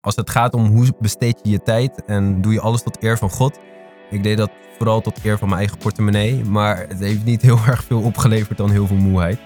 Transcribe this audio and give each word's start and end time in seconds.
als 0.00 0.16
het 0.16 0.30
gaat 0.30 0.54
om 0.54 0.66
hoe 0.66 0.92
besteed 1.00 1.40
je 1.42 1.50
je 1.50 1.62
tijd 1.62 2.04
en 2.04 2.40
doe 2.40 2.52
je 2.52 2.60
alles 2.60 2.82
tot 2.82 3.02
eer 3.02 3.18
van 3.18 3.30
God. 3.30 3.58
Ik 4.10 4.22
deed 4.22 4.36
dat 4.36 4.50
vooral 4.76 5.00
tot 5.00 5.24
eer 5.24 5.38
van 5.38 5.48
mijn 5.48 5.60
eigen 5.60 5.78
portemonnee, 5.78 6.44
maar 6.44 6.86
het 6.88 6.98
heeft 6.98 7.24
niet 7.24 7.42
heel 7.42 7.58
erg 7.66 7.84
veel 7.84 8.00
opgeleverd 8.00 8.58
dan 8.58 8.70
heel 8.70 8.86
veel 8.86 8.96
moeheid. 8.96 9.38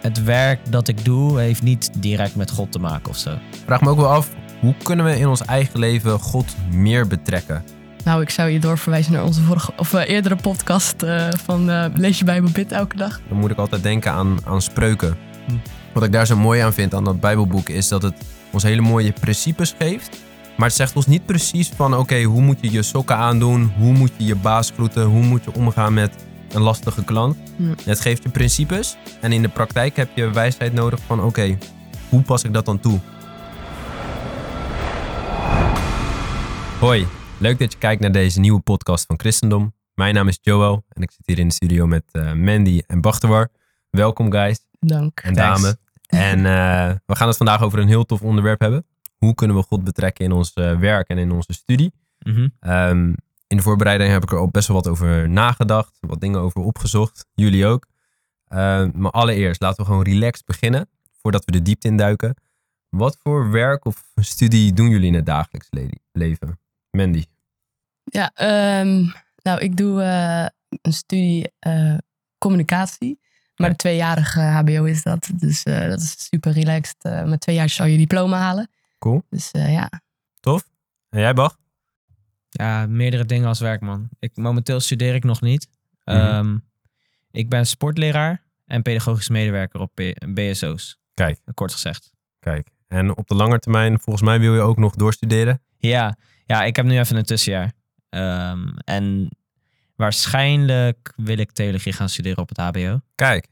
Het 0.00 0.24
werk 0.24 0.70
dat 0.70 0.88
ik 0.88 1.04
doe 1.04 1.40
heeft 1.40 1.62
niet 1.62 2.02
direct 2.02 2.36
met 2.36 2.50
God 2.50 2.72
te 2.72 2.78
maken 2.78 3.10
of 3.10 3.16
zo. 3.16 3.30
Ik 3.30 3.62
vraag 3.64 3.80
me 3.80 3.90
ook 3.90 3.96
wel 3.96 4.10
af, 4.10 4.30
hoe 4.60 4.74
kunnen 4.82 5.04
we 5.04 5.18
in 5.18 5.28
ons 5.28 5.44
eigen 5.44 5.78
leven 5.78 6.18
God 6.18 6.56
meer 6.72 7.06
betrekken? 7.06 7.64
Nou, 8.04 8.22
ik 8.22 8.30
zou 8.30 8.50
je 8.50 8.58
doorverwijzen 8.58 9.12
naar 9.12 9.24
onze 9.24 9.42
vorige, 9.42 9.72
of, 9.76 9.94
eh, 9.94 10.08
eerdere 10.08 10.36
podcast 10.36 11.02
eh, 11.02 11.28
van 11.44 11.70
eh, 11.70 11.84
Lees 11.94 12.18
je 12.18 12.24
Bijbel 12.24 12.50
bid 12.50 12.72
elke 12.72 12.96
dag. 12.96 13.20
Dan 13.28 13.38
moet 13.38 13.50
ik 13.50 13.58
altijd 13.58 13.82
denken 13.82 14.12
aan, 14.12 14.38
aan 14.44 14.62
spreuken. 14.62 15.16
Hm. 15.46 15.54
Wat 15.92 16.02
ik 16.02 16.12
daar 16.12 16.26
zo 16.26 16.36
mooi 16.36 16.60
aan 16.60 16.72
vind 16.72 16.94
aan 16.94 17.04
dat 17.04 17.20
Bijbelboek 17.20 17.68
is 17.68 17.88
dat 17.88 18.02
het 18.02 18.14
ons 18.54 18.62
hele 18.62 18.80
mooie 18.80 19.12
principes 19.12 19.74
geeft. 19.78 20.22
Maar 20.56 20.66
het 20.66 20.76
zegt 20.76 20.96
ons 20.96 21.06
niet 21.06 21.26
precies 21.26 21.68
van 21.68 21.96
oké, 21.96 22.22
hoe 22.22 22.42
moet 22.42 22.58
je 22.60 22.70
je 22.70 22.82
sokken 22.82 23.16
aandoen? 23.16 23.72
Hoe 23.78 23.92
moet 23.92 24.12
je 24.16 24.24
je 24.24 24.34
baas 24.34 24.70
groeten? 24.70 25.04
Hoe 25.04 25.22
moet 25.22 25.44
je 25.44 25.54
omgaan 25.54 25.94
met 25.94 26.24
een 26.52 26.60
lastige 26.62 27.04
klant? 27.04 27.36
Het 27.84 28.00
geeft 28.00 28.22
je 28.22 28.28
principes 28.28 28.96
en 29.20 29.32
in 29.32 29.42
de 29.42 29.48
praktijk 29.48 29.96
heb 29.96 30.08
je 30.14 30.30
wijsheid 30.30 30.72
nodig 30.72 31.00
van 31.06 31.22
oké, 31.22 31.58
hoe 32.08 32.22
pas 32.22 32.44
ik 32.44 32.52
dat 32.52 32.64
dan 32.64 32.80
toe? 32.80 33.00
Hoi, 36.80 37.06
leuk 37.38 37.58
dat 37.58 37.72
je 37.72 37.78
kijkt 37.78 38.00
naar 38.00 38.12
deze 38.12 38.40
nieuwe 38.40 38.60
podcast 38.60 39.06
van 39.06 39.18
Christendom. 39.18 39.74
Mijn 39.94 40.14
naam 40.14 40.28
is 40.28 40.38
Joel 40.40 40.84
en 40.88 41.02
ik 41.02 41.10
zit 41.10 41.26
hier 41.26 41.38
in 41.38 41.48
de 41.48 41.54
studio 41.54 41.86
met 41.86 42.04
eh, 42.10 42.32
Mandy 42.32 42.82
en 42.86 43.00
Bachtewar. 43.00 43.50
Welkom 43.90 44.32
guys 44.32 44.66
Dank. 44.80 45.20
en 45.20 45.34
Thanks. 45.34 45.74
En 46.14 46.38
eh, 46.38 46.94
we 47.06 47.16
gaan 47.16 47.28
het 47.28 47.36
vandaag 47.36 47.62
over 47.62 47.78
een 47.78 47.88
heel 47.88 48.04
tof 48.04 48.22
onderwerp 48.22 48.60
hebben. 48.60 48.86
Hoe 49.16 49.34
kunnen 49.34 49.56
we 49.56 49.62
God 49.62 49.84
betrekken 49.84 50.24
in 50.24 50.32
ons 50.32 50.52
eh, 50.52 50.78
werk 50.78 51.08
en 51.08 51.18
in 51.18 51.30
onze 51.30 51.52
studie? 51.52 51.92
Mhm. 52.18 52.48
Ehm, 52.60 53.08
in 53.46 53.56
de 53.56 53.62
voorbereiding 53.62 54.10
heb 54.12 54.22
ik 54.22 54.30
er 54.32 54.38
al 54.38 54.48
best 54.48 54.68
wel 54.68 54.76
wat 54.76 54.88
over 54.88 55.28
nagedacht, 55.28 55.96
wat 56.00 56.20
dingen 56.20 56.40
over 56.40 56.60
opgezocht. 56.60 57.26
Jullie 57.34 57.66
ook. 57.66 57.86
Ehm, 58.48 58.90
maar 58.94 59.10
allereerst 59.10 59.60
laten 59.60 59.84
we 59.84 59.90
gewoon 59.90 60.04
relaxed 60.04 60.46
beginnen, 60.46 60.88
voordat 61.22 61.44
we 61.44 61.52
de 61.52 61.62
diepte 61.62 61.88
induiken. 61.88 62.34
Wat 62.88 63.16
voor 63.22 63.50
werk 63.50 63.84
of 63.84 64.04
studie 64.14 64.72
doen 64.72 64.88
jullie 64.88 65.06
in 65.06 65.14
het 65.14 65.26
dagelijks 65.26 65.66
le- 65.70 65.88
leven? 66.12 66.58
Mandy. 66.90 67.24
Ja, 68.04 68.30
ehm, 68.34 69.04
nou, 69.42 69.60
ik 69.60 69.76
doe 69.76 70.02
eh, 70.02 70.46
een 70.82 70.92
studie 70.92 71.52
eh, 71.58 71.96
communicatie. 72.38 73.18
Maar 73.56 73.70
de 73.70 73.76
tweejarige 73.76 74.40
HBO 74.40 74.84
is 74.84 75.02
dat. 75.02 75.30
Dus 75.34 75.62
eh, 75.62 75.88
dat 75.88 76.00
is 76.00 76.26
super 76.30 76.52
relaxed. 76.52 76.96
Eh, 76.98 77.24
met 77.24 77.40
twee 77.40 77.56
jaar 77.56 77.68
zou 77.68 77.88
je 77.88 77.98
diploma 77.98 78.38
halen. 78.38 78.70
Cool. 78.98 79.22
Dus 79.30 79.50
eh, 79.50 79.72
ja. 79.72 79.90
Tof. 80.40 80.68
En 81.08 81.20
jij, 81.20 81.34
Bach? 81.34 81.56
Ja, 82.48 82.86
meerdere 82.86 83.24
dingen 83.24 83.48
als 83.48 83.60
werkman. 83.60 84.08
Ik, 84.18 84.36
momenteel 84.36 84.80
studeer 84.80 85.14
ik 85.14 85.24
nog 85.24 85.40
niet. 85.40 85.68
Mhm. 86.04 86.16
Ehm, 86.16 86.58
ik 87.30 87.48
ben 87.48 87.66
sportleraar 87.66 88.42
en 88.66 88.82
pedagogisch 88.82 89.28
medewerker 89.28 89.80
op 89.80 90.00
BSO's. 90.28 90.98
Kijk. 91.14 91.40
Kort 91.54 91.72
gezegd. 91.72 92.12
Kijk. 92.40 92.68
En 92.88 93.16
op 93.16 93.28
de 93.28 93.34
lange 93.34 93.58
termijn, 93.58 94.00
volgens 94.00 94.24
mij 94.24 94.40
wil 94.40 94.54
je 94.54 94.60
ook 94.60 94.78
nog 94.78 94.94
doorstuderen. 94.94 95.62
Ja, 95.78 96.16
ja 96.46 96.64
ik 96.64 96.76
heb 96.76 96.84
nu 96.84 96.98
even 96.98 97.16
een 97.16 97.24
tussenjaar. 97.24 97.72
Ehm, 98.08 98.68
en 98.84 99.28
waarschijnlijk 99.96 101.12
wil 101.16 101.38
ik 101.38 101.52
theologie 101.52 101.92
gaan 101.92 102.08
studeren 102.08 102.38
op 102.38 102.48
het 102.48 102.58
HBO. 102.58 103.00
Kijk. 103.14 103.46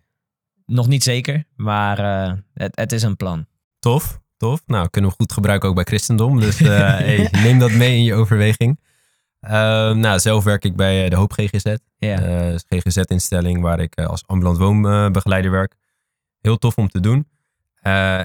Nog 0.67 0.87
niet 0.87 1.03
zeker, 1.03 1.45
maar 1.57 1.99
eh, 1.99 2.35
het, 2.55 2.77
het 2.77 2.93
is 2.93 3.03
een 3.03 3.17
plan. 3.17 3.47
Tof, 3.79 4.21
tof. 4.37 4.63
Nou, 4.67 4.89
kunnen 4.89 5.11
we 5.11 5.17
goed 5.17 5.33
gebruiken 5.33 5.69
ook 5.69 5.75
bij 5.75 5.85
christendom. 5.85 6.41
Dus 6.41 6.61
eh, 6.61 6.69
hey, 7.07 7.29
neem 7.33 7.59
dat 7.59 7.73
mee 7.73 7.97
in 7.97 8.05
je 8.05 8.15
overweging. 8.15 8.81
Ehm, 9.41 9.99
nou, 9.99 10.19
zelf 10.19 10.45
werk 10.45 10.65
ik 10.65 10.77
bij 10.77 11.05
eh, 11.05 11.11
de 11.11 11.17
Hoop 11.17 11.33
GGZ. 11.33 11.75
Een 11.99 12.61
GGZ-instelling 12.69 13.61
waar 13.61 13.81
ik 13.81 14.01
als 14.01 14.27
ambulant 14.27 14.59
woonbegeleider 14.59 15.51
werk. 15.51 15.75
Heel 16.41 16.59
tof 16.59 16.77
om 16.77 16.89
te 16.89 17.01
doen. 17.01 17.29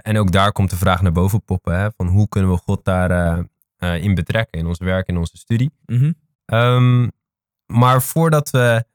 En 0.01 0.17
ook 0.17 0.31
daar 0.31 0.51
komt 0.51 0.69
de 0.69 0.77
vraag 0.77 1.01
naar 1.01 1.11
boven 1.11 1.44
poppen. 1.44 1.79
Hè, 1.79 1.91
van 1.91 2.07
hoe 2.07 2.27
kunnen 2.29 2.51
we 2.51 2.57
God 2.57 2.85
daar 2.85 3.45
eh, 3.77 4.03
in 4.03 4.16
betrekken 4.16 4.59
in 4.59 4.66
ons 4.66 4.79
werk, 4.79 5.07
in 5.07 5.17
onze 5.17 5.38
studie. 5.38 5.72
Ehm, 6.45 7.07
maar 7.67 8.01
voordat 8.01 8.50
we 8.50 8.85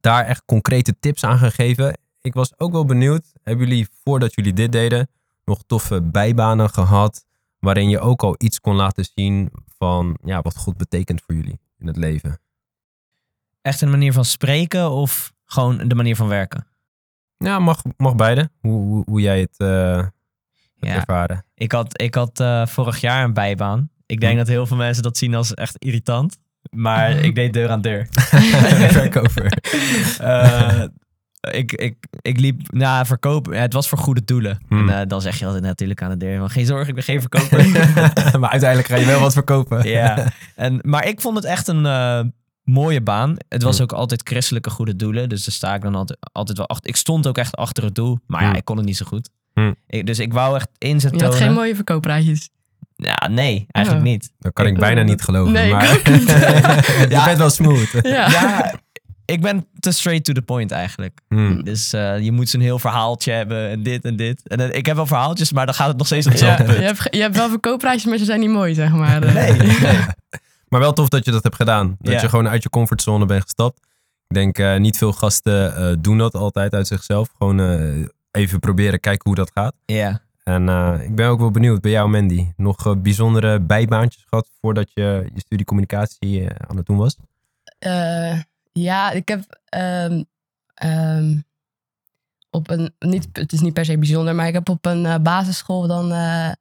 daar 0.00 0.24
echt 0.24 0.42
concrete 0.44 0.98
tips 1.00 1.24
aan 1.24 1.38
gaan 1.38 1.52
geven, 1.52 1.98
ik 2.20 2.34
was 2.34 2.58
ook 2.58 2.72
wel 2.72 2.84
benieuwd. 2.84 3.32
Hebben 3.42 3.68
jullie 3.68 3.88
voordat 4.04 4.34
jullie 4.34 4.52
dit 4.52 4.72
deden 4.72 5.08
nog 5.44 5.62
toffe 5.66 6.02
bijbanen 6.02 6.70
gehad, 6.70 7.24
waarin 7.58 7.88
je 7.88 8.00
ook 8.00 8.22
al 8.22 8.34
iets 8.38 8.60
kon 8.60 8.74
laten 8.74 9.04
zien 9.14 9.50
van 9.78 10.18
ja, 10.24 10.42
wat 10.42 10.56
God 10.56 10.76
betekent 10.76 11.22
voor 11.26 11.34
jullie 11.34 11.60
in 11.78 11.86
het 11.86 11.96
leven? 11.96 12.40
Echt 13.62 13.80
een 13.80 13.90
manier 13.90 14.12
van 14.12 14.24
spreken 14.24 14.90
of 14.90 15.32
gewoon 15.44 15.88
de 15.88 15.94
manier 15.94 16.16
van 16.16 16.28
werken? 16.28 16.66
Ja, 17.38 17.58
mag, 17.58 17.82
mag 17.96 18.14
beide. 18.14 18.50
Hoe, 18.60 18.80
hoe, 18.82 19.02
hoe 19.06 19.20
jij 19.20 19.40
het 19.40 19.54
Ja. 19.58 20.94
ervaren. 20.94 21.44
Ik 21.54 21.72
had, 21.72 22.00
ik 22.00 22.14
had 22.14 22.40
eh, 22.40 22.66
vorig 22.66 23.00
jaar 23.00 23.24
een 23.24 23.32
bijbaan. 23.34 23.90
Ik 24.06 24.20
denk 24.20 24.32
Hm. 24.32 24.38
dat 24.38 24.46
heel 24.48 24.66
veel 24.66 24.76
mensen 24.76 25.02
dat 25.02 25.16
zien 25.16 25.34
als 25.34 25.54
echt 25.54 25.76
irritant. 25.78 26.38
Maar 26.70 27.10
ik 27.26 27.34
deed 27.34 27.52
deur 27.52 27.68
aan 27.70 27.80
deur. 27.80 28.06
Verkoper. 29.00 29.52
Eh, 30.20 30.82
ik, 31.50 31.72
ik, 31.72 31.96
ik 32.22 32.40
liep 32.40 32.72
na 32.72 33.04
verkopen. 33.04 33.60
Het 33.60 33.72
was 33.72 33.88
voor 33.88 33.98
goede 33.98 34.24
doelen. 34.24 34.58
Hmm. 34.68 34.88
En 34.88 35.00
eh, 35.00 35.06
dan 35.08 35.20
zeg 35.20 35.38
je 35.38 35.44
altijd 35.46 35.62
natuurlijk 35.64 36.02
aan 36.02 36.10
de 36.10 36.16
deur: 36.16 36.38
van, 36.38 36.50
Geen 36.50 36.66
zorgen, 36.66 36.88
ik 36.88 36.94
ben 36.94 37.02
geen 37.04 37.20
verkoper. 37.20 37.66
maar 38.40 38.50
uiteindelijk 38.50 38.88
ga 38.88 38.96
je 38.96 39.06
wel 39.06 39.20
wat 39.20 39.32
verkopen. 39.32 39.88
ja. 39.88 40.26
En, 40.54 40.78
maar 40.82 41.06
ik 41.06 41.20
vond 41.20 41.36
het 41.36 41.44
echt 41.44 41.68
een 41.68 41.86
eh, 41.86 42.20
mooie 42.62 43.00
baan. 43.00 43.36
Het 43.48 43.62
was 43.62 43.74
Hmm. 43.76 43.84
ook 43.84 43.92
altijd 43.92 44.20
christelijke 44.28 44.70
goede 44.70 44.96
doelen. 44.96 45.28
Dus 45.28 45.44
daar 45.44 45.54
sta 45.54 45.74
ik 45.74 45.82
dan 45.82 45.94
altijd, 45.94 46.18
altijd 46.32 46.58
wel 46.58 46.68
achter. 46.68 46.88
Ik 46.90 46.96
stond 46.96 47.26
ook 47.26 47.38
echt 47.38 47.56
achter 47.56 47.84
het 47.84 47.94
doel. 47.94 48.18
Maar 48.26 48.40
ja, 48.42 48.46
Hmm. 48.48 48.56
ik 48.56 48.64
kon 48.64 48.76
het 48.76 48.86
niet 48.86 48.96
zo 48.96 49.06
goed. 49.06 49.30
Hmm. 49.52 49.74
Ik- 49.86 50.06
dus 50.06 50.18
ik 50.18 50.32
wou 50.32 50.56
echt 50.56 50.68
inzet 50.78 51.14
Je 51.18 51.24
had 51.24 51.34
geen 51.34 51.52
mooie 51.52 51.74
verkooppraatjes. 51.74 52.50
Ja, 52.96 53.28
nee, 53.30 53.66
eigenlijk 53.70 54.04
niet. 54.06 54.32
Dat 54.38 54.52
kan 54.52 54.66
ik 54.66 54.72
Ik- 54.72 54.78
bijna 54.78 55.02
niet 55.02 55.22
geloven. 55.22 55.52
Nee, 55.52 55.66
ik 55.66 55.72
maar 55.72 55.84
je 57.00 57.06
Ja. 57.08 57.24
bent 57.24 57.38
wel 57.38 57.50
smooth. 57.50 57.90
Ja. 58.02 58.30
Ja, 58.30 58.74
ik 59.24 59.40
ben 59.40 59.66
te 59.80 59.90
straight 59.92 60.24
to 60.24 60.32
the 60.32 60.42
point 60.42 60.70
eigenlijk. 60.70 61.20
Hmm. 61.28 61.64
Dus 61.64 61.92
eh, 61.92 62.18
je 62.18 62.32
moet 62.32 62.48
zo'n 62.48 62.60
heel 62.60 62.78
verhaaltje 62.78 63.32
hebben 63.32 63.68
en 63.70 63.82
dit 63.82 64.04
en 64.04 64.16
dit. 64.16 64.48
En 64.48 64.60
eh, 64.60 64.76
ik 64.78 64.86
heb 64.86 64.96
wel 64.96 65.06
verhaaltjes, 65.06 65.52
maar 65.52 65.66
dan 65.66 65.74
gaat 65.74 65.88
het 65.88 65.96
nog 65.96 66.06
steeds 66.06 66.26
om 66.26 66.32
Ja, 66.32 66.38
hetzelfde 66.38 66.74
je, 66.80 66.86
hebt, 66.86 67.06
je 67.10 67.20
hebt 67.20 67.36
wel 67.36 67.48
verkoopraadjes, 67.48 68.04
maar 68.04 68.18
ze 68.18 68.24
zijn 68.24 68.40
niet 68.40 68.50
mooi, 68.50 68.74
zeg 68.74 68.90
maar. 68.92 69.22
Eh, 69.22 69.34
Nee, 69.34 69.52
nee. 69.52 69.98
Maar 70.68 70.80
wel 70.80 70.92
tof 70.92 71.08
dat 71.08 71.24
je 71.24 71.30
dat 71.30 71.42
hebt 71.42 71.56
gedaan. 71.56 71.96
Dat 71.98 72.14
Ja. 72.14 72.20
je 72.20 72.28
gewoon 72.28 72.48
uit 72.48 72.62
je 72.62 72.68
comfortzone 72.68 73.26
bent 73.26 73.42
gestapt. 73.42 73.78
Ik 74.28 74.34
denk 74.36 74.58
eh, 74.58 74.76
niet 74.76 74.96
veel 74.98 75.12
gasten 75.12 75.76
eh, 75.76 75.94
doen 75.98 76.18
dat 76.18 76.34
altijd 76.34 76.72
uit 76.74 76.86
zichzelf. 76.86 77.28
Gewoon 77.38 77.60
eh, 77.60 78.04
even 78.30 78.60
proberen 78.60 79.00
kijken 79.00 79.22
hoe 79.24 79.34
dat 79.34 79.50
gaat. 79.54 79.74
Ja. 79.84 80.20
En 80.48 80.68
eh, 80.68 81.02
ik 81.02 81.14
ben 81.14 81.28
ook 81.28 81.38
wel 81.38 81.50
benieuwd 81.50 81.80
bij 81.80 81.90
jou, 81.90 82.08
Mandy. 82.08 82.52
Nog 82.56 82.86
eh, 82.86 82.92
bijzondere 82.96 83.60
bijbaantjes 83.60 84.24
gehad 84.28 84.50
voordat 84.60 84.90
je 84.94 85.30
je 85.34 85.40
studie 85.40 85.66
communicatie 85.66 86.48
eh, 86.48 86.68
aan 86.68 86.76
het 86.76 86.86
doen 86.86 86.96
was? 86.96 87.16
Eh, 87.78 88.40
ja, 88.72 89.10
ik 89.10 89.28
heb 89.28 89.60
ehm, 89.64 90.22
ehm, 90.74 91.38
op 92.50 92.70
een, 92.70 92.94
niet, 92.98 93.28
het 93.32 93.52
is 93.52 93.60
niet 93.60 93.72
per 93.72 93.84
se 93.84 93.98
bijzonder, 93.98 94.34
maar 94.34 94.46
ik 94.46 94.54
heb 94.54 94.68
op 94.68 94.86
een 94.86 95.22
basisschool 95.22 95.86
dan 95.86 96.12
eh, 96.12 96.52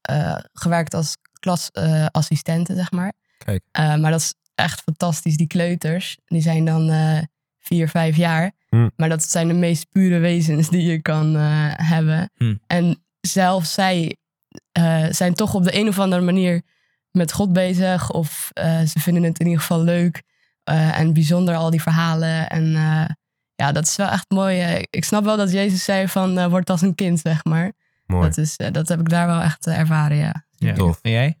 eh, 0.00 0.38
gewerkt 0.52 0.94
als 0.94 1.16
klasassistente, 1.44 2.74
zeg 2.74 2.90
maar. 2.90 3.12
Kijk. 3.38 3.62
Eh, 3.70 3.96
maar 3.96 4.10
dat 4.10 4.20
is 4.20 4.34
echt 4.54 4.80
fantastisch. 4.80 5.36
Die 5.36 5.46
kleuters, 5.46 6.18
die 6.26 6.40
zijn 6.40 6.64
dan 6.64 6.90
eh, 6.90 7.18
vier, 7.58 7.88
vijf 7.88 8.16
jaar. 8.16 8.52
Hm. 8.68 8.88
Maar 8.96 9.08
dat 9.08 9.22
zijn 9.22 9.48
de 9.48 9.54
meest 9.54 9.88
pure 9.90 10.18
wezens 10.18 10.70
die 10.70 10.82
je 10.82 11.02
kan 11.02 11.36
eh, 11.36 11.72
hebben. 11.76 12.30
Hm. 12.36 12.54
En 12.66 13.03
zelfs 13.26 13.72
zij 13.72 14.16
eh, 14.72 15.06
zijn 15.10 15.34
toch 15.34 15.54
op 15.54 15.64
de 15.64 15.76
een 15.76 15.88
of 15.88 15.98
andere 15.98 16.22
manier 16.22 16.62
met 17.10 17.32
God 17.32 17.52
bezig. 17.52 18.10
Of 18.10 18.50
eh, 18.52 18.80
ze 18.80 19.00
vinden 19.00 19.22
het 19.22 19.38
in 19.38 19.46
ieder 19.46 19.60
geval 19.60 19.82
leuk 19.82 20.22
eh, 20.64 20.98
en 20.98 21.12
bijzonder, 21.12 21.54
al 21.54 21.70
die 21.70 21.82
verhalen. 21.82 22.48
En 22.48 22.74
eh, 22.74 23.14
ja, 23.54 23.72
dat 23.72 23.86
is 23.86 23.96
wel 23.96 24.08
echt 24.08 24.30
mooi. 24.30 24.84
Ik 24.90 25.04
snap 25.04 25.24
wel 25.24 25.36
dat 25.36 25.52
Jezus 25.52 25.84
zei 25.84 26.08
van, 26.08 26.38
eh, 26.38 26.46
word 26.46 26.70
als 26.70 26.80
een 26.82 26.94
kind, 26.94 27.20
zeg 27.20 27.44
maar. 27.44 27.72
Mooi. 28.06 28.28
Dat, 28.28 28.38
is, 28.38 28.56
eh, 28.56 28.72
dat 28.72 28.88
heb 28.88 29.00
ik 29.00 29.08
daar 29.08 29.26
wel 29.26 29.40
echt 29.40 29.66
ervaren, 29.66 30.16
ja. 30.16 30.44
ja. 30.56 30.74
Tof. 30.74 30.98
En 31.02 31.10
jij? 31.10 31.38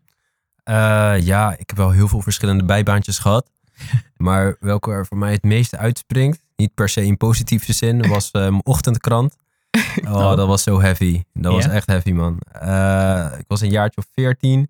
Eh, 0.62 1.14
ja, 1.20 1.52
ik 1.52 1.68
heb 1.68 1.76
wel 1.76 1.90
heel 1.90 2.08
veel 2.08 2.20
verschillende 2.20 2.64
bijbaantjes 2.64 3.18
gehad. 3.18 3.50
Maar 4.16 4.56
welke 4.60 4.90
er 4.90 5.06
voor 5.06 5.16
mij 5.16 5.32
het 5.32 5.42
meeste 5.42 5.76
uitspringt, 5.76 6.42
niet 6.56 6.74
per 6.74 6.88
se 6.88 7.04
in 7.04 7.16
positieve 7.16 7.72
zin, 7.72 8.08
was 8.08 8.30
eh, 8.30 8.40
mijn 8.40 8.64
ochtendkrant. 8.66 9.36
Oh, 10.08 10.36
dat 10.36 10.46
was 10.46 10.62
zo 10.62 10.80
heavy. 10.80 11.22
Dat 11.32 11.52
was 11.52 11.64
Ja? 11.64 11.70
echt 11.70 11.86
heavy, 11.86 12.12
man. 12.12 12.38
Eh, 12.52 13.26
ik 13.38 13.44
was 13.48 13.60
een 13.60 13.70
jaartje 13.70 14.00
of 14.00 14.06
veertien. 14.14 14.68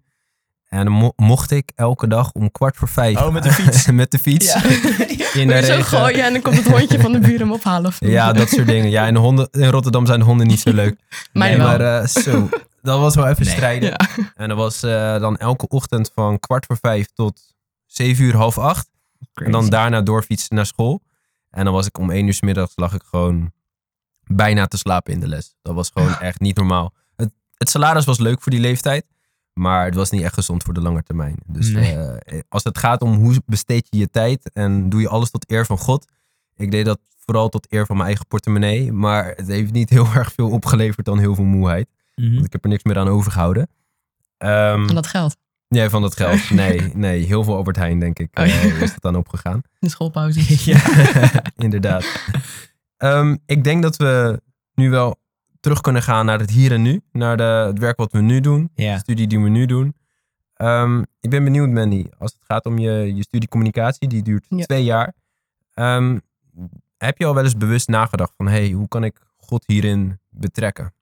En 0.68 0.84
dan 0.84 0.92
mo- 0.92 1.12
mocht 1.16 1.50
ik 1.50 1.72
elke 1.74 2.06
dag 2.06 2.32
om 2.32 2.50
kwart 2.50 2.76
voor 2.76 2.88
vijf. 2.88 3.20
Oh, 3.22 3.32
met 3.32 3.42
de 3.42 3.52
fiets. 3.52 3.86
met 3.90 4.10
de 4.10 4.18
fiets. 4.18 4.54
In 5.34 5.48
de 5.48 5.62
zo 5.64 5.82
gooien 5.82 6.24
en 6.24 6.32
dan 6.32 6.42
komt 6.42 6.56
het 6.56 6.68
hondje 6.68 7.00
van 7.00 7.12
de 7.12 7.18
buren 7.18 7.38
hem 7.40 7.52
ophalen. 7.52 7.86
Of? 7.86 7.96
Ja, 8.00 8.32
dat 8.32 8.48
soort 8.48 8.66
dingen. 8.66 8.90
Ja, 8.90 9.06
in, 9.06 9.14
de 9.14 9.20
honden, 9.20 9.48
in 9.50 9.68
Rotterdam 9.68 10.06
zijn 10.06 10.18
de 10.18 10.24
honden 10.24 10.46
niet 10.46 10.60
zo 10.60 10.72
leuk. 10.72 10.96
Nee, 11.32 11.56
maar 11.56 11.80
eh, 11.80 12.06
zo. 12.06 12.48
dat 12.82 13.00
was 13.00 13.14
wel 13.14 13.26
even 13.26 13.44
Nee. 13.44 13.54
strijden. 13.54 13.88
Ja. 13.90 13.98
En 14.34 14.48
dat 14.48 14.56
was 14.58 14.82
eh, 14.82 15.20
dan 15.20 15.36
elke 15.36 15.68
ochtend 15.68 16.10
van 16.14 16.38
kwart 16.38 16.66
voor 16.66 16.78
vijf 16.80 17.06
tot 17.14 17.40
zeven 17.86 18.24
uur, 18.24 18.36
half 18.36 18.58
acht. 18.58 18.88
En 19.34 19.50
dan 19.52 19.68
daarna 19.68 20.00
doorfietsen 20.02 20.54
naar 20.56 20.66
school. 20.66 21.02
En 21.50 21.64
dan 21.64 21.72
was 21.74 21.86
ik 21.86 21.98
om 21.98 22.10
één 22.10 22.26
uur 22.26 22.34
's 22.34 22.40
middags 22.40 22.72
lag 22.76 22.94
ik 22.94 23.02
gewoon 23.10 23.52
bijna 24.26 24.66
te 24.66 24.76
slapen 24.76 25.12
in 25.12 25.20
de 25.20 25.28
les. 25.28 25.54
Dat 25.62 25.74
was 25.74 25.90
gewoon 25.94 26.18
echt 26.18 26.40
niet 26.40 26.56
normaal. 26.56 26.92
Het, 27.16 27.32
het 27.54 27.70
salaris 27.70 28.04
was 28.04 28.18
leuk 28.18 28.40
voor 28.42 28.52
die 28.52 28.60
leeftijd. 28.60 29.04
Maar 29.52 29.84
het 29.84 29.94
was 29.94 30.10
niet 30.10 30.22
echt 30.22 30.34
gezond 30.34 30.62
voor 30.62 30.74
de 30.74 30.80
lange 30.80 31.02
termijn. 31.02 31.36
Dus 31.46 31.68
Nee. 31.68 31.94
eh, 31.96 32.40
als 32.48 32.64
het 32.64 32.78
gaat 32.78 33.00
om 33.02 33.14
hoe 33.14 33.34
besteed 33.46 33.86
je 33.90 33.98
je 33.98 34.10
tijd 34.10 34.50
en 34.52 34.88
doe 34.88 35.00
je 35.00 35.08
alles 35.08 35.30
tot 35.30 35.50
eer 35.50 35.66
van 35.66 35.78
God. 35.78 36.06
Ik 36.56 36.70
deed 36.70 36.84
dat 36.84 36.98
vooral 37.24 37.48
tot 37.48 37.66
eer 37.72 37.86
van 37.86 37.96
mijn 37.96 38.08
eigen 38.08 38.26
portemonnee. 38.26 38.92
Maar 38.92 39.32
het 39.36 39.46
heeft 39.46 39.72
niet 39.72 39.90
heel 39.90 40.06
erg 40.14 40.32
veel 40.32 40.50
opgeleverd 40.50 41.06
dan 41.06 41.18
heel 41.18 41.34
veel 41.34 41.44
moeheid. 41.44 41.88
Mhm. 42.14 42.34
Want 42.34 42.46
ik 42.46 42.52
heb 42.52 42.64
er 42.64 42.70
niks 42.70 42.82
meer 42.82 42.98
aan 42.98 43.08
overgehouden. 43.08 43.68
Ehm, 44.38 44.88
En 44.88 44.94
dat 44.94 45.06
geld. 45.06 45.36
Nee, 45.68 45.88
van 45.88 46.02
dat 46.02 46.16
geld. 46.16 46.50
Nee, 46.60 46.80
nee, 46.94 47.24
heel 47.24 47.44
veel 47.44 47.54
Albert 47.56 47.76
Heijn, 47.76 47.98
denk 47.98 48.18
ik, 48.18 48.38
Oh, 48.38 48.46
ja. 48.46 48.52
eh, 48.52 48.80
is 48.82 48.92
het 48.92 49.02
dan 49.02 49.16
opgegaan. 49.16 49.62
De 49.78 49.88
schoolpauze. 49.88 50.40
ja. 50.70 50.80
Inderdaad. 51.56 52.04
Ehm, 53.04 53.36
ik 53.46 53.64
denk 53.64 53.82
dat 53.82 53.96
we 53.96 54.40
nu 54.74 54.90
wel 54.90 55.16
terug 55.60 55.80
kunnen 55.80 56.02
gaan 56.02 56.26
naar 56.26 56.38
het 56.38 56.50
hier 56.50 56.72
en 56.72 56.82
nu. 56.82 57.00
Naar 57.12 57.36
de, 57.36 57.42
het 57.42 57.78
werk 57.78 57.96
wat 57.96 58.12
we 58.12 58.20
nu 58.20 58.40
doen. 58.40 58.70
De 58.74 58.96
studie 58.98 59.26
die 59.26 59.40
we 59.40 59.48
nu 59.48 59.66
doen. 59.66 59.94
Ehm, 60.54 61.00
ik 61.20 61.30
ben 61.30 61.44
benieuwd, 61.44 61.68
Mandy. 61.68 62.06
Als 62.18 62.32
het 62.32 62.40
gaat 62.44 62.64
om 62.64 62.78
je, 62.78 63.14
je 63.14 63.22
studie 63.22 63.48
communicatie, 63.48 64.08
die 64.08 64.22
duurt 64.22 64.46
Ja. 64.48 64.64
twee 64.64 64.84
jaar. 64.84 65.14
Ehm, 65.74 66.18
heb 66.96 67.18
je 67.18 67.24
al 67.26 67.34
wel 67.34 67.44
eens 67.44 67.56
bewust 67.56 67.88
nagedacht 67.88 68.32
van... 68.36 68.46
hey, 68.48 68.70
hoe 68.70 68.88
kan 68.88 69.04
ik 69.04 69.18
God 69.36 69.64
hierin 69.66 70.18
betrekken? 70.30 70.94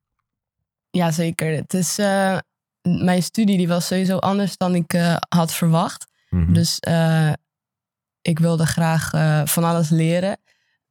Ja, 0.90 1.10
zeker. 1.10 1.54
Het 1.56 1.74
is, 1.74 1.98
eh, 1.98 2.38
mijn 2.82 3.22
studie 3.22 3.56
die 3.56 3.68
was 3.68 3.86
sowieso 3.86 4.16
anders 4.16 4.56
dan 4.56 4.74
ik 4.74 4.92
eh, 4.92 5.16
had 5.28 5.52
verwacht. 5.52 6.06
Mhm. 6.30 6.52
Dus 6.52 6.78
eh, 6.80 7.32
ik 8.22 8.38
wilde 8.38 8.66
graag 8.66 9.12
eh, 9.12 9.42
van 9.44 9.64
alles 9.64 9.90
leren. 9.90 10.36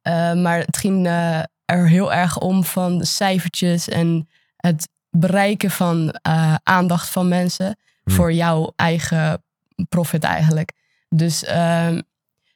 Eh, 0.02 0.32
maar 0.32 0.58
het 0.58 0.76
ging 0.76 1.06
eh, 1.06 1.38
er 1.64 1.88
heel 1.88 2.12
erg 2.12 2.38
om 2.38 2.64
van 2.64 2.98
de 2.98 3.04
cijfertjes 3.04 3.88
en 3.88 4.28
het 4.56 4.88
bereiken 5.10 5.70
van 5.70 6.10
eh, 6.10 6.54
aandacht 6.62 7.08
van 7.08 7.28
mensen 7.28 7.76
Hmm. 8.04 8.14
voor 8.14 8.32
jouw 8.32 8.72
eigen 8.76 9.44
profit 9.88 10.24
eigenlijk. 10.24 10.72
Dus 11.08 11.44
ehm, 11.44 12.00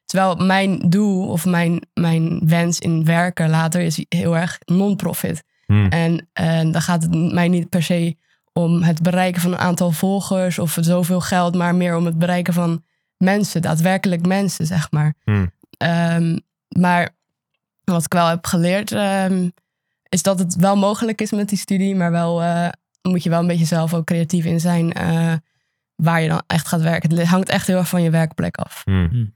terwijl 0.04 0.36
mijn 0.36 0.78
doel 0.88 1.28
of 1.28 1.44
mijn, 1.44 1.86
mijn 1.94 2.48
wens 2.48 2.78
in 2.78 3.04
werken 3.04 3.50
later 3.50 3.80
is 3.80 4.04
heel 4.08 4.36
erg 4.36 4.58
non-profit. 4.64 5.44
Hmm. 5.66 5.88
En, 5.88 6.28
en 6.32 6.70
dan 6.70 6.82
gaat 6.82 7.02
het 7.02 7.32
mij 7.32 7.48
niet 7.48 7.68
per 7.68 7.82
se 7.82 8.16
om 8.52 8.82
het 8.82 9.02
bereiken 9.02 9.42
van 9.42 9.52
een 9.52 9.58
aantal 9.58 9.90
volgers 9.90 10.58
of 10.58 10.78
zoveel 10.80 11.20
geld, 11.20 11.54
maar 11.54 11.74
meer 11.74 11.96
om 11.96 12.04
het 12.04 12.18
bereiken 12.18 12.54
van 12.54 12.84
mensen, 13.16 13.62
daadwerkelijk 13.62 14.26
mensen, 14.26 14.66
zeg 14.66 14.90
maar. 14.90 15.14
Hmm. 15.24 15.50
Ehm, 15.76 16.38
maar 16.68 17.14
wat 17.94 18.04
ik 18.04 18.12
wel 18.12 18.26
heb 18.26 18.46
geleerd, 18.46 18.92
ehm, 18.92 19.48
is 20.08 20.22
dat 20.22 20.38
het 20.38 20.56
wel 20.56 20.76
mogelijk 20.76 21.20
is 21.20 21.30
met 21.30 21.48
die 21.48 21.58
studie, 21.58 21.94
maar 21.96 22.10
wel 22.10 22.42
eh, 22.42 22.68
moet 23.02 23.22
je 23.22 23.30
wel 23.30 23.40
een 23.40 23.46
beetje 23.46 23.64
zelf 23.64 23.94
ook 23.94 24.04
creatief 24.04 24.44
in 24.44 24.60
zijn 24.60 24.92
eh, 24.92 25.32
waar 25.94 26.20
je 26.22 26.28
dan 26.28 26.42
echt 26.46 26.68
gaat 26.68 26.80
werken. 26.80 27.16
Het 27.16 27.26
hangt 27.28 27.48
echt 27.48 27.66
heel 27.66 27.76
erg 27.76 27.88
van 27.88 28.02
je 28.02 28.10
werkplek 28.10 28.56
af. 28.56 28.82
Hmm. 28.84 29.08
Hmm. 29.08 29.34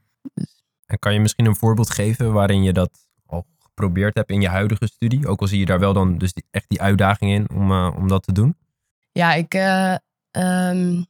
En 0.85 0.99
kan 0.99 1.13
je 1.13 1.19
misschien 1.19 1.45
een 1.45 1.55
voorbeeld 1.55 1.89
geven 1.89 2.33
waarin 2.33 2.63
je 2.63 2.73
dat 2.73 2.89
al 3.25 3.45
geprobeerd 3.59 4.15
hebt 4.15 4.29
in 4.29 4.41
je 4.41 4.47
huidige 4.47 4.87
studie? 4.87 5.27
Ook 5.27 5.41
al 5.41 5.47
zie 5.47 5.59
je 5.59 5.65
daar 5.65 5.79
wel 5.79 5.93
dan 5.93 6.17
dus 6.17 6.33
die- 6.33 6.45
echt 6.51 6.65
die 6.69 6.81
uitdaging 6.81 7.31
in 7.31 7.49
om, 7.49 7.71
eh, 7.71 7.93
om 7.95 8.07
dat 8.07 8.23
te 8.23 8.31
doen. 8.31 8.57
Ja, 9.11 9.33
ik, 9.33 9.53
eh, 9.53 9.95
ehm, 10.31 11.01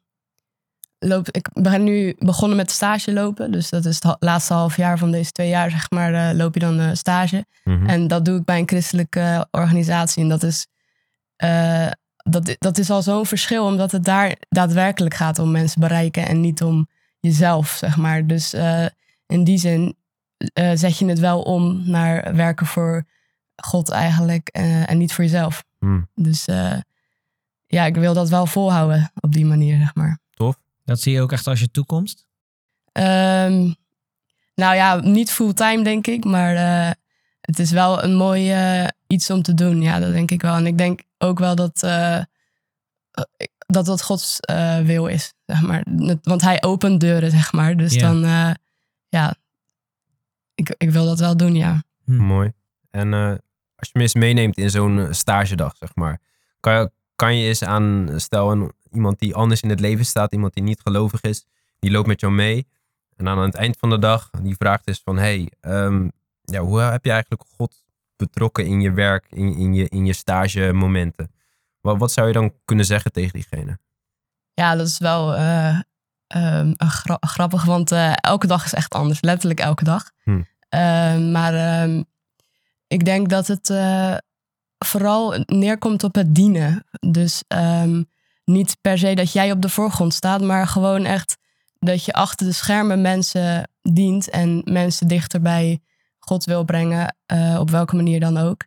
loop, 1.03 1.29
ik 1.31 1.49
ben 1.53 1.83
nu 1.83 2.15
begonnen 2.19 2.57
met 2.57 2.71
stage 2.71 3.13
lopen. 3.13 3.51
Dus 3.51 3.69
dat 3.69 3.85
is 3.85 4.03
het 4.03 4.15
laatste 4.19 4.53
half 4.53 4.77
jaar 4.77 4.97
van 4.97 5.11
deze 5.11 5.31
twee 5.31 5.49
jaar, 5.49 5.71
zeg 5.71 5.89
maar, 5.89 6.13
eh, 6.13 6.35
loop 6.35 6.53
je 6.53 6.59
dan 6.59 6.79
eh, 6.79 6.89
stage. 6.93 7.45
Mhm. 7.63 7.85
En 7.89 8.07
dat 8.07 8.25
doe 8.25 8.37
ik 8.37 8.45
bij 8.45 8.59
een 8.59 8.67
christelijke 8.67 9.19
eh, 9.19 9.41
organisatie. 9.51 10.23
En 10.23 10.29
dat 10.29 10.43
is, 10.43 10.67
dat, 12.23 12.55
dat 12.59 12.77
is 12.77 12.89
al 12.89 13.01
zo'n 13.01 13.25
verschil, 13.25 13.65
omdat 13.65 13.91
het 13.91 14.03
daar 14.03 14.35
daadwerkelijk 14.49 15.15
gaat 15.15 15.39
om 15.39 15.51
mensen 15.51 15.81
bereiken 15.81 16.27
en 16.27 16.41
niet 16.41 16.63
om 16.63 16.87
jezelf, 17.19 17.69
zeg 17.69 17.97
maar. 17.97 18.27
Dus 18.27 18.53
in 19.25 19.43
die 19.43 19.57
zin 19.57 19.95
zet 20.53 20.97
je 20.97 21.05
het 21.05 21.19
wel 21.19 21.41
om 21.41 21.89
naar 21.89 22.35
werken 22.35 22.65
voor 22.65 23.03
God 23.55 23.89
eigenlijk 23.89 24.47
en 24.47 24.97
niet 24.97 25.13
voor 25.13 25.23
jezelf. 25.23 25.63
Hmm. 25.79 26.09
Dus 26.15 26.45
ja, 27.67 27.85
ik 27.85 27.95
wil 27.95 28.13
dat 28.13 28.29
wel 28.29 28.45
volhouden 28.45 29.11
op 29.19 29.33
die 29.33 29.45
manier, 29.45 29.77
zeg 29.77 29.95
maar. 29.95 30.19
Dat 30.91 31.01
zie 31.01 31.13
je 31.13 31.21
ook 31.21 31.31
echt 31.31 31.47
als 31.47 31.59
je 31.59 31.71
toekomst. 31.71 32.27
Ehm, 32.91 33.71
nou 34.55 34.75
ja, 34.75 34.95
niet 34.95 35.31
fulltime 35.31 35.83
denk 35.83 36.07
ik, 36.07 36.23
maar 36.23 36.55
eh, 36.55 36.91
het 37.41 37.59
is 37.59 37.71
wel 37.71 38.03
een 38.03 38.15
mooi 38.15 38.51
eh, 38.51 38.87
iets 39.07 39.29
om 39.29 39.41
te 39.41 39.53
doen. 39.53 39.81
Ja, 39.81 39.99
dat 39.99 40.11
denk 40.11 40.31
ik 40.31 40.41
wel. 40.41 40.55
En 40.55 40.65
ik 40.65 40.77
denk 40.77 41.01
ook 41.17 41.39
wel 41.39 41.55
dat 41.55 41.83
eh, 41.83 42.21
dat, 43.71 43.85
dat 43.85 44.03
Gods 44.03 44.39
eh, 44.39 44.79
wil 44.79 45.07
is, 45.07 45.33
zeg 45.45 45.61
maar. 45.61 45.83
Want 46.21 46.41
hij 46.41 46.63
opent 46.63 46.99
deuren, 46.99 47.31
zeg 47.31 47.51
maar. 47.51 47.77
Dus 47.77 47.97
dan, 47.97 48.23
eh, 48.23 48.51
ja, 49.09 49.35
ik, 50.55 50.75
ik 50.77 50.91
wil 50.91 51.05
dat 51.05 51.19
wel 51.19 51.37
doen, 51.37 51.55
ja. 51.55 51.83
Mooi. 52.05 52.51
En 52.89 53.13
eh, 53.13 53.29
als 53.75 53.89
je 53.91 53.91
me 53.93 54.01
eens 54.01 54.13
meeneemt 54.13 54.57
in 54.57 54.69
zo'n 54.69 55.07
stagedag, 55.11 55.77
zeg 55.77 55.95
maar. 55.95 56.19
Kan 56.59 56.73
je, 56.73 56.91
kan 57.15 57.37
je 57.37 57.47
eens 57.47 57.63
aan, 57.63 58.09
stel 58.15 58.51
een, 58.51 58.71
iemand 58.91 59.19
die 59.19 59.35
anders 59.35 59.61
in 59.61 59.69
het 59.69 59.79
leven 59.79 60.05
staat, 60.05 60.31
iemand 60.31 60.53
die 60.53 60.63
niet 60.63 60.81
gelovig 60.81 61.21
is, 61.21 61.45
die 61.79 61.91
loopt 61.91 62.07
met 62.07 62.19
jou 62.19 62.33
mee. 62.33 62.67
En 63.15 63.27
aan 63.27 63.39
het 63.39 63.55
eind 63.55 63.77
van 63.79 63.89
de 63.89 63.99
dag, 63.99 64.29
die 64.41 64.55
vraagt 64.55 64.87
is 64.87 65.01
van, 65.03 65.17
hey, 65.17 65.51
ehm, 65.59 66.07
ja, 66.41 66.61
hoe 66.61 66.79
heb 66.79 67.05
je 67.05 67.11
eigenlijk 67.11 67.43
God 67.57 67.83
betrokken 68.15 68.65
in 68.65 68.81
je 68.81 68.91
werk, 68.91 69.25
in, 69.29 69.55
in, 69.55 69.73
je, 69.73 69.89
in 69.89 70.05
je 70.05 70.13
stage 70.13 70.73
momenten? 70.73 71.31
Wat, 71.81 71.97
wat 71.97 72.11
zou 72.11 72.27
je 72.27 72.33
dan 72.33 72.53
kunnen 72.65 72.85
zeggen 72.85 73.11
tegen 73.11 73.33
diegene? 73.33 73.77
Ja, 74.53 74.75
dat 74.75 74.87
is 74.87 74.97
wel 74.97 75.35
eh, 75.35 75.79
ehm, 76.27 76.73
gra- 76.77 77.17
grappig, 77.19 77.63
want 77.65 77.91
eh, 77.91 78.13
elke 78.15 78.47
dag 78.47 78.65
is 78.65 78.73
echt 78.73 78.93
anders. 78.93 79.21
Letterlijk 79.21 79.59
elke 79.59 79.83
dag. 79.83 80.11
Hmm. 80.23 80.47
Ehm, 80.69 81.31
maar 81.31 81.53
ehm, 81.53 82.03
ik 82.87 83.05
denk 83.05 83.29
dat 83.29 83.47
het 83.47 83.69
eh, 83.69 84.15
vooral 84.77 85.43
neerkomt 85.45 86.03
op 86.03 86.15
het 86.15 86.35
dienen. 86.35 86.83
Dus 86.99 87.43
ehm, 87.47 88.03
niet 88.51 88.77
per 88.81 88.97
se 88.97 89.13
dat 89.13 89.31
jij 89.31 89.51
op 89.51 89.61
de 89.61 89.69
voorgrond 89.69 90.13
staat, 90.13 90.41
maar 90.41 90.67
gewoon 90.67 91.05
echt 91.05 91.37
dat 91.79 92.05
je 92.05 92.13
achter 92.13 92.45
de 92.45 92.53
schermen 92.53 93.01
mensen 93.01 93.69
dient 93.81 94.29
en 94.29 94.61
mensen 94.65 95.07
dichter 95.07 95.41
bij 95.41 95.79
God 96.19 96.43
wil 96.45 96.63
brengen, 96.63 97.15
eh, 97.25 97.57
op 97.59 97.69
welke 97.69 97.95
manier 97.95 98.19
dan 98.19 98.37
ook. 98.37 98.65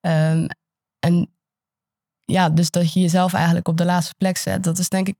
Ehm, 0.00 0.46
en 0.98 1.30
ja, 2.24 2.50
dus 2.50 2.70
dat 2.70 2.92
je 2.92 3.00
jezelf 3.00 3.32
eigenlijk 3.34 3.68
op 3.68 3.76
de 3.76 3.84
laatste 3.84 4.14
plek 4.18 4.36
zet. 4.36 4.64
Dat 4.64 4.78
is 4.78 4.88
denk 4.88 5.08
ik 5.08 5.16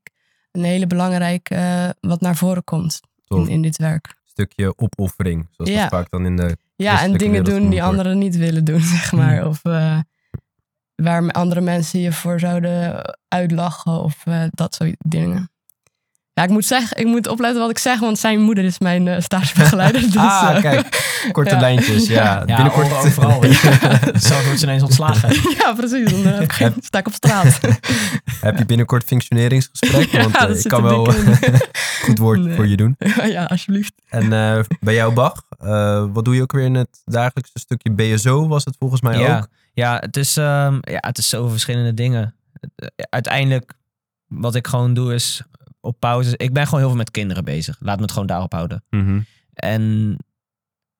een 0.52 0.64
hele 0.64 0.87
belangrijke 0.87 1.54
eh, 1.54 1.88
wat 2.00 2.21
naar 2.21 2.37
voren 2.37 2.64
komt 2.64 3.00
in, 3.26 3.49
in 3.49 3.62
dit 3.62 3.76
werk. 3.76 4.14
stukje 4.25 4.78
opoffering, 4.78 5.49
zoals 5.50 5.71
Ja. 5.71 5.80
dat 5.80 5.90
vaak 5.90 6.11
dan 6.11 6.26
in 6.26 6.37
de... 6.37 6.56
Ja, 6.76 7.02
en 7.02 7.12
dingen 7.12 7.44
doen 7.44 7.71
die 7.71 7.83
anderen 7.83 8.18
niet 8.18 8.37
willen 8.37 8.64
doen, 8.64 8.80
zeg 8.97 9.12
maar. 9.12 9.47
Of 9.47 9.64
eh, 9.64 9.99
waar 10.94 11.30
andere 11.30 11.60
mensen 11.60 12.00
je 12.00 12.12
voor 12.12 12.38
zouden 12.40 13.02
uitlachen 13.28 14.02
of 14.02 14.14
eh, 14.24 14.42
dat 14.50 14.74
soort 14.74 14.94
dingen. 14.98 15.48
Ja, 16.32 16.42
ik 16.42 16.50
moet, 16.50 16.64
zeggen, 16.64 16.96
ik 16.96 17.06
moet 17.06 17.28
opletten 17.28 17.60
wat 17.60 17.70
ik 17.70 17.78
zeg, 17.78 17.98
want 18.00 18.18
zijn 18.18 18.40
moeder 18.40 18.64
is 18.64 18.78
mijn 18.78 19.08
eh, 19.08 19.20
stagebegeleider. 19.20 20.00
Dus, 20.12 20.16
ah, 20.16 20.50
eh, 20.54 20.62
kijk, 20.62 21.12
korte 21.32 21.50
ja. 21.54 21.60
lijntjes, 21.60 22.06
ja. 22.06 22.42
Ja, 22.46 22.54
Binnenkort 22.56 22.92
overal. 22.92 23.44
Ja. 23.46 24.18
Zo 24.18 24.42
wordt 24.44 24.58
ze 24.58 24.64
ineens 24.64 24.82
ontslagen. 24.82 25.34
ja, 25.58 25.72
precies. 25.72 26.10
Dan 26.10 26.32
heb 26.32 26.40
ik 26.40 26.52
geen- 26.52 26.74
sta 26.80 26.98
ik 26.98 27.06
op 27.06 27.12
straat. 27.12 27.60
Heb 28.40 28.58
je 28.58 28.66
binnenkort 28.66 29.04
functioneringsgesprek? 29.04 30.06
Ja, 30.10 30.20
Want 30.22 30.38
dat 30.38 30.58
ik 30.58 30.68
kan 30.68 30.82
wel 30.82 31.04
goed 32.02 32.18
woord 32.18 32.40
Nee. 32.44 32.54
voor 32.54 32.66
je 32.66 32.76
doen. 32.76 32.96
ja, 33.24 33.44
alsjeblieft. 33.44 33.92
En 34.08 34.32
eh, 34.32 34.58
bij 34.80 34.94
jou, 34.94 35.12
Bach, 35.12 35.42
eh, 35.58 36.04
wat 36.12 36.24
doe 36.24 36.34
je 36.34 36.42
ook 36.42 36.52
weer 36.52 36.64
in 36.64 36.74
het 36.74 37.02
dagelijkse 37.04 37.58
stukje 37.58 37.90
BSO? 37.92 38.48
Was 38.48 38.64
het 38.64 38.76
volgens 38.78 39.00
mij 39.00 39.18
ja, 39.18 39.36
ook? 39.38 39.46
Ja, 39.75 39.97
het 39.99 40.16
is, 40.16 40.37
ehm, 40.37 40.75
ja, 40.81 40.99
het 41.00 41.19
is 41.19 41.28
zoveel 41.28 41.50
verschillende 41.50 41.95
dingen. 41.95 42.35
Eh, 42.75 42.87
Uiteindelijk, 43.11 43.73
wat 44.26 44.54
ik 44.54 44.66
gewoon 44.66 44.95
doe 44.95 45.14
is 45.14 45.43
op 45.81 46.00
pauze. 46.00 46.37
Ik 46.37 46.52
ben 46.52 46.64
gewoon 46.64 46.81
heel 46.81 46.88
veel 46.88 46.99
met 46.99 47.11
kinderen 47.11 47.45
bezig. 47.45 47.76
Laat 47.81 47.97
me 47.97 48.02
het 48.02 48.12
gewoon 48.12 48.26
daarop 48.26 48.52
houden. 48.52 48.85
Mhm. 48.90 49.21
En 49.54 50.16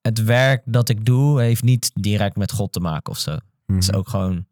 het 0.01 0.23
werk 0.23 0.61
dat 0.65 0.89
ik 0.89 1.05
doe, 1.05 1.41
heeft 1.41 1.63
niet 1.63 1.91
direct 1.93 2.35
met 2.37 2.51
God 2.51 2.71
te 2.71 2.79
maken 2.79 3.11
of 3.11 3.19
zo. 3.19 3.31
Het 3.31 3.77
is 3.77 3.87
Mhm. 3.87 3.97
ook 3.97 4.09
gewoon. 4.09 4.45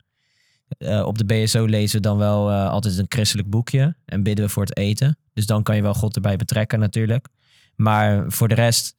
eh, 0.77 1.05
op 1.05 1.17
de 1.17 1.25
BSO 1.25 1.65
lezen 1.65 1.95
we 1.95 2.01
dan 2.01 2.17
wel 2.17 2.49
eh, 2.51 2.69
altijd 2.69 2.97
een 2.97 3.05
christelijk 3.07 3.49
boekje. 3.49 3.95
En 4.05 4.23
bidden 4.23 4.45
we 4.45 4.51
voor 4.51 4.63
het 4.63 4.77
eten. 4.77 5.17
Dus 5.33 5.45
dan 5.45 5.63
kan 5.63 5.75
je 5.75 5.81
wel 5.81 5.93
God 5.93 6.15
erbij 6.15 6.35
betrekken, 6.35 6.79
natuurlijk. 6.79 7.27
Maar 7.75 8.31
voor 8.31 8.47
de 8.47 8.55
rest. 8.55 8.95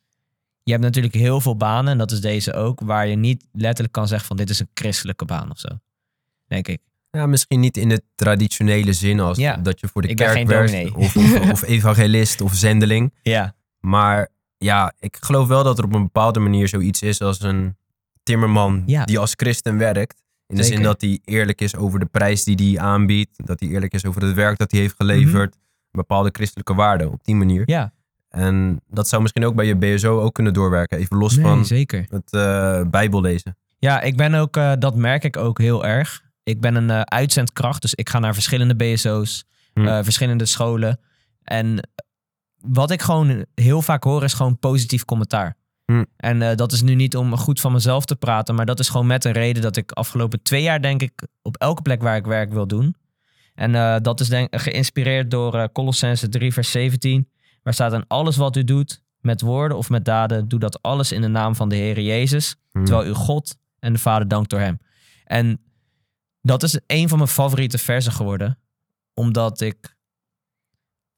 Je 0.65 0.73
hebt 0.73 0.85
natuurlijk 0.85 1.15
heel 1.15 1.41
veel 1.41 1.57
banen. 1.57 1.93
En 1.93 1.99
dat 1.99 2.11
is 2.11 2.21
deze 2.21 2.53
ook. 2.55 2.81
Waar 2.81 3.07
je 3.07 3.17
niet 3.17 3.45
letterlijk 3.53 3.93
kan 3.93 4.09
zeggen 4.09 4.27
van 4.27 4.37
dit 4.37 4.51
is 4.51 4.61
een 4.61 4.69
christelijke 4.75 5.25
baan 5.25 5.51
of 5.51 5.59
zo. 5.59 5.69
Denk 6.47 6.69
ik. 6.69 6.81
Ja, 7.11 7.27
misschien 7.27 7.61
niet 7.61 7.77
in 7.77 7.89
de 7.89 8.03
traditionele 8.15 8.93
zin 8.93 9.21
als 9.21 9.39
Ja, 9.39 9.57
dat 9.57 9.81
je 9.81 9.89
voor 9.89 10.03
de 10.03 10.09
ik 10.09 10.17
kerk 10.17 10.47
werkt. 10.47 10.95
Of, 10.95 11.17
of, 11.17 11.51
of 11.51 11.63
evangelist 11.77 12.41
of 12.41 12.55
zendeling. 12.55 13.13
Ja. 13.23 13.55
Maar 13.81 14.29
ja, 14.59 14.93
ik 14.99 15.17
geloof 15.21 15.49
wel 15.49 15.65
dat 15.65 15.79
er 15.79 15.85
op 15.85 15.93
een 15.93 16.03
bepaalde 16.03 16.41
manier 16.41 16.69
zoiets 16.69 17.03
is 17.03 17.21
als 17.21 17.43
een 17.43 17.77
timmerman 18.23 18.83
Ja. 18.87 19.05
die 19.05 19.19
als 19.19 19.33
christen 19.37 19.79
werkt. 19.79 20.23
In 20.47 20.57
de 20.57 20.63
zin 20.63 20.83
dat 20.83 21.01
hij 21.01 21.21
eerlijk 21.25 21.61
is 21.61 21.77
over 21.77 21.99
de 21.99 22.07
prijs 22.07 22.45
die 22.45 22.55
hij 22.73 22.85
aanbiedt. 22.85 23.47
Dat 23.47 23.61
hij 23.61 23.69
eerlijk 23.69 23.93
is 23.95 24.05
over 24.05 24.23
het 24.23 24.35
werk 24.35 24.59
dat 24.59 24.71
hij 24.71 24.81
heeft 24.81 24.95
geleverd. 24.97 25.57
Bepaalde 25.91 26.29
christelijke 26.33 26.75
waarden 26.75 27.13
op 27.13 27.25
die 27.25 27.35
manier. 27.35 27.61
Mhm. 27.61 27.71
Ja, 27.71 27.93
En 28.35 28.81
dat 28.89 29.09
zou 29.09 29.23
misschien 29.23 29.45
ook 29.45 29.55
bij 29.55 29.67
je 29.67 29.77
BSO 29.77 30.21
ook 30.21 30.35
kunnen 30.35 30.53
doorwerken. 30.53 30.99
Even 30.99 31.17
los 31.17 31.37
nee, 31.37 31.45
van 31.45 31.65
zeker. 31.65 32.07
het 32.09 32.33
eh 32.33 32.81
Bijbel 32.91 33.21
lezen. 33.21 33.57
Ja, 33.79 34.01
ik 34.01 34.17
ben 34.17 34.35
ook, 34.35 34.57
eh, 34.57 34.73
dat 34.79 34.95
merk 34.97 35.25
ik 35.25 35.37
ook 35.37 35.59
heel 35.59 35.85
erg. 35.87 36.23
Ik 36.43 36.61
ben 36.61 36.75
een 36.75 36.91
eh, 36.91 37.01
uitzendkracht, 37.01 37.83
dus 37.83 37.95
ik 37.95 38.09
ga 38.09 38.19
naar 38.19 38.35
verschillende 38.35 38.77
BSO's, 38.77 39.45
Hm. 39.75 39.87
eh, 39.87 39.99
verschillende 40.03 40.47
scholen. 40.47 41.01
En 41.43 41.89
wat 42.61 42.91
ik 42.91 43.03
gewoon 43.03 43.45
heel 43.55 43.83
vaak 43.83 44.05
hoor 44.05 44.25
is 44.25 44.33
gewoon 44.33 44.59
positief 44.59 45.05
commentaar. 45.05 45.57
Hm. 45.85 46.05
En 46.17 46.43
eh, 46.43 46.57
dat 46.57 46.73
is 46.73 46.83
nu 46.83 46.95
niet 46.95 47.17
om 47.17 47.37
goed 47.37 47.61
van 47.61 47.73
mezelf 47.73 48.05
te 48.05 48.17
praten, 48.17 48.55
maar 48.55 48.67
dat 48.67 48.79
is 48.79 48.89
gewoon 48.89 49.07
met 49.07 49.25
een 49.25 49.33
reden 49.33 49.63
dat 49.63 49.77
ik 49.77 49.93
afgelopen 49.93 50.43
twee 50.43 50.63
jaar 50.63 50.83
denk 50.83 51.03
ik 51.03 51.27
op 51.43 51.57
elke 51.57 51.83
plek 51.83 52.03
waar 52.03 52.17
ik 52.17 52.25
werk 52.27 52.53
wil 52.53 52.67
doen. 52.67 52.95
En 53.55 53.75
eh, 53.75 53.97
dat 54.03 54.21
is 54.21 54.29
denk, 54.29 54.61
geïnspireerd 54.61 55.31
door 55.31 55.55
eh 55.55 55.65
Colossense 55.73 56.29
3 56.29 56.53
vers 56.53 56.71
17, 56.71 57.29
waar 57.65 57.75
staat 57.75 57.93
en 57.93 58.05
alles 58.07 58.37
wat 58.37 58.57
u 58.57 58.65
doet, 58.65 59.03
met 59.21 59.41
woorden 59.41 59.77
of 59.77 59.89
met 59.91 60.05
daden, 60.05 60.49
doe 60.49 60.59
dat 60.59 60.83
alles 60.83 61.13
in 61.13 61.21
de 61.21 61.29
naam 61.29 61.55
van 61.57 61.69
de 61.69 61.77
Heer 61.77 62.01
Jezus, 62.01 62.57
Hm. 62.73 62.85
terwijl 62.85 63.09
u 63.09 63.13
God 63.13 63.57
en 63.79 63.93
de 63.93 63.99
Vader 63.99 64.29
dankt 64.29 64.51
door 64.51 64.61
hem. 64.61 64.79
En 65.25 65.61
dat 66.41 66.63
is 66.63 66.81
een 66.87 67.09
van 67.09 67.19
mijn 67.19 67.31
favoriete 67.31 67.79
versen 67.79 68.13
geworden, 68.13 68.59
omdat 69.15 69.61
ik 69.61 69.97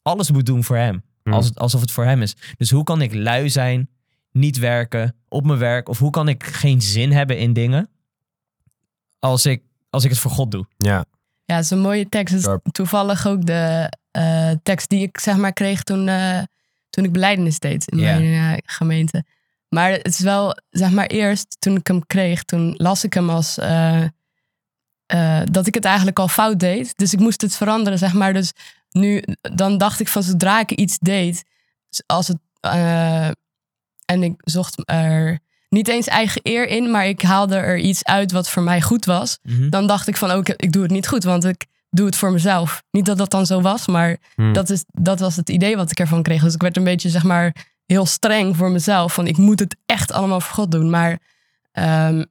alles 0.02 0.30
moet 0.30 0.46
doen 0.46 0.64
voor 0.64 0.76
hem, 0.76 1.02
Hm. 1.22 1.32
als 1.32 1.46
het, 1.46 1.58
alsof 1.58 1.80
het 1.80 1.90
voor 1.90 2.04
hem 2.04 2.22
is. 2.22 2.36
Dus 2.56 2.70
hoe 2.70 2.84
kan 2.84 3.00
ik 3.02 3.14
lui 3.14 3.50
zijn, 3.50 3.90
niet 4.32 4.58
werken 4.58 5.16
op 5.28 5.44
mijn 5.46 5.58
werk, 5.58 5.88
of 5.88 5.98
hoe 5.98 6.10
kan 6.10 6.28
ik 6.28 6.44
geen 6.44 6.82
zin 6.82 7.12
hebben 7.12 7.38
in 7.38 7.52
dingen 7.52 7.88
als 9.18 9.46
ik, 9.46 9.62
als 9.90 10.04
ik 10.04 10.10
het 10.10 10.18
voor 10.18 10.30
God 10.30 10.50
doe? 10.50 10.66
Ja, 10.76 11.04
Ja, 11.44 11.54
het 11.54 11.64
is 11.64 11.70
een 11.70 11.78
mooie 11.80 12.08
tekst. 12.08 12.34
Het 12.34 12.42
is 12.42 12.48
Sharp. 12.48 12.66
toevallig 12.72 13.26
ook 13.26 13.46
de 13.46 13.92
eh, 14.16 14.50
tekst 14.62 14.88
die 14.88 15.02
ik 15.02 15.20
zeg 15.20 15.36
maar 15.36 15.52
kreeg 15.52 15.82
toen, 15.82 16.08
eh, 16.08 16.42
toen 16.90 17.04
ik 17.04 17.12
beleidenis 17.12 17.58
deed 17.58 17.88
in 17.88 17.98
mijn 17.98 18.22
eh, 18.22 18.58
gemeente. 18.64 19.24
Maar 19.68 19.90
het 19.90 20.06
is 20.06 20.20
wel, 20.20 20.56
zeg 20.70 20.90
maar 20.90 21.06
eerst 21.06 21.56
toen 21.58 21.76
ik 21.76 21.86
hem 21.86 22.06
kreeg, 22.06 22.42
toen 22.42 22.74
las 22.76 23.04
ik 23.04 23.14
hem 23.14 23.30
als 23.30 23.54
dat 25.50 25.66
ik 25.66 25.74
het 25.74 25.84
eigenlijk 25.84 26.18
al 26.18 26.28
fout 26.28 26.58
deed. 26.58 26.92
Dus 26.96 27.12
ik 27.12 27.18
moest 27.18 27.40
het 27.40 27.56
veranderen, 27.56 27.98
zeg 27.98 28.12
maar. 28.12 28.32
Dus 28.32 28.52
nu, 28.90 29.22
dan 29.40 29.78
dacht 29.78 30.00
ik 30.00 30.08
van 30.08 30.22
zodra 30.22 30.60
ik 30.60 30.70
iets 30.70 30.98
deed, 30.98 31.44
als 32.06 32.28
het, 32.28 32.38
en 34.04 34.22
ik 34.22 34.34
zocht 34.36 34.82
er 34.84 35.38
niet 35.68 35.88
eens 35.88 36.06
eigen 36.06 36.40
eer 36.44 36.68
in, 36.68 36.90
maar 36.90 37.06
ik 37.06 37.22
haalde 37.22 37.56
er 37.56 37.78
iets 37.78 38.04
uit 38.04 38.32
wat 38.32 38.48
voor 38.48 38.62
mij 38.62 38.82
goed 38.82 39.04
was 39.04 39.38
dan 39.70 39.86
dacht 39.86 40.08
ik 40.08 40.16
van 40.16 40.30
ook, 40.30 40.48
ik 40.48 40.72
doe 40.72 40.82
het 40.82 40.90
niet 40.90 41.08
goed, 41.08 41.24
want 41.24 41.44
ik 41.44 41.66
doe 41.96 42.06
het 42.06 42.16
voor 42.16 42.32
mezelf. 42.32 42.82
Niet 42.90 43.06
dat 43.06 43.18
dat 43.18 43.30
dan 43.30 43.46
zo 43.46 43.60
was, 43.60 43.86
maar 43.86 44.16
Hm. 44.34 44.52
dat, 44.52 44.70
is, 44.70 44.84
dat 44.92 45.20
was 45.20 45.36
het 45.36 45.48
idee 45.48 45.76
wat 45.76 45.90
ik 45.90 45.98
ervan 45.98 46.22
kreeg. 46.22 46.42
Dus 46.42 46.54
ik 46.54 46.62
werd 46.62 46.76
een 46.76 46.84
beetje, 46.84 47.08
zeg 47.08 47.22
maar, 47.22 47.54
heel 47.86 48.06
streng 48.06 48.56
voor 48.56 48.70
mezelf. 48.70 49.14
Van 49.14 49.26
ik 49.26 49.36
moet 49.36 49.60
het 49.60 49.76
echt 49.86 50.12
allemaal 50.12 50.40
voor 50.40 50.54
God 50.54 50.70
doen. 50.70 50.90
Maar 50.90 51.18
ehm, 51.72 52.24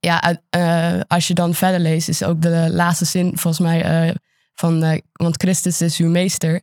ja, 0.00 0.40
eh, 0.50 1.00
als 1.06 1.28
je 1.28 1.34
dan 1.34 1.54
verder 1.54 1.80
leest, 1.80 2.08
is 2.08 2.22
ook 2.22 2.42
de 2.42 2.68
laatste 2.70 3.04
zin 3.04 3.38
volgens 3.38 3.58
mij 3.58 3.82
eh, 3.82 4.14
van, 4.54 4.82
eh, 4.82 4.98
want 5.12 5.42
Christus 5.42 5.80
is 5.80 5.96
uw 5.98 6.08
meester. 6.08 6.60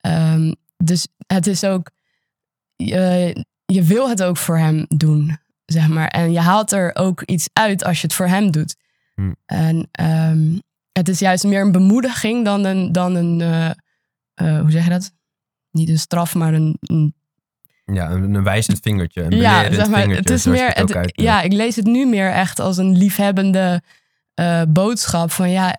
Ehm, 0.00 0.52
dus 0.76 1.06
het 1.26 1.46
is 1.46 1.64
ook, 1.64 1.90
je, 2.76 3.44
je 3.64 3.82
wil 3.82 4.08
het 4.08 4.22
ook 4.22 4.36
voor 4.36 4.58
hem 4.58 4.84
doen, 4.88 5.38
zeg 5.64 5.88
maar. 5.88 6.08
En 6.08 6.32
je 6.32 6.40
haalt 6.40 6.72
er 6.72 6.90
ook 6.94 7.22
iets 7.22 7.48
uit 7.52 7.84
als 7.84 8.00
je 8.00 8.06
het 8.06 8.16
voor 8.16 8.26
hem 8.26 8.50
doet. 8.50 8.76
Hm. 9.14 9.32
En 9.46 9.88
ehm, 9.92 10.58
het 10.96 11.08
is 11.08 11.18
juist 11.18 11.44
meer 11.44 11.60
een 11.60 11.72
bemoediging 11.72 12.44
dan 12.44 12.64
een, 12.64 12.92
dan 12.92 13.14
een 13.14 13.40
eh, 13.40 13.70
eh, 14.34 14.60
hoe 14.60 14.70
zeg 14.70 14.84
je 14.84 14.90
dat? 14.90 15.12
Niet 15.70 15.88
een 15.88 15.98
straf, 15.98 16.34
maar 16.34 16.54
een, 16.54 16.76
een 16.80 17.14
ja 17.84 18.10
een, 18.10 18.34
een 18.34 18.42
wijzend 18.42 18.78
vingertje. 18.82 19.22
Een 19.22 19.36
ja, 19.36 19.72
zeg 19.72 19.88
maar, 19.88 20.00
vingertje. 20.00 20.14
het 20.16 20.30
is 20.30 20.46
meer, 20.46 20.66
het 20.68 20.80
ook 20.82 20.88
het- 20.88 20.96
uit- 20.96 21.12
ja, 21.14 21.42
ik 21.42 21.52
lees 21.52 21.76
het 21.76 21.84
nu 21.86 22.06
meer 22.06 22.30
echt 22.32 22.60
als 22.60 22.76
een 22.76 22.96
liefhebbende 22.96 23.82
eh, 24.34 24.62
boodschap 24.68 25.30
van 25.30 25.50
ja, 25.50 25.76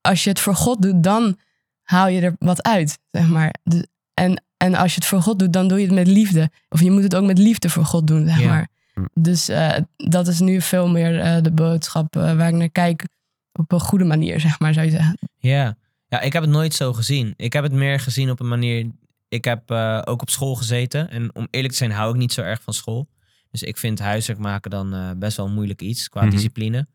als 0.00 0.24
je 0.24 0.30
het 0.30 0.40
voor 0.40 0.54
God 0.54 0.82
doet, 0.82 1.02
dan 1.02 1.38
haal 1.82 2.08
je 2.08 2.20
er 2.20 2.36
wat 2.38 2.62
uit, 2.62 2.98
zeg 3.10 3.28
maar. 3.28 3.54
De- 3.62 3.88
en, 4.14 4.42
en 4.56 4.74
als 4.74 4.94
je 4.94 5.00
het 5.00 5.08
voor 5.08 5.22
God 5.22 5.38
doet, 5.38 5.52
dan 5.52 5.68
doe 5.68 5.78
je 5.80 5.84
het 5.86 5.94
met 5.94 6.06
liefde. 6.06 6.50
Of 6.68 6.80
je 6.80 6.90
moet 6.90 7.02
het 7.02 7.14
ook 7.14 7.24
met 7.26 7.38
liefde 7.38 7.68
voor 7.70 7.84
God 7.84 8.06
doen, 8.06 8.26
zeg 8.26 8.40
Ja. 8.40 8.48
maar. 8.48 8.68
Hm. 8.94 9.04
Dus 9.14 9.48
eh, 9.48 9.76
dat 9.96 10.28
is 10.28 10.38
nu 10.40 10.60
veel 10.60 10.88
meer 10.88 11.20
eh, 11.20 11.42
de 11.42 11.52
boodschap 11.52 12.16
eh, 12.16 12.22
waar 12.36 12.48
ik 12.48 12.54
naar 12.54 12.70
kijk 12.70 13.04
op 13.52 13.72
een 13.72 13.80
goede 13.80 14.04
manier, 14.04 14.40
zeg 14.40 14.58
maar, 14.60 14.72
zou 14.74 14.86
je 14.86 14.92
zeggen. 14.92 15.18
Ja. 15.38 15.76
ja, 16.08 16.20
ik 16.20 16.32
heb 16.32 16.42
het 16.42 16.50
nooit 16.52 16.74
zo 16.74 16.92
gezien. 16.92 17.34
Ik 17.36 17.52
heb 17.52 17.62
het 17.62 17.72
meer 17.72 18.00
gezien 18.00 18.30
op 18.30 18.40
een 18.40 18.48
manier. 18.48 18.90
Ik 19.28 19.44
heb 19.44 19.70
eh, 19.70 20.00
ook 20.04 20.22
op 20.22 20.30
school 20.30 20.54
gezeten. 20.54 21.10
En 21.10 21.34
om 21.34 21.46
eerlijk 21.50 21.72
te 21.72 21.78
zijn, 21.78 21.90
hou 21.90 22.10
ik 22.10 22.16
niet 22.16 22.32
zo 22.32 22.40
erg 22.42 22.62
van 22.62 22.74
school. 22.74 23.08
Dus 23.50 23.62
ik 23.62 23.76
vind 23.78 23.98
huiswerk 23.98 24.38
maken 24.38 24.70
dan 24.70 24.94
eh, 24.94 25.10
best 25.16 25.36
wel 25.36 25.46
een 25.46 25.52
moeilijk 25.54 25.80
iets 25.82 26.08
qua 26.08 26.22
Mhm. 26.22 26.30
discipline. 26.30 26.86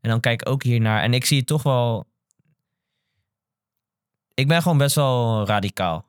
En 0.00 0.10
dan 0.10 0.20
kijk 0.20 0.40
ik 0.40 0.48
ook 0.48 0.62
hiernaar. 0.62 1.02
En 1.02 1.14
ik 1.14 1.24
zie 1.24 1.38
het 1.38 1.46
toch 1.46 1.62
wel. 1.62 2.06
Ik 4.34 4.48
ben 4.48 4.62
gewoon 4.62 4.78
best 4.78 4.94
wel 4.94 5.46
radicaal. 5.46 6.06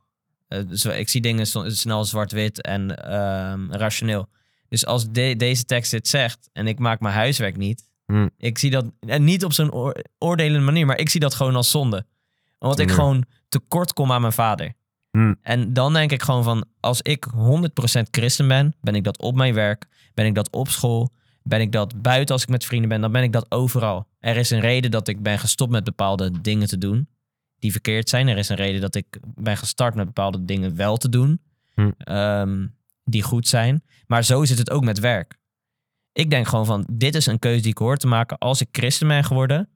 Eh, 0.47 0.67
dus 0.67 0.85
ik 0.85 1.09
zie 1.09 1.21
dingen 1.21 1.47
snel 1.71 2.05
zwart-wit 2.05 2.61
en 2.61 3.03
ehm, 3.03 3.71
rationeel. 3.71 4.29
Dus 4.67 4.85
als 4.85 5.09
de- 5.11 5.35
deze 5.37 5.63
tekst 5.63 5.91
dit 5.91 6.07
zegt 6.07 6.49
en 6.53 6.67
ik 6.67 6.79
maak 6.79 6.99
mijn 6.99 7.13
huiswerk 7.15 7.57
niet. 7.57 7.88
Hmm. 8.11 8.29
Ik 8.37 8.57
zie 8.57 8.69
dat, 8.69 8.85
en 8.99 9.23
niet 9.23 9.43
op 9.45 9.53
zo'n 9.53 9.71
oor- 9.73 10.01
oordelende 10.17 10.65
manier, 10.65 10.85
maar 10.85 10.97
ik 10.99 11.09
zie 11.09 11.19
dat 11.19 11.33
gewoon 11.35 11.55
als 11.55 11.71
zonde. 11.71 12.05
Omdat 12.59 12.79
ik 12.79 12.87
Hmm. 12.87 12.95
gewoon 12.95 13.25
tekort 13.49 13.93
kom 13.93 14.11
aan 14.11 14.21
mijn 14.21 14.33
vader. 14.33 14.73
Hmm. 15.11 15.35
En 15.41 15.73
dan 15.73 15.93
denk 15.93 16.11
ik 16.11 16.21
gewoon 16.21 16.43
van, 16.43 16.65
als 16.79 17.01
ik 17.01 17.25
100% 17.35 18.07
christen 18.11 18.47
ben, 18.47 18.73
ben 18.81 18.95
ik 18.95 19.03
dat 19.03 19.19
op 19.19 19.35
mijn 19.35 19.53
werk, 19.53 19.85
ben 20.13 20.25
ik 20.25 20.35
dat 20.35 20.51
op 20.51 20.67
school, 20.69 21.09
ben 21.43 21.61
ik 21.61 21.71
dat 21.71 22.01
buiten 22.01 22.33
als 22.35 22.43
ik 22.43 22.49
met 22.49 22.65
vrienden 22.65 22.89
ben, 22.89 23.01
dan 23.01 23.11
ben 23.11 23.23
ik 23.23 23.31
dat 23.31 23.51
overal. 23.51 24.07
Er 24.19 24.37
is 24.37 24.49
een 24.49 24.59
reden 24.59 24.91
dat 24.91 25.07
ik 25.07 25.21
ben 25.23 25.39
gestopt 25.39 25.71
met 25.71 25.83
bepaalde 25.83 26.41
dingen 26.41 26.67
te 26.67 26.77
doen 26.77 27.07
die 27.59 27.71
verkeerd 27.71 28.09
zijn. 28.09 28.27
Er 28.27 28.37
is 28.37 28.49
een 28.49 28.55
reden 28.55 28.81
dat 28.81 28.95
ik 28.95 29.05
ben 29.35 29.57
gestart 29.57 29.95
met 29.95 30.05
bepaalde 30.05 30.45
dingen 30.45 30.75
wel 30.75 30.97
te 30.97 31.09
doen 31.09 31.41
Hm. 31.73 31.91
ehm, 31.97 32.67
die 33.03 33.23
goed 33.23 33.47
zijn. 33.47 33.83
Maar 34.07 34.23
zo 34.23 34.45
zit 34.45 34.57
het 34.57 34.69
ook 34.69 34.83
met 34.83 34.99
werk. 34.99 35.37
Ik 36.19 36.29
denk 36.29 36.47
gewoon 36.47 36.65
van, 36.65 36.85
dit 36.91 37.15
is 37.15 37.25
een 37.25 37.39
keuze 37.39 37.61
die 37.61 37.71
ik 37.71 37.77
hoor 37.77 37.97
te 37.97 38.07
maken 38.07 38.37
als 38.37 38.61
ik 38.61 38.67
christen 38.71 39.07
ben 39.07 39.23
geworden. 39.23 39.69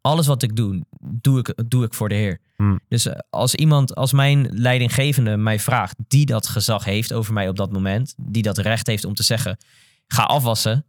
Alles 0.00 0.26
wat 0.26 0.42
ik 0.42 0.56
doe, 0.56 0.84
doe 1.00 1.38
ik, 1.38 1.54
doe 1.68 1.84
ik 1.84 1.94
voor 1.94 2.08
de 2.08 2.14
Heer. 2.14 2.40
Hm. 2.56 2.76
Dus 2.88 3.06
eh, 3.06 3.18
als 3.30 3.54
iemand, 3.54 3.94
als 3.94 4.12
mijn 4.12 4.48
leidinggevende 4.50 5.36
mij 5.36 5.58
vraagt, 5.58 5.96
die 6.08 6.26
dat 6.26 6.46
gezag 6.46 6.84
heeft 6.84 7.12
over 7.12 7.32
mij 7.32 7.48
op 7.48 7.56
dat 7.56 7.72
moment, 7.72 8.14
die 8.16 8.42
dat 8.42 8.58
recht 8.58 8.86
heeft 8.86 9.04
om 9.04 9.14
te 9.14 9.22
zeggen, 9.22 9.56
ga 10.06 10.22
afwassen, 10.22 10.84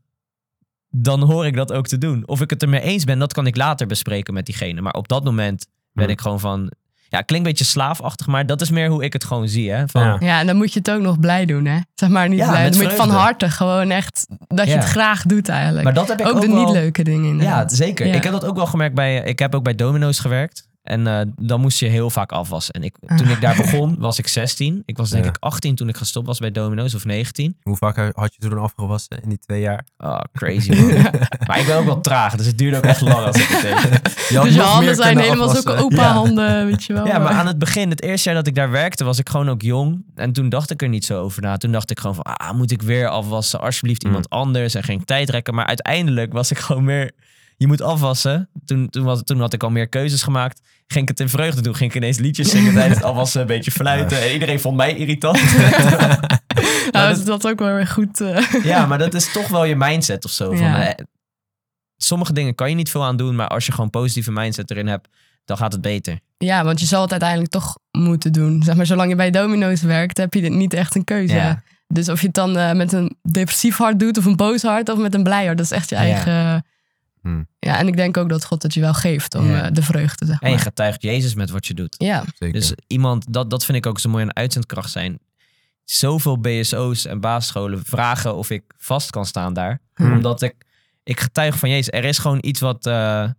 dan 0.90 1.22
hoor 1.22 1.46
ik 1.46 1.56
dat 1.56 1.74
ook 1.74 1.88
te 1.88 1.98
doen. 1.98 2.28
Of 2.28 2.42
ik 2.42 2.50
het 2.50 2.62
ermee 2.62 2.82
eens 2.82 3.04
ben, 3.04 3.20
dat 3.20 3.34
kan 3.34 3.48
ik 3.48 3.56
later 3.56 3.88
bespreken 3.88 4.34
met 4.34 4.46
diegene. 4.46 4.82
Maar 4.82 4.94
op 4.94 5.08
dat 5.08 5.24
moment 5.24 5.68
ben 5.92 6.06
Hm. 6.06 6.12
ik 6.12 6.22
gewoon 6.22 6.40
van, 6.40 6.72
ja, 7.10 7.22
klinkt 7.22 7.46
een 7.48 7.52
beetje 7.54 7.66
slaafachtig, 7.66 8.28
maar 8.28 8.46
dat 8.46 8.62
is 8.62 8.70
meer 8.70 8.90
hoe 8.90 9.04
ik 9.04 9.14
het 9.14 9.24
gewoon 9.24 9.48
zie. 9.48 9.72
Hè? 9.72 9.88
Van, 9.88 10.02
Ja. 10.04 10.18
Ja, 10.20 10.40
en 10.40 10.48
dan 10.48 10.56
moet 10.56 10.74
je 10.74 10.80
het 10.80 10.92
ook 10.92 11.02
nog 11.02 11.20
blij 11.20 11.46
doen, 11.46 11.66
hè? 11.66 11.78
Zeg 11.94 12.10
maar 12.10 12.30
niet 12.30 12.40
Ja, 12.40 12.50
blij, 12.50 12.70
dan 12.70 12.82
moet 12.82 12.90
je 12.92 12.96
van 12.98 13.10
harte 13.10 13.50
gewoon 13.50 13.90
echt, 13.90 14.28
dat 14.48 14.66
je 14.66 14.72
Ja. 14.72 14.78
het 14.80 14.88
graag 14.90 15.22
doet 15.24 15.50
eigenlijk. 15.50 15.84
Maar 15.84 15.94
dat 15.94 16.08
heb 16.08 16.20
ik 16.20 16.28
ook, 16.28 16.36
ook, 16.36 16.42
de 16.42 16.48
wel- 16.48 16.56
niet 16.66 16.70
leuke 16.74 17.04
dingen 17.04 17.24
Ja, 17.26 17.30
inderdaad. 17.32 17.74
zeker. 17.74 18.08
Ja. 18.08 18.14
Ik 18.14 18.24
heb 18.24 18.32
dat 18.32 18.46
ook 18.46 18.56
wel 18.56 18.66
gemerkt 18.66 18.96
bij. 18.96 19.16
Ik 19.24 19.40
heb 19.40 19.56
ook 19.56 19.64
bij 19.64 19.76
Domino's 19.76 20.20
gewerkt. 20.20 20.68
En 20.88 21.08
eh, 21.08 21.22
dan 21.36 21.62
moest 21.62 21.80
je 21.80 21.86
heel 21.86 22.10
vaak 22.10 22.32
afwassen. 22.32 22.74
En 22.74 22.84
ik, 22.84 22.96
toen 23.16 23.30
ik 23.30 23.42
daar 23.42 23.56
begon, 23.56 23.96
was 24.00 24.20
ik 24.20 24.28
16. 24.28 24.82
Ik 24.86 24.98
was 24.98 25.10
denk 25.10 25.24
Ja. 25.24 25.30
ik 25.30 25.38
18 25.40 25.76
toen 25.76 25.90
ik 25.90 25.98
gestopt 25.98 26.28
was 26.28 26.40
bij 26.40 26.52
Domino's, 26.52 26.94
of 26.94 27.06
19. 27.06 27.58
Hoe 27.62 27.76
vaak 27.76 28.12
had 28.16 28.36
je 28.40 28.50
toen 28.50 28.58
afgewassen 28.60 29.20
in 29.24 29.30
die 29.30 29.40
twee 29.40 29.62
jaar? 29.62 29.86
Oh, 29.98 30.20
crazy 30.34 30.70
man. 30.70 31.02
maar 31.48 31.60
ik 31.60 31.66
ben 31.66 31.78
ook 31.78 31.86
wel 31.86 32.02
traag, 32.02 32.36
dus 32.36 32.46
het 32.46 32.58
duurde 32.58 32.78
ook 32.78 32.84
echt 32.84 33.02
lang 33.02 33.26
als 33.26 33.36
ik 33.38 33.48
het 33.48 33.62
deed. 33.62 34.16
Je 34.30 34.40
dus 34.40 34.54
je 34.54 34.62
handen 34.62 34.96
zijn 34.96 35.20
helemaal 35.20 35.50
zulke 35.50 35.70
afwassen. 35.72 35.86
opa 36.00 36.04
Ja. 36.08 36.12
handen, 36.14 36.66
weet 36.66 36.84
je 36.84 36.94
wel. 36.94 37.06
Ja, 37.06 37.18
maar 37.20 37.32
aan 37.32 37.48
het 37.48 37.58
begin, 37.58 37.90
het 37.90 38.02
eerste 38.02 38.30
jaar 38.30 38.38
dat 38.38 38.48
ik 38.48 38.56
daar 38.56 38.72
werkte, 38.72 39.04
was 39.04 39.20
ik 39.20 39.30
gewoon 39.30 39.50
ook 39.50 39.62
jong. 39.62 40.04
En 40.16 40.32
toen 40.32 40.50
dacht 40.50 40.72
ik 40.72 40.82
er 40.82 40.90
niet 40.90 41.06
zo 41.06 41.22
over 41.22 41.42
na. 41.42 41.58
Toen 41.58 41.72
dacht 41.72 41.92
ik 41.92 42.00
gewoon 42.00 42.16
van, 42.16 42.24
ah, 42.24 42.52
moet 42.54 42.72
ik 42.72 42.82
weer 42.82 43.08
afwassen? 43.08 43.60
Alsjeblieft 43.62 44.04
iemand 44.04 44.30
anders. 44.30 44.74
En 44.76 44.84
ging 44.84 45.06
tijd 45.06 45.30
rekken. 45.30 45.56
Maar 45.56 45.66
uiteindelijk 45.66 46.34
was 46.34 46.52
ik 46.52 46.58
gewoon 46.58 46.84
meer, 46.84 47.12
je 47.58 47.68
moet 47.68 47.82
afwassen. 47.82 48.50
Toen, 48.66 48.90
toen, 48.90 49.04
was, 49.04 49.22
toen 49.24 49.40
had 49.40 49.54
ik 49.54 49.64
al 49.64 49.70
meer 49.70 49.88
keuzes 49.88 50.22
gemaakt. 50.24 50.62
Ging 50.88 51.04
ik 51.04 51.08
het 51.10 51.20
in 51.20 51.30
vreugde 51.30 51.62
doen. 51.62 51.76
Ging 51.76 51.90
ik 51.90 51.96
ineens 51.96 52.18
liedjes 52.18 52.50
zingen 52.50 52.74
tijdens 52.74 52.96
het 52.96 53.04
afwassen. 53.04 53.42
Een 53.42 53.48
beetje 53.48 53.72
fluiten. 53.72 54.22
En 54.22 54.32
iedereen 54.34 54.60
vond 54.60 54.76
mij 54.78 54.96
irritant. 54.96 55.40
Nou, 56.92 57.14
dat- 57.16 57.26
dat, 57.26 57.48
ook 57.48 57.60
wel 57.60 57.74
weer 57.74 57.88
goed. 57.88 58.22
eh. 58.22 58.64
ja, 58.64 58.86
maar 58.86 58.98
dat 58.98 59.14
is 59.14 59.32
toch 59.32 59.48
wel 59.48 59.64
je 59.66 59.76
mindset 59.76 60.26
of 60.26 60.32
zo. 60.32 60.56
Van, 60.56 60.74
eh, 60.76 60.94
sommige 61.98 62.34
dingen 62.34 62.56
kan 62.56 62.70
je 62.70 62.76
niet 62.76 62.90
veel 62.90 63.04
aan 63.04 63.18
doen, 63.18 63.36
maar 63.36 63.48
als 63.48 63.66
je 63.66 63.72
gewoon 63.72 63.90
positieve 63.90 64.32
mindset 64.32 64.72
erin 64.72 64.88
hebt, 64.88 65.08
dan 65.46 65.58
gaat 65.58 65.72
het 65.72 65.82
beter. 65.82 66.20
Ja, 66.38 66.64
want 66.64 66.80
je 66.80 66.86
zal 66.86 67.02
het 67.02 67.12
uiteindelijk 67.12 67.52
toch 67.52 67.78
moeten 67.92 68.32
doen. 68.32 68.64
Zeg 68.64 68.76
maar, 68.76 68.86
zolang 68.86 69.10
je 69.10 69.16
bij 69.16 69.32
domino's 69.32 69.82
werkt, 69.82 70.18
heb 70.18 70.34
je 70.34 70.50
niet 70.50 70.74
echt 70.74 70.96
een 70.96 71.04
keuze. 71.04 71.36
Ja. 71.36 71.62
Dus 71.88 72.10
of 72.10 72.20
je 72.20 72.26
het 72.26 72.36
dan 72.36 72.58
eh, 72.58 72.72
met 72.74 72.92
een 72.94 73.16
depressief 73.32 73.78
hart 73.78 74.00
doet, 74.00 74.18
of 74.18 74.26
een 74.26 74.36
boos 74.36 74.62
hart, 74.62 74.90
of 74.90 74.98
met 74.98 75.14
een 75.14 75.24
blij 75.24 75.46
hart, 75.46 75.58
dat 75.58 75.66
is 75.66 75.72
echt 75.72 75.90
je 75.90 75.96
Ja. 75.96 76.02
eigen. 76.02 76.66
Hmm. 77.28 77.48
Ja, 77.60 77.78
en 77.78 77.88
ik 77.88 77.96
denk 77.96 78.18
ook 78.18 78.30
dat 78.30 78.46
God 78.46 78.64
het 78.64 78.74
je 78.74 78.80
wel 78.80 78.94
geeft 78.94 79.36
om 79.36 79.50
Ja. 79.50 79.64
eh, 79.66 79.72
de 79.74 79.82
vreugde, 79.82 80.26
zeg 80.26 80.40
En 80.42 80.50
je 80.50 80.56
maar. 80.56 80.64
getuigt 80.64 81.02
Jezus 81.02 81.34
met 81.34 81.50
wat 81.50 81.68
je 81.68 81.74
doet. 81.74 81.96
Ja, 81.98 82.24
Zeker. 82.36 82.60
Dus 82.60 82.74
iemand, 82.88 83.34
dat, 83.34 83.50
dat 83.50 83.66
vind 83.66 83.78
ik 83.78 83.86
ook 83.86 84.00
zo 84.00 84.10
mooi 84.10 84.24
aan 84.24 84.36
uitzendkracht 84.36 84.92
zijn. 84.92 85.20
Zoveel 85.84 86.40
BSO's 86.40 87.06
en 87.06 87.20
basisscholen 87.20 87.86
vragen 87.86 88.36
of 88.36 88.50
ik 88.50 88.64
vast 88.78 89.10
kan 89.10 89.26
staan 89.26 89.54
daar. 89.54 89.80
Hmm. 89.94 90.14
Omdat 90.14 90.42
ik, 90.42 90.56
ik 91.04 91.20
getuig 91.20 91.58
van 91.58 91.70
Jezus. 91.70 91.90
Er 91.94 92.04
is 92.06 92.18
gewoon 92.18 92.38
iets 92.42 92.60
wat, 92.60 92.86
eh, 92.86 93.30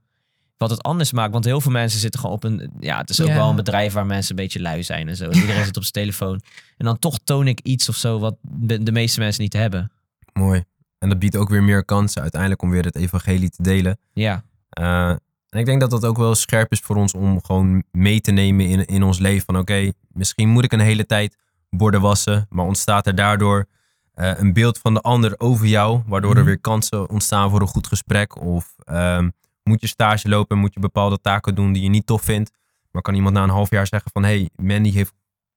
wat 0.56 0.70
het 0.70 0.82
anders 0.82 1.12
maakt. 1.12 1.32
Want 1.32 1.44
heel 1.44 1.60
veel 1.60 1.70
mensen 1.72 2.00
zitten 2.00 2.20
gewoon 2.20 2.34
op 2.36 2.44
een... 2.44 2.70
Ja, 2.80 2.98
het 2.98 3.10
is 3.10 3.20
ook 3.20 3.28
Ja. 3.28 3.34
wel 3.34 3.48
een 3.50 3.56
bedrijf 3.56 3.92
waar 3.92 4.06
mensen 4.06 4.30
een 4.30 4.42
beetje 4.42 4.60
lui 4.60 4.82
zijn 4.82 5.08
en 5.08 5.16
zo. 5.16 5.30
Iedereen 5.30 5.64
zit 5.70 5.76
op 5.76 5.82
zijn 5.82 5.92
telefoon. 6.04 6.40
En 6.76 6.84
dan 6.86 6.98
toch 6.98 7.18
toon 7.24 7.46
ik 7.48 7.60
iets 7.62 7.88
of 7.88 7.96
zo 7.96 8.18
wat 8.18 8.36
de 8.42 8.82
de 8.82 8.92
meeste 8.92 9.20
mensen 9.20 9.42
niet 9.42 9.52
hebben. 9.52 9.90
Mooi. 10.32 10.64
En 10.98 11.08
dat 11.08 11.18
biedt 11.18 11.36
ook 11.36 11.48
weer 11.48 11.62
meer 11.62 11.84
kansen 11.84 12.22
uiteindelijk 12.22 12.62
om 12.62 12.70
weer 12.70 12.84
het 12.84 12.96
evangelie 12.96 13.50
te 13.50 13.62
delen. 13.62 13.98
Ja, 14.12 14.42
Eh, 14.68 15.08
en 15.48 15.58
ik 15.58 15.64
denk 15.66 15.80
dat 15.80 15.90
dat 15.90 16.04
ook 16.04 16.16
wel 16.16 16.34
scherp 16.34 16.72
is 16.72 16.80
voor 16.80 16.96
ons 16.96 17.12
om 17.14 17.42
gewoon 17.44 17.82
mee 17.92 18.20
te 18.20 18.30
nemen 18.30 18.66
in, 18.66 18.84
in 18.84 19.02
ons 19.02 19.18
leven. 19.18 19.44
Van 19.44 19.58
oké, 19.58 19.92
misschien 20.08 20.48
moet 20.48 20.64
ik 20.64 20.72
een 20.72 20.80
hele 20.80 21.06
tijd 21.06 21.36
borden 21.70 22.00
wassen, 22.00 22.46
maar 22.50 22.64
ontstaat 22.64 23.06
er 23.06 23.14
daardoor 23.14 23.66
eh, 24.14 24.32
een 24.38 24.52
beeld 24.52 24.78
van 24.78 24.94
de 24.94 25.00
ander 25.00 25.34
over 25.40 25.66
jou, 25.66 26.02
waardoor 26.06 26.30
er 26.30 26.36
Mhm. 26.36 26.46
weer 26.46 26.58
kansen 26.60 27.10
ontstaan 27.10 27.50
voor 27.50 27.60
een 27.60 27.66
goed 27.66 27.86
gesprek. 27.86 28.40
Of 28.42 28.74
ehm, 28.84 29.28
moet 29.62 29.80
je 29.80 29.86
stage 29.86 30.28
lopen 30.28 30.56
en 30.56 30.62
moet 30.62 30.74
je 30.74 30.80
bepaalde 30.80 31.20
taken 31.20 31.54
doen 31.54 31.72
die 31.72 31.82
je 31.82 31.88
niet 31.88 32.06
tof 32.06 32.22
vindt. 32.22 32.50
Maar 32.90 33.02
kan 33.02 33.14
iemand 33.14 33.34
na 33.34 33.42
een 33.42 33.48
half 33.48 33.70
jaar 33.70 33.86
zeggen 33.86 34.10
van 34.12 34.22
hé, 34.24 34.28
hey, 34.28 34.50
Mandy 34.56 34.92
heeft 34.92 35.12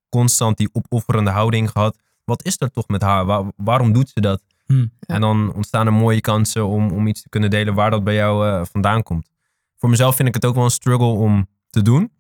constant 0.10 0.57
die 0.57 0.69
opofferende 0.74 1.31
houding 1.31 1.69
gehad. 1.69 1.98
Wat 2.24 2.43
is 2.43 2.55
er 2.57 2.71
toch 2.71 2.88
met 2.88 3.01
haar? 3.01 3.25
Waar- 3.25 3.51
waarom 3.55 3.93
doet 3.93 4.10
ze 4.10 4.21
dat? 4.21 4.41
Hm. 4.72 4.80
Ja. 4.80 5.16
En 5.16 5.22
dan 5.22 5.54
ontstaan 5.54 5.86
er 5.86 5.94
mooie 5.94 6.22
kansen 6.22 6.68
om, 6.68 6.92
om 6.92 7.08
iets 7.08 7.22
te 7.22 7.30
kunnen 7.30 7.50
delen 7.50 7.74
waar 7.74 7.92
dat 7.92 8.04
bij 8.04 8.16
jou 8.16 8.48
eh, 8.48 8.66
vandaan 8.72 9.04
komt. 9.04 9.30
Voor 9.78 9.90
mezelf 9.90 10.16
vind 10.16 10.28
ik 10.28 10.34
het 10.34 10.46
ook 10.46 10.56
wel 10.56 10.63
een 10.63 10.70
struggle 10.72 11.06
om 11.06 11.48
te 11.70 11.82
doen. 11.82 12.12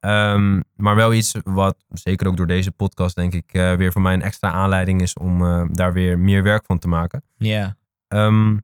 Ehm, 0.00 0.60
maar 0.74 0.96
wel 0.96 1.12
iets 1.12 1.34
wat, 1.44 1.76
zeker 1.88 2.26
ook 2.26 2.36
door 2.36 2.46
deze 2.46 2.72
podcast, 2.72 3.14
denk 3.14 3.32
ik, 3.32 3.52
eh, 3.52 3.74
weer 3.74 3.92
voor 3.92 4.02
mij 4.02 4.14
een 4.14 4.22
extra 4.22 4.50
aanleiding 4.50 5.02
is 5.02 5.14
om 5.14 5.44
eh, 5.44 5.64
daar 5.70 5.92
weer 5.92 6.18
meer 6.18 6.42
werk 6.42 6.64
van 6.64 6.78
te 6.78 6.88
maken. 6.88 7.22
ja. 7.36 7.76
Ehm, 8.08 8.56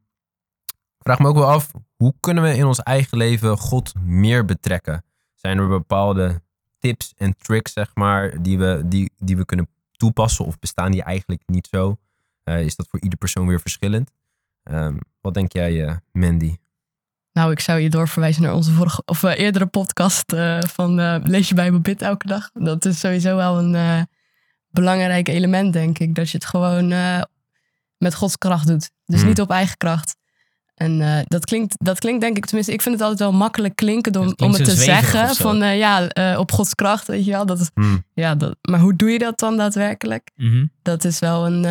vraag 0.99 1.18
me 1.18 1.28
ook 1.28 1.37
wel 1.37 1.50
af, 1.50 1.71
hoe 1.97 2.14
kunnen 2.21 2.42
we 2.42 2.56
in 2.56 2.64
ons 2.64 2.83
eigen 2.83 3.18
leven 3.18 3.59
God 3.59 3.92
meer 4.00 4.44
betrekken? 4.44 5.04
Zijn 5.35 5.59
er 5.59 5.68
bepaalde 5.68 6.42
tips 6.78 7.14
en 7.16 7.37
tricks, 7.37 7.73
zeg 7.73 7.90
maar, 7.94 8.42
die 8.42 8.59
we, 8.59 8.83
die, 8.87 9.12
die 9.16 9.37
we 9.37 9.44
kunnen 9.44 9.68
toepassen 9.92 10.44
of 10.44 10.59
bestaan 10.59 10.90
die 10.90 11.02
eigenlijk 11.02 11.42
niet 11.47 11.66
zo? 11.66 11.99
Eh, 12.44 12.60
is 12.60 12.76
dat 12.76 12.86
voor 12.90 13.00
ieder 13.00 13.18
persoon 13.18 13.46
weer 13.46 13.60
verschillend? 13.60 14.10
Ehm, 14.62 14.96
wat 15.20 15.34
denk 15.34 15.52
jij, 15.52 15.84
eh, 15.86 15.96
Mandy? 16.12 16.56
nou, 17.32 17.50
ik 17.52 17.60
zou 17.60 17.80
je 17.80 17.90
doorverwijzen 17.90 18.42
naar 18.42 18.54
onze 18.54 18.70
vorige, 18.72 19.02
of 19.04 19.22
eh, 19.22 19.38
eerdere 19.38 19.66
podcast 19.66 20.32
eh, 20.32 20.58
van 20.62 21.00
eh, 21.00 21.16
Lees 21.22 21.48
je 21.48 21.54
Bijbel 21.54 21.80
bid 21.80 22.02
elke 22.02 22.26
dag. 22.26 22.50
Dat 22.52 22.84
is 22.84 22.98
sowieso 23.00 23.36
wel 23.36 23.58
een 23.58 23.74
eh, 23.74 24.02
belangrijk 24.68 25.28
element, 25.28 25.72
denk 25.72 25.98
ik. 25.98 26.14
Dat 26.14 26.30
je 26.30 26.36
het 26.36 26.46
gewoon 26.46 26.90
eh, 26.92 27.20
met 27.98 28.14
Gods 28.14 28.38
kracht 28.38 28.66
doet. 28.66 28.90
Dus 29.04 29.18
Hmm. 29.20 29.28
niet 29.28 29.40
op 29.40 29.50
eigen 29.50 29.76
kracht. 29.76 30.16
En 30.74 31.00
eh, 31.00 31.20
dat, 31.24 31.44
klinkt, 31.44 31.74
dat 31.78 31.98
klinkt 31.98 32.20
denk 32.20 32.36
ik, 32.36 32.44
tenminste, 32.46 32.72
ik 32.72 32.82
vind 32.82 32.94
het 32.94 33.02
altijd 33.04 33.20
wel 33.30 33.38
makkelijk 33.38 33.76
klinken 33.76 34.16
om, 34.16 34.20
Het 34.28 34.30
om 34.30 34.36
klinkt 34.36 34.56
het 34.58 34.76
te 34.76 34.82
zeggen. 34.84 35.34
Van 35.36 35.76
ja, 35.76 36.08
eh, 36.08 36.38
op 36.38 36.52
Gods 36.52 36.74
kracht, 36.74 37.06
weet 37.06 37.24
je 37.24 37.30
wel. 37.30 37.46
Dat, 37.46 37.60
is- 37.60 37.70
Hmm, 37.74 38.04
ja, 38.14 38.34
dat, 38.34 38.56
maar 38.62 38.80
hoe 38.80 38.96
doe 38.96 39.10
je 39.10 39.18
dat 39.18 39.38
dan 39.38 39.56
daadwerkelijk? 39.56 40.30
Mhm. 40.36 40.66
Dat 40.82 41.04
is 41.04 41.18
wel 41.18 41.46
een. 41.46 41.64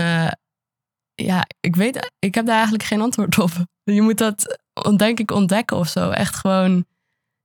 Ja, 1.15 1.45
ik 1.59 1.75
weet, 1.75 2.11
ik 2.19 2.35
heb 2.35 2.45
daar 2.45 2.55
eigenlijk 2.55 2.83
geen 2.83 3.01
antwoord 3.01 3.39
op. 3.39 3.51
Je 3.83 4.01
moet 4.01 4.17
dat, 4.17 4.59
denk 4.97 5.19
ik, 5.19 5.31
ontdekken 5.31 5.77
of 5.77 5.87
zo. 5.87 6.09
Echt 6.09 6.35
gewoon. 6.35 6.85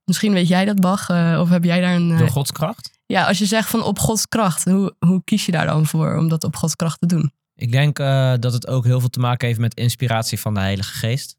Misschien 0.05 0.33
weet 0.33 0.49
jij 0.49 0.65
dat, 0.65 0.81
Bach, 0.81 1.09
eh, 1.09 1.39
of 1.41 1.49
heb 1.49 1.65
jij 1.65 1.81
daar 1.81 1.95
een. 1.95 2.11
eh, 2.13 2.19
Door 2.19 2.29
Gods 2.29 2.53
kracht? 2.53 2.91
ja, 3.07 3.27
als 3.27 3.39
je 3.39 3.47
zegt 3.47 3.71
van 3.71 3.83
op 3.83 3.99
Gods 3.99 4.27
kracht, 4.29 4.65
hoe, 4.65 4.95
hoe 4.99 5.23
kies 5.25 5.47
je 5.47 5.53
daar 5.53 5.67
dan 5.67 5.87
voor 5.87 6.17
om 6.17 6.29
dat 6.29 6.45
op 6.45 6.57
Gods 6.57 6.77
kracht 6.77 7.01
te 7.01 7.07
doen? 7.07 7.33
Ik 7.55 7.73
denk 7.73 7.99
eh, 7.99 8.35
dat 8.41 8.53
het 8.53 8.67
ook 8.67 8.85
heel 8.85 9.01
veel 9.01 9.09
te 9.09 9.21
maken 9.21 9.47
heeft 9.47 9.61
met 9.61 9.75
inspiratie 9.75 10.41
van 10.41 10.55
de 10.55 10.61
Heilige 10.61 10.93
Geest. 10.93 11.37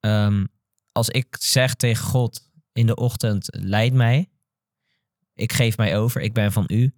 Ehm, 0.00 0.44
als 0.92 1.08
ik 1.08 1.36
zeg 1.40 1.74
tegen 1.74 2.04
God 2.04 2.40
in 2.72 2.86
de 2.86 2.94
ochtend, 2.94 3.48
leid 3.50 3.92
mij, 3.92 4.28
ik 5.34 5.52
geef 5.52 5.76
mij 5.76 5.98
over, 5.98 6.20
ik 6.20 6.32
ben 6.32 6.52
van 6.52 6.64
u, 6.66 6.92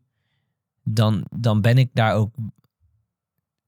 dan, 0.83 1.25
dan 1.31 1.61
ben 1.61 1.79
ik 1.79 1.91
daar 1.93 2.15
ook. 2.15 2.35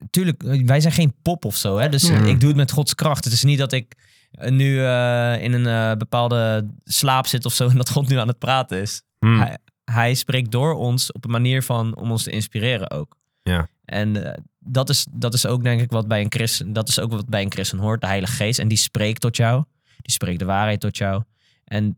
Tuurlijk, 0.09 0.41
wij 0.65 0.79
zijn 0.79 0.93
geen 0.93 1.13
pop 1.21 1.45
of 1.45 1.55
zo, 1.55 1.77
hè? 1.77 1.89
dus 1.89 2.07
Ja. 2.07 2.23
ik 2.23 2.39
doe 2.39 2.49
het 2.49 2.57
met 2.57 2.71
Gods 2.71 2.95
kracht. 2.95 3.23
Het 3.23 3.33
is 3.33 3.43
niet 3.43 3.57
dat 3.57 3.71
ik 3.71 3.95
eh, 4.31 4.51
nu 4.51 4.79
eh, 4.85 5.41
in 5.41 5.53
een 5.53 5.67
eh, 5.67 5.97
bepaalde 5.97 6.67
slaap 6.83 7.27
zit 7.27 7.45
of 7.45 7.53
zo 7.53 7.69
en 7.69 7.77
dat 7.77 7.89
God 7.89 8.07
nu 8.07 8.17
aan 8.17 8.27
het 8.27 8.39
praten 8.39 8.81
is 8.81 9.01
hmm, 9.19 9.39
hij, 9.39 9.57
hij 9.85 10.13
spreekt 10.13 10.51
door 10.51 10.73
ons 10.73 11.11
op 11.11 11.25
een 11.25 11.31
manier 11.31 11.63
van 11.63 11.95
om 11.95 12.11
ons 12.11 12.23
te 12.23 12.31
inspireren 12.31 12.91
ook. 12.91 13.17
Ja. 13.43 13.67
En 13.85 14.25
eh, 14.25 14.37
dat, 14.59 14.89
is, 14.89 15.05
dat 15.11 15.33
is 15.33 15.45
ook 15.45 15.63
denk 15.63 15.81
ik 15.81 15.91
wat 15.91 16.07
bij 16.07 16.21
een 16.21 16.31
christen, 16.31 16.73
dat 16.73 16.87
is 16.87 16.99
ook 16.99 17.11
wat 17.11 17.27
bij 17.29 17.41
een 17.41 17.51
christen 17.51 17.77
hoort, 17.77 18.01
de 18.01 18.07
Heilige 18.07 18.33
Geest. 18.33 18.59
En 18.59 18.67
die 18.67 18.77
spreekt 18.77 19.21
tot 19.21 19.35
jou. 19.37 19.63
Die 20.01 20.13
spreekt 20.13 20.39
de 20.39 20.45
waarheid 20.45 20.79
tot 20.79 20.97
jou. 20.97 21.23
En 21.65 21.97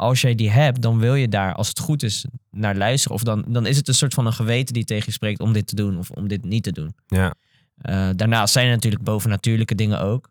als 0.00 0.20
jij 0.20 0.34
die 0.34 0.50
hebt, 0.50 0.82
dan 0.82 0.98
wil 0.98 1.14
je 1.14 1.28
daar, 1.28 1.54
als 1.54 1.68
het 1.68 1.78
goed 1.78 2.02
is, 2.02 2.24
naar 2.50 2.76
luisteren. 2.76 3.16
Of 3.16 3.22
dan, 3.22 3.44
dan 3.48 3.66
is 3.66 3.76
het 3.76 3.88
een 3.88 3.94
soort 3.94 4.14
van 4.14 4.26
een 4.26 4.32
geweten 4.32 4.74
die 4.74 4.84
tegen 4.84 5.04
je 5.06 5.12
spreekt 5.12 5.40
om 5.40 5.52
dit 5.52 5.66
te 5.66 5.74
doen 5.74 5.98
of 5.98 6.10
om 6.10 6.28
dit 6.28 6.44
niet 6.44 6.62
te 6.62 6.72
doen. 6.72 6.94
Ja. 7.06 7.34
Eh, 7.76 8.08
daarnaast 8.16 8.52
zijn 8.52 8.66
er 8.66 8.72
natuurlijk 8.74 9.02
bovennatuurlijke 9.02 9.74
dingen 9.74 10.00
ook. 10.00 10.30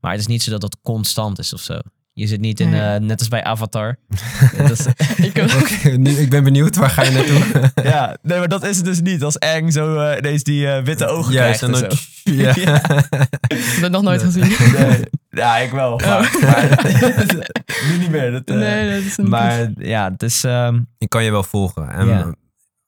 Maar 0.00 0.10
het 0.10 0.20
is 0.20 0.26
niet 0.26 0.42
zo 0.42 0.50
dat 0.50 0.60
dat 0.60 0.76
constant 0.82 1.38
is 1.38 1.52
of 1.54 1.60
zo. 1.60 1.78
Je 2.12 2.26
zit 2.26 2.40
niet 2.40 2.60
in, 2.60 2.70
Nee. 2.70 2.80
eh, 2.80 3.00
net 3.00 3.18
als 3.18 3.28
bij 3.28 3.44
Avatar. 3.44 3.96
dat 4.58 4.70
is, 4.70 4.86
Ik 5.26 5.96
nu- 5.98 6.28
ben 6.28 6.44
benieuwd, 6.44 6.76
waar 6.76 6.90
ga 6.90 7.02
je 7.02 7.10
naartoe? 7.10 7.70
Ja, 7.90 8.16
nee, 8.22 8.38
maar 8.38 8.48
dat 8.48 8.64
is 8.64 8.76
het 8.76 8.84
dus 8.84 9.00
niet. 9.00 9.22
Als 9.22 9.38
Eng 9.38 9.70
zo 9.70 9.98
eh, 9.98 10.18
ineens 10.18 10.42
die 10.42 10.66
eh, 10.68 10.84
witte 10.84 11.06
ogen 11.06 11.32
Juist, 11.32 11.58
krijgt 11.58 11.80
en 11.80 11.82
en 11.84 11.88
dan... 11.88 11.98
zo. 11.98 12.32
Ja. 12.32 12.52
Ja. 12.56 12.84
ik 13.48 13.64
heb 13.64 13.80
dat 13.80 13.90
nog 13.90 14.02
nooit 14.02 14.22
Nee. 14.22 14.32
gezien. 14.32 14.72
Nee. 14.88 15.04
Ja, 15.30 15.56
ik 15.56 15.70
wel. 15.70 15.98
vaak, 15.98 16.40
maar 16.40 16.84
nu 17.90 17.98
niet 17.98 18.10
meer. 18.10 18.30
Dat, 18.30 18.42
eh, 18.44 18.56
nee, 18.56 18.94
dat 18.94 19.02
is 19.04 19.16
een 19.16 19.28
maar 19.28 19.70
ja, 19.74 20.10
het 20.10 20.22
is... 20.22 20.44
ehm, 20.44 20.80
Ik 20.98 21.08
kan 21.08 21.24
je 21.24 21.30
wel 21.30 21.42
volgen. 21.42 21.90
En 21.90 22.36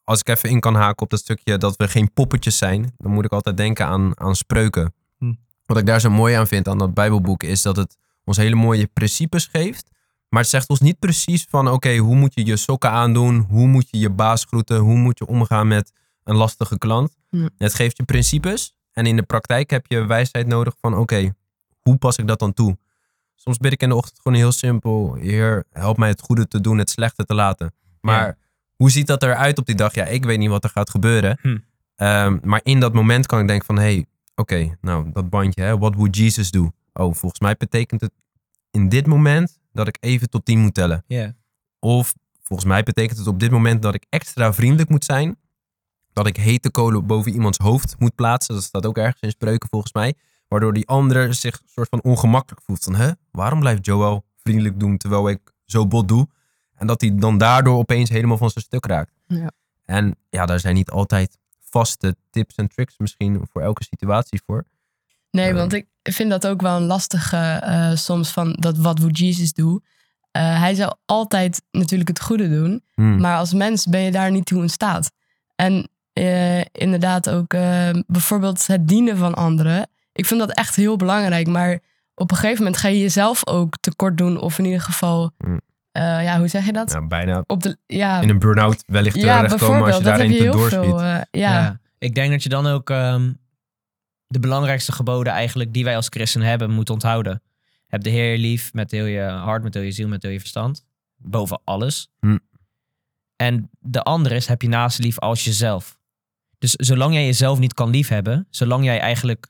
als 0.04 0.20
ik 0.20 0.28
even 0.28 0.48
in 0.48 0.60
kan 0.60 0.74
haken 0.74 1.02
op 1.02 1.10
dat 1.10 1.18
stukje 1.20 1.58
dat 1.58 1.76
we 1.76 1.88
geen 1.88 2.12
poppetjes 2.12 2.58
zijn, 2.58 2.94
dan 2.98 3.12
moet 3.12 3.24
ik 3.24 3.32
altijd 3.32 3.56
denken 3.56 3.86
aan, 3.86 4.20
aan 4.20 4.36
spreuken. 4.36 4.94
Hm. 5.18 5.32
Wat 5.64 5.76
ik 5.78 5.86
daar 5.86 6.00
zo 6.00 6.10
mooi 6.10 6.34
aan 6.34 6.46
vind 6.46 6.68
aan 6.68 6.78
dat 6.78 6.94
Bijbelboek 6.94 7.42
is 7.42 7.62
dat 7.62 7.76
het 7.76 7.96
ons 8.24 8.36
hele 8.36 8.54
mooie 8.54 8.86
principes 8.92 9.46
geeft. 9.52 9.90
Maar 10.28 10.40
het 10.40 10.50
zegt 10.50 10.68
ons 10.68 10.80
niet 10.80 10.98
precies 10.98 11.46
van 11.50 11.68
oké, 11.68 11.96
hoe 11.96 12.14
moet 12.16 12.34
je 12.34 12.44
je 12.46 12.56
sokken 12.56 12.90
aandoen? 12.90 13.46
Hoe 13.48 13.66
moet 13.66 13.88
je 13.90 13.98
je 13.98 14.10
baas 14.10 14.44
groeten? 14.44 14.76
Hoe 14.78 14.96
moet 14.96 15.18
je 15.18 15.26
omgaan 15.26 15.68
met 15.68 15.92
een 16.24 16.36
lastige 16.36 16.78
klant? 16.78 17.16
Hm. 17.30 17.48
Het 17.58 17.74
geeft 17.74 17.96
je 17.96 18.02
principes. 18.04 18.74
En 18.92 19.06
in 19.06 19.16
de 19.16 19.22
praktijk 19.22 19.70
heb 19.70 19.84
je 19.86 20.06
wijsheid 20.06 20.46
nodig 20.46 20.74
van 20.80 20.96
oké, 20.96 21.32
hoe 21.82 21.96
pas 21.96 22.16
ik 22.16 22.26
dat 22.26 22.38
dan 22.38 22.52
toe? 22.52 22.78
Soms 23.34 23.58
bid 23.58 23.72
ik 23.72 23.82
in 23.82 23.88
de 23.88 23.94
ochtend 23.94 24.20
gewoon 24.20 24.38
heel 24.38 24.52
simpel. 24.52 25.14
Heer, 25.14 25.64
help 25.70 25.96
mij 25.96 26.08
het 26.08 26.20
goede 26.20 26.48
te 26.48 26.60
doen, 26.60 26.78
het 26.78 26.90
slechte 26.90 27.24
te 27.24 27.34
laten. 27.34 27.74
Maar 28.00 28.26
Ja. 28.26 28.36
hoe 28.76 28.90
ziet 28.90 29.06
dat 29.06 29.22
eruit 29.22 29.58
op 29.58 29.66
die 29.66 29.74
dag? 29.74 29.94
Ja, 29.94 30.04
ik 30.04 30.24
weet 30.24 30.38
niet 30.38 30.48
wat 30.48 30.64
er 30.64 30.70
gaat 30.70 30.90
gebeuren. 30.90 31.38
Hm. 31.40 31.58
Ehm, 31.96 32.38
maar 32.42 32.60
in 32.62 32.80
dat 32.80 32.92
moment 32.92 33.26
kan 33.26 33.40
ik 33.40 33.46
denken 33.46 33.66
van... 33.66 33.76
Hé, 33.76 33.82
hey, 33.82 34.06
oké, 34.34 34.76
nou 34.80 35.12
dat 35.12 35.30
bandje, 35.30 35.62
hè, 35.62 35.78
what 35.78 35.94
would 35.94 36.16
Jesus 36.16 36.50
do? 36.50 36.62
Oh, 36.92 37.14
volgens 37.14 37.40
mij 37.40 37.54
betekent 37.56 38.00
het 38.00 38.12
in 38.70 38.88
dit 38.88 39.06
moment 39.06 39.58
dat 39.72 39.88
ik 39.88 39.96
even 40.00 40.30
tot 40.30 40.44
tien 40.44 40.58
moet 40.58 40.74
tellen. 40.74 41.04
ja. 41.06 41.34
Of 41.80 42.14
volgens 42.42 42.68
mij 42.68 42.82
betekent 42.82 43.18
het 43.18 43.26
op 43.26 43.40
dit 43.40 43.50
moment 43.50 43.82
dat 43.82 43.94
ik 43.94 44.06
extra 44.08 44.52
vriendelijk 44.52 44.90
moet 44.90 45.04
zijn. 45.04 45.36
Dat 46.12 46.26
ik 46.26 46.36
hete 46.36 46.70
kolen 46.70 47.06
boven 47.06 47.32
iemands 47.32 47.58
hoofd 47.58 47.94
moet 47.98 48.14
plaatsen. 48.14 48.54
Dat 48.54 48.62
staat 48.62 48.86
ook 48.86 48.98
ergens 48.98 49.20
in 49.20 49.30
spreuken 49.30 49.68
volgens 49.68 49.92
mij. 49.92 50.14
Waardoor 50.52 50.72
die 50.72 50.88
ander 50.88 51.34
zich 51.34 51.54
een 51.54 51.68
soort 51.68 51.88
van 51.88 52.02
ongemakkelijk 52.02 52.62
voelt. 52.64 52.84
Van, 52.84 52.94
hè, 52.94 53.10
waarom 53.30 53.60
blijft 53.60 53.86
Joel 53.86 54.24
vriendelijk 54.36 54.80
doen 54.80 54.96
terwijl 54.96 55.28
ik 55.28 55.40
zo 55.64 55.86
bot 55.86 56.08
doe? 56.08 56.28
En 56.74 56.86
dat 56.86 57.00
hij 57.00 57.14
dan 57.14 57.38
daardoor 57.38 57.76
opeens 57.76 58.08
helemaal 58.10 58.36
van 58.36 58.50
zijn 58.50 58.64
stuk 58.64 58.86
raakt. 58.86 59.12
Ja. 59.26 59.50
En 59.84 60.16
ja, 60.30 60.46
daar 60.46 60.60
zijn 60.60 60.74
niet 60.74 60.90
altijd 60.90 61.38
vaste 61.60 62.16
tips 62.30 62.54
en 62.54 62.68
tricks 62.68 62.98
misschien 62.98 63.46
voor 63.52 63.62
elke 63.62 63.84
situatie 63.84 64.42
voor. 64.46 64.64
Nee, 65.30 65.46
Ja. 65.48 65.54
want 65.54 65.72
ik 65.72 65.86
vind 66.02 66.30
dat 66.30 66.46
ook 66.46 66.60
wel 66.60 66.76
een 66.76 66.86
lastige 66.86 67.36
eh, 67.36 67.94
soms 67.94 68.30
van 68.30 68.52
dat 68.52 68.76
wat 68.78 68.98
would 68.98 69.18
Jesus 69.18 69.52
doen. 69.52 69.84
Eh, 70.30 70.58
hij 70.60 70.74
zou 70.74 70.94
altijd 71.04 71.62
natuurlijk 71.70 72.08
het 72.08 72.20
goede 72.22 72.48
doen, 72.48 72.82
Hmm. 72.94 73.20
maar 73.20 73.36
als 73.36 73.52
mens 73.52 73.86
ben 73.86 74.00
je 74.00 74.10
daar 74.10 74.30
niet 74.30 74.46
toe 74.46 74.62
in 74.62 74.70
staat. 74.70 75.10
En 75.54 75.88
eh, 76.12 76.60
inderdaad 76.60 77.30
ook 77.30 77.50
bijvoorbeeld 78.06 78.66
het 78.66 78.88
dienen 78.88 79.16
van 79.16 79.34
anderen. 79.34 79.90
Ik 80.12 80.26
vind 80.26 80.40
dat 80.40 80.50
echt 80.52 80.76
heel 80.76 80.96
belangrijk, 80.96 81.46
maar 81.46 81.78
op 82.14 82.30
een 82.30 82.36
gegeven 82.36 82.58
moment 82.64 82.80
ga 82.80 82.88
je 82.88 82.98
jezelf 83.00 83.46
ook 83.46 83.74
tekort 83.80 84.18
doen. 84.18 84.40
Of 84.40 84.58
in 84.58 84.64
ieder 84.64 84.80
geval, 84.80 85.30
Mm. 85.38 85.60
eh, 85.92 86.02
ja, 86.24 86.38
hoe 86.38 86.48
zeg 86.48 86.64
je 86.66 86.72
dat? 86.72 86.88
Nou, 86.92 87.06
bijna 87.06 87.44
Op 87.46 87.62
de, 87.62 87.76
ja, 87.86 88.20
in 88.20 88.28
een 88.28 88.38
burn-out 88.38 88.82
wellicht 88.86 89.16
ja 89.16 89.36
terechtkomen 89.42 89.82
als 89.86 89.96
je 89.96 90.02
daarin 90.04 90.32
je 90.32 90.38
te 90.38 90.44
doorschiet. 90.44 90.80
veel. 90.82 91.24
ja. 91.30 91.80
Ik 91.98 92.14
denk 92.14 92.30
dat 92.30 92.42
je 92.42 92.48
dan 92.48 92.66
ook 92.66 92.90
ehm, 92.90 93.32
de 94.26 94.38
belangrijkste 94.40 94.92
geboden 94.92 95.32
eigenlijk 95.32 95.72
die 95.72 95.84
wij 95.84 95.96
als 95.96 96.06
christen 96.10 96.40
hebben 96.42 96.70
moet 96.70 96.90
onthouden. 96.90 97.42
Heb 97.86 98.02
de 98.02 98.10
Heer 98.10 98.38
lief 98.38 98.72
met 98.72 98.90
heel 98.90 99.04
je 99.04 99.22
hart, 99.22 99.62
met 99.62 99.74
heel 99.74 99.82
je 99.82 99.90
ziel, 99.92 100.08
met 100.08 100.22
heel 100.22 100.32
je 100.32 100.38
verstand. 100.40 100.84
Boven 101.16 101.60
alles. 101.64 102.08
Hm. 102.20 102.38
En 103.36 103.70
de 103.78 104.02
andere 104.02 104.34
is, 104.34 104.46
heb 104.46 104.62
je 104.62 104.68
naast 104.68 104.98
lief 104.98 105.18
als 105.18 105.44
jezelf. 105.44 105.98
Dus 106.58 106.72
zolang 106.72 107.14
jij 107.14 107.24
jezelf 107.24 107.58
niet 107.58 107.74
kan 107.74 107.90
liefhebben, 107.90 108.46
zolang 108.50 108.84
jij 108.84 109.00
eigenlijk, 109.00 109.46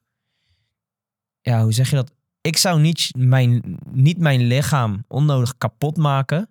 ja, 1.42 1.62
hoe 1.62 1.72
zeg 1.72 1.90
je 1.90 1.96
dat? 1.96 2.12
Ik 2.40 2.57
zou 2.57 2.81
niet 2.81 3.11
mijn, 3.16 3.78
niet 3.90 4.18
mijn 4.18 4.40
lichaam 4.40 5.05
onnodig 5.09 5.59
kapot 5.59 5.96
maken. 5.96 6.48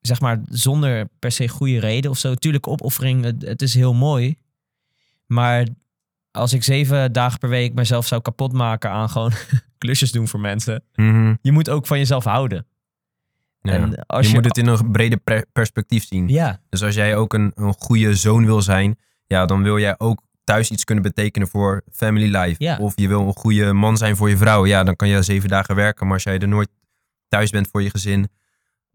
Zeg 0.00 0.20
maar 0.20 0.40
zonder 0.48 1.08
per 1.18 1.32
se 1.32 1.48
goede 1.48 1.80
reden 1.80 2.10
of 2.10 2.18
zo. 2.18 2.34
Tuurlijk, 2.34 2.66
opoffering, 2.66 3.24
het, 3.24 3.42
het 3.42 3.62
is 3.62 3.74
heel 3.74 3.94
mooi. 3.94 4.36
Maar 5.26 5.66
als 6.30 6.52
ik 6.52 6.64
zeven 6.64 7.12
dagen 7.12 7.38
per 7.38 7.48
week 7.48 7.74
mezelf 7.74 8.06
zou 8.06 8.22
kapot 8.22 8.52
maken 8.52 8.90
aan 8.90 9.10
gewoon 9.10 9.32
klusjes 9.78 10.12
doen 10.12 10.28
voor 10.28 10.40
mensen. 10.40 10.84
Mhm. 10.94 11.34
Je 11.42 11.52
moet 11.52 11.70
ook 11.70 11.86
van 11.86 11.98
jezelf 11.98 12.24
houden. 12.24 12.66
Ja. 13.60 13.72
En 13.72 14.06
als 14.06 14.26
je, 14.26 14.34
moet 14.34 14.44
het 14.44 14.58
in 14.58 14.66
een 14.66 14.90
brede 14.90 15.16
pre- 15.16 15.44
perspectief 15.52 16.06
zien. 16.06 16.28
Ja, 16.28 16.60
Dus 16.68 16.82
als 16.82 16.94
jij 16.94 17.16
ook 17.16 17.34
een, 17.34 17.52
een 17.54 17.74
goede 17.78 18.14
zoon 18.14 18.44
wil 18.44 18.62
zijn, 18.62 18.98
ja, 19.26 19.46
dan 19.46 19.62
wil 19.62 19.78
jij 19.78 19.94
ook 19.98 20.22
thuis 20.44 20.70
iets 20.70 20.84
kunnen 20.84 21.04
betekenen 21.04 21.48
voor 21.48 21.82
family 21.92 22.36
life. 22.36 22.54
Ja. 22.64 22.78
Of 22.78 22.92
je 22.96 23.08
wil 23.08 23.20
een 23.26 23.36
goede 23.36 23.72
man 23.72 23.96
zijn 23.96 24.16
voor 24.16 24.28
je 24.28 24.36
vrouw. 24.36 24.66
Ja, 24.66 24.84
dan 24.84 24.96
kan 24.96 25.08
je 25.08 25.22
zeven 25.22 25.48
dagen 25.48 25.74
werken. 25.74 26.04
Maar 26.06 26.14
als 26.14 26.22
jij 26.22 26.38
er 26.38 26.48
nooit 26.48 26.68
thuis 27.28 27.50
bent 27.50 27.68
voor 27.70 27.82
je 27.82 27.90
gezin, 27.90 28.28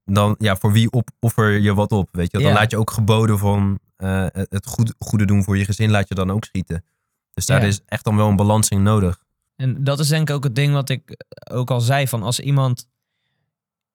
dan 0.06 0.36
ja, 0.40 0.56
voor 0.56 0.72
wie 0.72 0.92
op, 0.92 1.10
offer 1.20 1.52
je 1.60 1.74
wat 1.74 1.92
op? 1.92 2.10
Weet 2.12 2.32
je? 2.32 2.38
Dan 2.38 2.48
Ja. 2.48 2.54
laat 2.54 2.72
je 2.72 2.78
ook 2.78 2.92
geboden 2.92 3.38
van 3.40 3.80
eh, 3.98 4.26
het 4.32 4.66
goed, 4.68 4.94
goede 5.00 5.26
doen 5.26 5.44
voor 5.44 5.58
je 5.58 5.66
gezin, 5.66 5.90
laat 5.92 6.08
je 6.08 6.16
dan 6.16 6.32
ook 6.32 6.46
schieten. 6.46 6.86
Dus 7.34 7.46
daar 7.46 7.62
Ja. 7.62 7.68
is 7.68 7.82
echt 7.86 8.04
dan 8.04 8.16
wel 8.16 8.28
een 8.30 8.36
balans 8.36 8.70
in 8.70 8.84
nodig. 8.84 9.24
En 9.56 9.84
dat 9.84 10.00
is 10.00 10.08
denk 10.08 10.30
ik 10.30 10.36
ook 10.36 10.44
het 10.44 10.56
ding 10.56 10.74
wat 10.74 10.90
ik 10.90 11.26
ook 11.52 11.72
al 11.72 11.82
zei. 11.82 12.08
Van 12.08 12.24
als 12.24 12.40
iemand. 12.40 12.88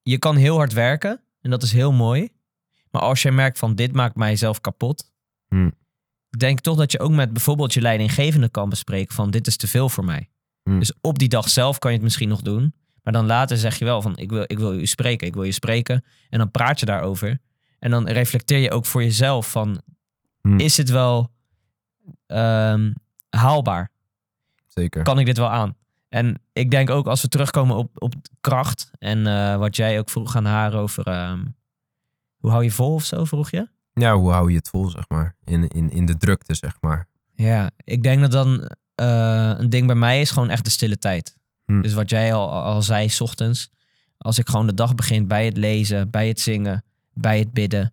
Je 0.02 0.18
kan 0.18 0.36
heel 0.36 0.56
hard 0.56 0.72
werken. 0.72 1.20
En 1.40 1.50
dat 1.50 1.62
is 1.62 1.72
heel 1.72 1.92
mooi. 1.92 2.28
Maar 2.90 3.02
als 3.02 3.22
je 3.22 3.30
merkt 3.30 3.58
van 3.58 3.74
dit 3.74 3.92
maakt 3.92 4.16
mijzelf 4.16 4.60
kapot. 4.60 5.12
Hmm. 5.48 5.72
Denk 6.38 6.60
toch 6.60 6.76
dat 6.76 6.92
je 6.92 7.00
ook 7.00 7.10
met 7.10 7.32
bijvoorbeeld 7.32 7.74
je 7.74 7.80
leidinggevende 7.80 8.48
kan 8.48 8.68
bespreken. 8.68 9.14
Van 9.14 9.30
dit 9.30 9.46
is 9.46 9.56
te 9.56 9.68
veel 9.68 9.88
voor 9.88 10.04
mij. 10.04 10.28
Hmm. 10.62 10.78
Dus 10.78 10.92
op 11.00 11.18
die 11.18 11.28
dag 11.28 11.48
zelf 11.48 11.78
kan 11.78 11.90
je 11.90 11.96
het 11.96 12.04
misschien 12.04 12.28
nog 12.28 12.42
doen. 12.42 12.74
Maar 13.02 13.12
dan 13.12 13.26
later 13.26 13.56
zeg 13.56 13.78
je 13.78 13.84
wel 13.84 14.02
van 14.02 14.16
ik 14.16 14.30
wil, 14.30 14.44
ik 14.46 14.58
wil 14.58 14.74
u 14.74 14.86
spreken. 14.86 15.26
Ik 15.26 15.34
wil 15.34 15.42
je 15.42 15.52
spreken. 15.52 16.04
En 16.28 16.38
dan 16.38 16.50
praat 16.50 16.80
je 16.80 16.86
daarover. 16.86 17.40
En 17.78 17.90
dan 17.90 18.08
reflecteer 18.08 18.58
je 18.58 18.70
ook 18.70 18.86
voor 18.86 19.02
jezelf 19.02 19.50
van. 19.50 19.82
Hmm. 20.40 20.58
Is 20.58 20.76
het 20.76 20.90
wel 20.90 21.30
ehm, 22.26 22.92
haalbaar? 23.28 23.90
Zeker. 24.66 25.02
kan 25.02 25.18
ik 25.18 25.26
dit 25.26 25.36
wel 25.36 25.50
aan? 25.50 25.76
En 26.08 26.42
ik 26.52 26.70
denk 26.70 26.90
ook 26.90 27.06
als 27.06 27.22
we 27.22 27.28
terugkomen 27.28 27.76
op, 27.76 27.90
op 27.94 28.14
kracht 28.40 28.90
en 28.98 29.26
eh, 29.26 29.56
wat 29.56 29.76
jij 29.76 29.98
ook 29.98 30.10
vroeg 30.10 30.36
aan 30.36 30.44
haar 30.44 30.74
over 30.74 31.06
ehm, 31.06 31.44
hoe 32.36 32.50
hou 32.50 32.64
je 32.64 32.70
vol 32.70 32.94
of 32.94 33.04
zo, 33.04 33.24
vroeg 33.24 33.50
je? 33.50 33.68
Ja, 33.94 34.14
hoe 34.16 34.30
hou 34.30 34.50
je 34.50 34.56
het 34.56 34.68
vol, 34.68 34.88
zeg 34.90 35.04
maar? 35.08 35.36
In, 35.44 35.68
in, 35.68 35.90
in 35.90 36.06
de 36.06 36.16
drukte, 36.16 36.54
zeg 36.54 36.76
maar. 36.80 37.06
Ja, 37.34 37.70
ik 37.84 38.02
denk 38.02 38.20
dat 38.20 38.30
dan 38.30 38.70
eh, 38.94 39.54
een 39.56 39.70
ding 39.70 39.86
bij 39.86 39.94
mij 39.96 40.20
is 40.20 40.30
gewoon 40.30 40.50
echt 40.50 40.64
de 40.64 40.70
stille 40.70 40.98
tijd. 40.98 41.36
Hm. 41.64 41.80
Dus 41.80 41.92
wat 41.94 42.10
jij 42.10 42.34
al, 42.34 42.50
al 42.50 42.82
zei, 42.82 43.08
's 43.08 43.20
ochtends, 43.20 43.70
als 44.18 44.38
ik 44.38 44.48
gewoon 44.48 44.66
de 44.66 44.74
dag 44.74 44.94
begin 44.94 45.26
bij 45.26 45.44
het 45.44 45.56
lezen, 45.56 46.10
bij 46.10 46.28
het 46.28 46.40
zingen, 46.40 46.84
bij 47.14 47.38
het 47.38 47.52
bidden, 47.52 47.92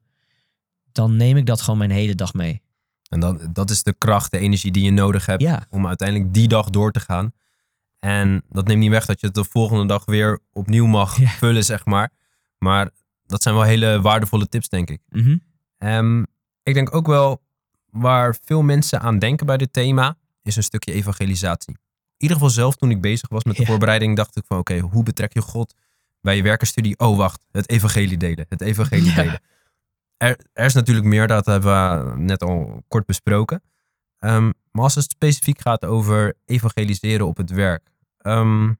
dan 0.91 1.15
neem 1.15 1.37
ik 1.37 1.45
dat 1.45 1.61
gewoon 1.61 1.79
mijn 1.79 1.91
hele 1.91 2.15
dag 2.15 2.33
mee. 2.33 2.61
En 3.09 3.19
dan, 3.19 3.49
dat 3.53 3.69
is 3.69 3.83
de 3.83 3.93
kracht, 3.97 4.31
de 4.31 4.37
energie 4.37 4.71
die 4.71 4.83
je 4.83 4.91
nodig 4.91 5.25
hebt 5.25 5.41
Ja, 5.41 5.65
om 5.69 5.87
uiteindelijk 5.87 6.33
die 6.33 6.47
dag 6.47 6.69
door 6.69 6.91
te 6.91 6.99
gaan. 6.99 7.31
En 7.99 8.43
dat 8.49 8.67
neemt 8.67 8.79
niet 8.79 8.89
weg 8.89 9.05
dat 9.05 9.19
je 9.19 9.25
het 9.25 9.35
de 9.35 9.43
volgende 9.43 9.85
dag 9.85 10.05
weer 10.05 10.39
opnieuw 10.53 10.85
mag 10.85 11.17
Ja. 11.17 11.27
vullen, 11.29 11.63
zeg 11.65 11.85
maar. 11.85 12.11
Maar 12.57 12.89
dat 13.25 13.43
zijn 13.43 13.55
wel 13.55 13.63
hele 13.63 14.01
waardevolle 14.01 14.47
tips, 14.49 14.69
denk 14.69 14.89
ik. 14.89 15.01
Mhm. 15.09 15.37
Ehm, 15.79 16.19
ik 16.63 16.73
denk 16.73 16.95
ook 16.95 17.07
wel 17.07 17.41
waar 17.89 18.35
veel 18.43 18.61
mensen 18.61 18.99
aan 18.99 19.19
denken 19.19 19.45
bij 19.45 19.57
dit 19.57 19.73
thema, 19.73 20.17
is 20.43 20.55
een 20.55 20.63
stukje 20.63 20.93
evangelisatie. 20.93 21.73
In 21.73 21.81
ieder 22.17 22.37
geval 22.37 22.51
zelf 22.51 22.75
toen 22.75 22.91
ik 22.91 23.01
bezig 23.01 23.29
was 23.29 23.43
met 23.43 23.55
de 23.55 23.61
Ja. 23.61 23.67
voorbereiding, 23.67 24.15
dacht 24.15 24.35
ik 24.35 24.43
van 24.47 24.57
oké, 24.57 24.79
hoe 24.79 25.03
betrek 25.03 25.33
je 25.33 25.41
God 25.41 25.73
bij 26.21 26.35
je 26.35 26.43
werkenstudie? 26.43 26.97
Oh 26.99 27.17
wacht, 27.17 27.45
het 27.51 27.69
evangelie 27.69 28.17
delen, 28.17 28.45
het 28.49 28.61
evangelie 28.61 29.05
Ja. 29.09 29.15
delen. 29.15 29.41
Er, 30.17 30.39
er 30.53 30.65
is 30.65 30.73
natuurlijk 30.73 31.07
meer, 31.07 31.27
dat 31.27 31.45
hebben 31.45 32.11
we 32.13 32.19
net 32.21 32.43
al 32.43 32.83
kort 32.87 33.05
besproken. 33.05 33.63
Ehm, 34.19 34.51
maar 34.71 34.83
als 34.83 34.95
het 34.95 35.03
specifiek 35.03 35.61
gaat 35.61 35.85
over 35.85 36.33
evangeliseren 36.45 37.27
op 37.27 37.37
het 37.37 37.49
werk. 37.49 37.91
ehm, 38.19 38.73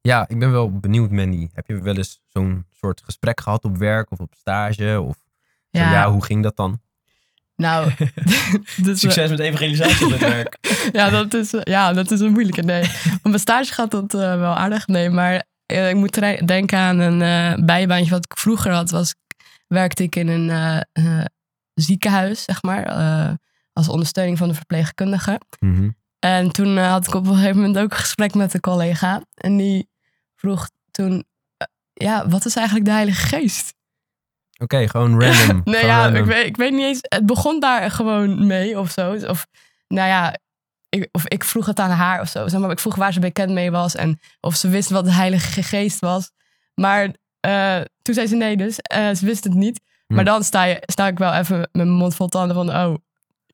ja, 0.00 0.28
ik 0.28 0.38
ben 0.38 0.50
wel 0.50 0.78
benieuwd, 0.78 1.10
Mandy. 1.10 1.48
Heb 1.52 1.66
je 1.66 1.80
wel 1.80 1.96
eens 1.96 2.20
zo'n 2.26 2.66
soort 2.70 3.02
gesprek 3.04 3.40
gehad 3.40 3.64
op 3.64 3.76
werk 3.76 4.10
of 4.10 4.20
op 4.20 4.34
stage? 4.34 5.00
Of 5.00 5.16
zo, 5.70 5.78
ja. 5.78 5.92
Ja, 5.92 6.10
hoe 6.10 6.24
ging 6.24 6.42
dat 6.42 6.56
dan? 6.56 6.80
nou, 7.58 7.92
dus, 8.84 9.00
Succes 9.00 9.30
met 9.30 9.38
evangelisatie 9.38 10.06
op 10.06 10.12
het 10.12 10.20
werk. 10.20 10.58
ja, 10.92 11.10
dat 11.10 11.34
is, 11.34 11.54
ja, 11.60 11.92
dat 11.92 12.10
is 12.10 12.20
een 12.20 12.32
moeilijke. 12.32 12.62
Nee, 12.62 12.82
op 13.14 13.22
mijn 13.22 13.38
stage 13.38 13.72
gaat 13.72 13.90
dat 13.90 14.14
eh, 14.14 14.20
wel 14.20 14.54
aardig. 14.54 14.86
Nee, 14.86 15.10
maar 15.10 15.44
eh, 15.66 15.88
ik 15.88 15.94
moet 15.94 16.46
denken 16.46 16.78
aan 16.78 16.98
een 16.98 17.22
eh, 17.22 17.64
bijbaantje 17.64 18.10
wat 18.10 18.24
ik 18.24 18.38
vroeger 18.38 18.72
had. 18.72 18.90
Was, 18.90 19.14
werkte 19.66 20.02
ik 20.02 20.16
in 20.16 20.28
een 20.28 20.86
ziekenhuis, 21.74 22.44
zeg 22.44 22.62
maar. 22.62 22.86
als 23.72 23.88
ondersteuning 23.88 24.38
van 24.38 24.48
de 24.48 24.54
verpleegkundige. 24.54 25.40
En 26.18 26.52
toen 26.52 26.76
had 26.76 27.06
ik 27.06 27.14
op 27.14 27.26
een 27.26 27.34
gegeven 27.34 27.56
moment 27.56 27.78
ook 27.78 27.90
een 27.90 27.96
gesprek 27.96 28.34
met 28.34 28.54
een 28.54 28.60
collega. 28.60 29.22
En 29.34 29.56
die 29.56 29.88
vroeg 30.34 30.68
toen, 30.90 31.24
ja, 31.92 32.28
wat 32.28 32.44
is 32.44 32.56
eigenlijk 32.56 32.86
de 32.86 32.92
Heilige 32.92 33.26
Geest? 33.26 33.77
Oké, 34.58 34.88
gewoon 34.88 35.10
random. 35.22 35.60
nee, 35.64 35.74
Gewoon 35.80 35.96
ja, 35.96 36.02
random. 36.02 36.20
ik 36.22 36.26
weet, 36.26 36.46
ik 36.46 36.56
weet 36.56 36.72
niet 36.72 36.84
eens. 36.84 36.98
Het 37.00 37.26
begon 37.26 37.60
daar 37.60 37.90
gewoon 37.90 38.46
mee 38.46 38.78
of 38.78 38.90
zo. 38.90 39.12
Of 39.12 39.46
nou 39.88 40.08
ja, 40.08 40.36
ik, 40.88 41.08
of 41.12 41.26
ik 41.28 41.44
vroeg 41.44 41.66
het 41.66 41.78
aan 41.78 41.90
haar 41.90 42.20
of 42.20 42.28
zo. 42.28 42.48
Zeg 42.48 42.60
maar, 42.60 42.70
ik 42.70 42.78
vroeg 42.78 42.94
waar 42.96 43.12
ze 43.12 43.20
bekend 43.20 43.50
mee 43.50 43.70
was 43.70 43.94
en 43.94 44.20
of 44.40 44.54
ze 44.54 44.68
wist 44.68 44.90
wat 44.90 45.04
de 45.04 45.12
Heilige 45.12 45.62
Geest 45.62 45.98
was. 46.00 46.30
Maar 46.74 47.14
eh, 47.40 47.80
toen 48.02 48.14
zei 48.14 48.26
ze 48.26 48.36
nee, 48.36 48.56
dus 48.56 48.78
eh, 48.78 49.10
ze 49.14 49.26
wist 49.26 49.44
het 49.44 49.54
niet. 49.54 49.80
Hm. 50.06 50.14
Maar 50.14 50.24
dan 50.24 50.44
sta, 50.44 50.62
je, 50.64 50.82
sta 50.86 51.06
ik 51.06 51.18
wel 51.18 51.32
even 51.32 51.58
met 51.58 51.70
mijn 51.72 51.88
mond 51.88 52.14
vol 52.14 52.28
tanden 52.28 52.56
van, 52.56 52.70
oh, 52.70 52.94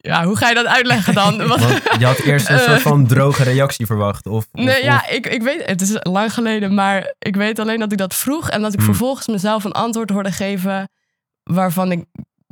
ja, 0.07 0.25
hoe 0.25 0.37
ga 0.37 0.49
je 0.49 0.55
dat 0.55 0.67
uitleggen 0.67 1.15
dan? 1.15 1.37
Want 1.49 1.63
je 1.99 2.07
had 2.07 2.19
eerst 2.19 2.49
een 2.49 2.57
Eh. 2.57 2.63
soort 2.65 2.83
van 2.83 3.07
droge 3.07 3.43
reactie 3.43 3.87
verwacht. 3.87 4.27
Of, 4.27 4.45
of- 4.53 4.65
Nee, 4.65 4.77
of- 4.79 4.85
ja, 4.85 5.07
ik, 5.09 5.27
ik 5.27 5.43
weet, 5.43 5.63
het 5.67 5.81
is 5.81 5.97
lang 6.01 6.35
geleden, 6.35 6.75
maar 6.75 7.15
ik 7.19 7.37
weet 7.37 7.59
alleen 7.59 7.79
dat 7.79 7.93
ik 7.93 7.99
dat 7.99 8.15
vroeg 8.15 8.51
en 8.51 8.63
dat 8.63 8.73
ik 8.73 8.79
Hmm. 8.79 8.87
vervolgens 8.89 9.27
mezelf 9.27 9.65
een 9.65 9.73
antwoord 9.73 10.11
hoorde 10.11 10.33
geven 10.33 10.89
waarvan 11.43 11.93
ik 11.93 12.05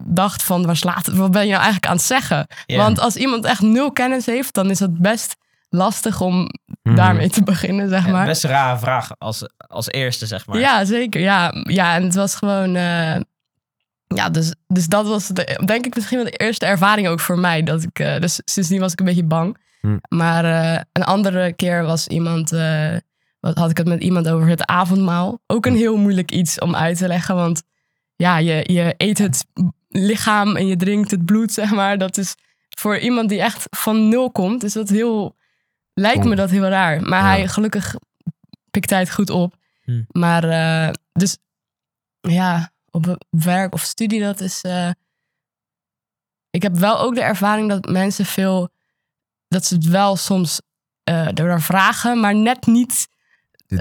dacht 0.04 0.42
van, 0.42 0.66
waar 0.66 0.76
slaat 0.76 1.06
het, 1.06 1.16
wat 1.16 1.30
ben 1.30 1.42
je 1.42 1.50
nou 1.50 1.62
eigenlijk 1.62 1.86
aan 1.86 1.96
het 1.96 2.04
zeggen? 2.04 2.46
Want 2.66 3.00
als 3.00 3.16
iemand 3.16 3.44
echt 3.44 3.60
nul 3.60 3.92
kennis 3.92 4.26
heeft, 4.26 4.54
dan 4.54 4.70
is 4.70 4.78
het 4.78 4.98
best 4.98 5.36
lastig 5.68 6.20
om 6.20 6.48
Mhm. 6.82 6.96
daarmee 6.96 7.30
te 7.30 7.42
beginnen, 7.42 7.88
zeg 7.88 8.06
Ja, 8.06 8.12
maar. 8.12 8.26
best 8.26 8.44
een 8.44 8.50
rare 8.50 8.78
vraag 8.78 9.10
als, 9.18 9.42
als 9.66 9.88
eerste, 9.90 10.26
zeg 10.26 10.46
maar. 10.46 10.58
Ja, 10.58 10.84
zeker. 10.84 11.20
Ja, 11.20 11.52
ja 11.62 11.94
en 11.94 12.02
het 12.02 12.14
was 12.14 12.34
gewoon. 12.34 12.76
eh, 12.76 13.16
ja, 14.14 14.30
dus, 14.30 14.54
dus 14.66 14.86
dat 14.86 15.06
was 15.06 15.26
de, 15.28 15.60
denk 15.64 15.86
ik 15.86 15.94
misschien 15.94 16.16
wel 16.18 16.26
de 16.26 16.36
eerste 16.36 16.66
ervaring 16.66 17.08
ook 17.08 17.20
voor 17.20 17.38
mij. 17.38 17.62
Dat 17.62 17.82
ik, 17.82 17.98
eh, 17.98 18.20
dus 18.20 18.40
sindsdien 18.44 18.80
was 18.80 18.92
ik 18.92 18.98
een 19.00 19.06
beetje 19.06 19.24
bang. 19.24 19.56
Hm. 19.80 19.96
Maar 20.08 20.44
eh, 20.44 20.80
een 20.92 21.04
andere 21.04 21.52
keer 21.52 21.84
was 21.84 22.06
iemand. 22.08 22.52
eh, 22.52 22.96
wat 23.40 23.56
had 23.56 23.70
ik 23.70 23.76
het 23.76 23.86
met 23.86 24.02
iemand 24.02 24.28
over 24.28 24.48
het 24.48 24.66
avondmaal. 24.66 25.40
Ook 25.46 25.66
een 25.66 25.76
heel 25.76 25.96
moeilijk 25.96 26.30
iets 26.30 26.58
om 26.58 26.76
uit 26.76 26.96
te 26.98 27.06
leggen. 27.06 27.34
Want 27.34 27.62
ja, 28.16 28.38
je, 28.38 28.72
je 28.72 28.94
eet 28.96 29.18
het 29.18 29.44
lichaam 29.88 30.56
en 30.56 30.66
je 30.66 30.76
drinkt 30.76 31.10
het 31.10 31.24
bloed, 31.24 31.52
zeg 31.60 31.70
maar. 31.70 31.98
Dat 31.98 32.16
is 32.16 32.34
voor 32.68 32.98
iemand 32.98 33.28
die 33.28 33.40
echt 33.40 33.66
van 33.70 34.08
nul 34.08 34.30
komt, 34.30 34.62
is 34.64 34.72
dat 34.72 34.88
heel. 34.88 35.36
Lijkt 35.94 36.24
me 36.24 36.34
dat 36.36 36.50
heel 36.50 36.64
raar. 36.68 37.02
Maar 37.02 37.20
Ja. 37.22 37.26
hij 37.28 37.48
gelukkig 37.48 37.94
pikt 38.70 38.90
hij 38.90 38.98
het 38.98 39.12
goed 39.12 39.30
op. 39.30 39.54
Hm. 39.82 40.02
Maar 40.08 40.42
dus 41.12 41.38
ja, 42.20 42.71
op 42.92 43.24
werk 43.30 43.74
of 43.74 43.80
studie, 43.82 44.20
dat 44.20 44.40
is. 44.40 44.60
eh, 44.62 44.90
ik 46.50 46.62
heb 46.62 46.76
wel 46.76 46.98
ook 47.00 47.14
de 47.14 47.22
ervaring 47.22 47.68
dat 47.68 47.88
mensen 47.88 48.24
veel. 48.24 48.68
dat 49.48 49.64
ze 49.64 49.74
het 49.74 49.84
wel 49.84 50.16
soms 50.16 50.60
eh 51.04 51.28
door 51.34 51.60
vragen, 51.60 52.20
maar 52.20 52.34
net 52.34 52.66
niet 52.66 53.08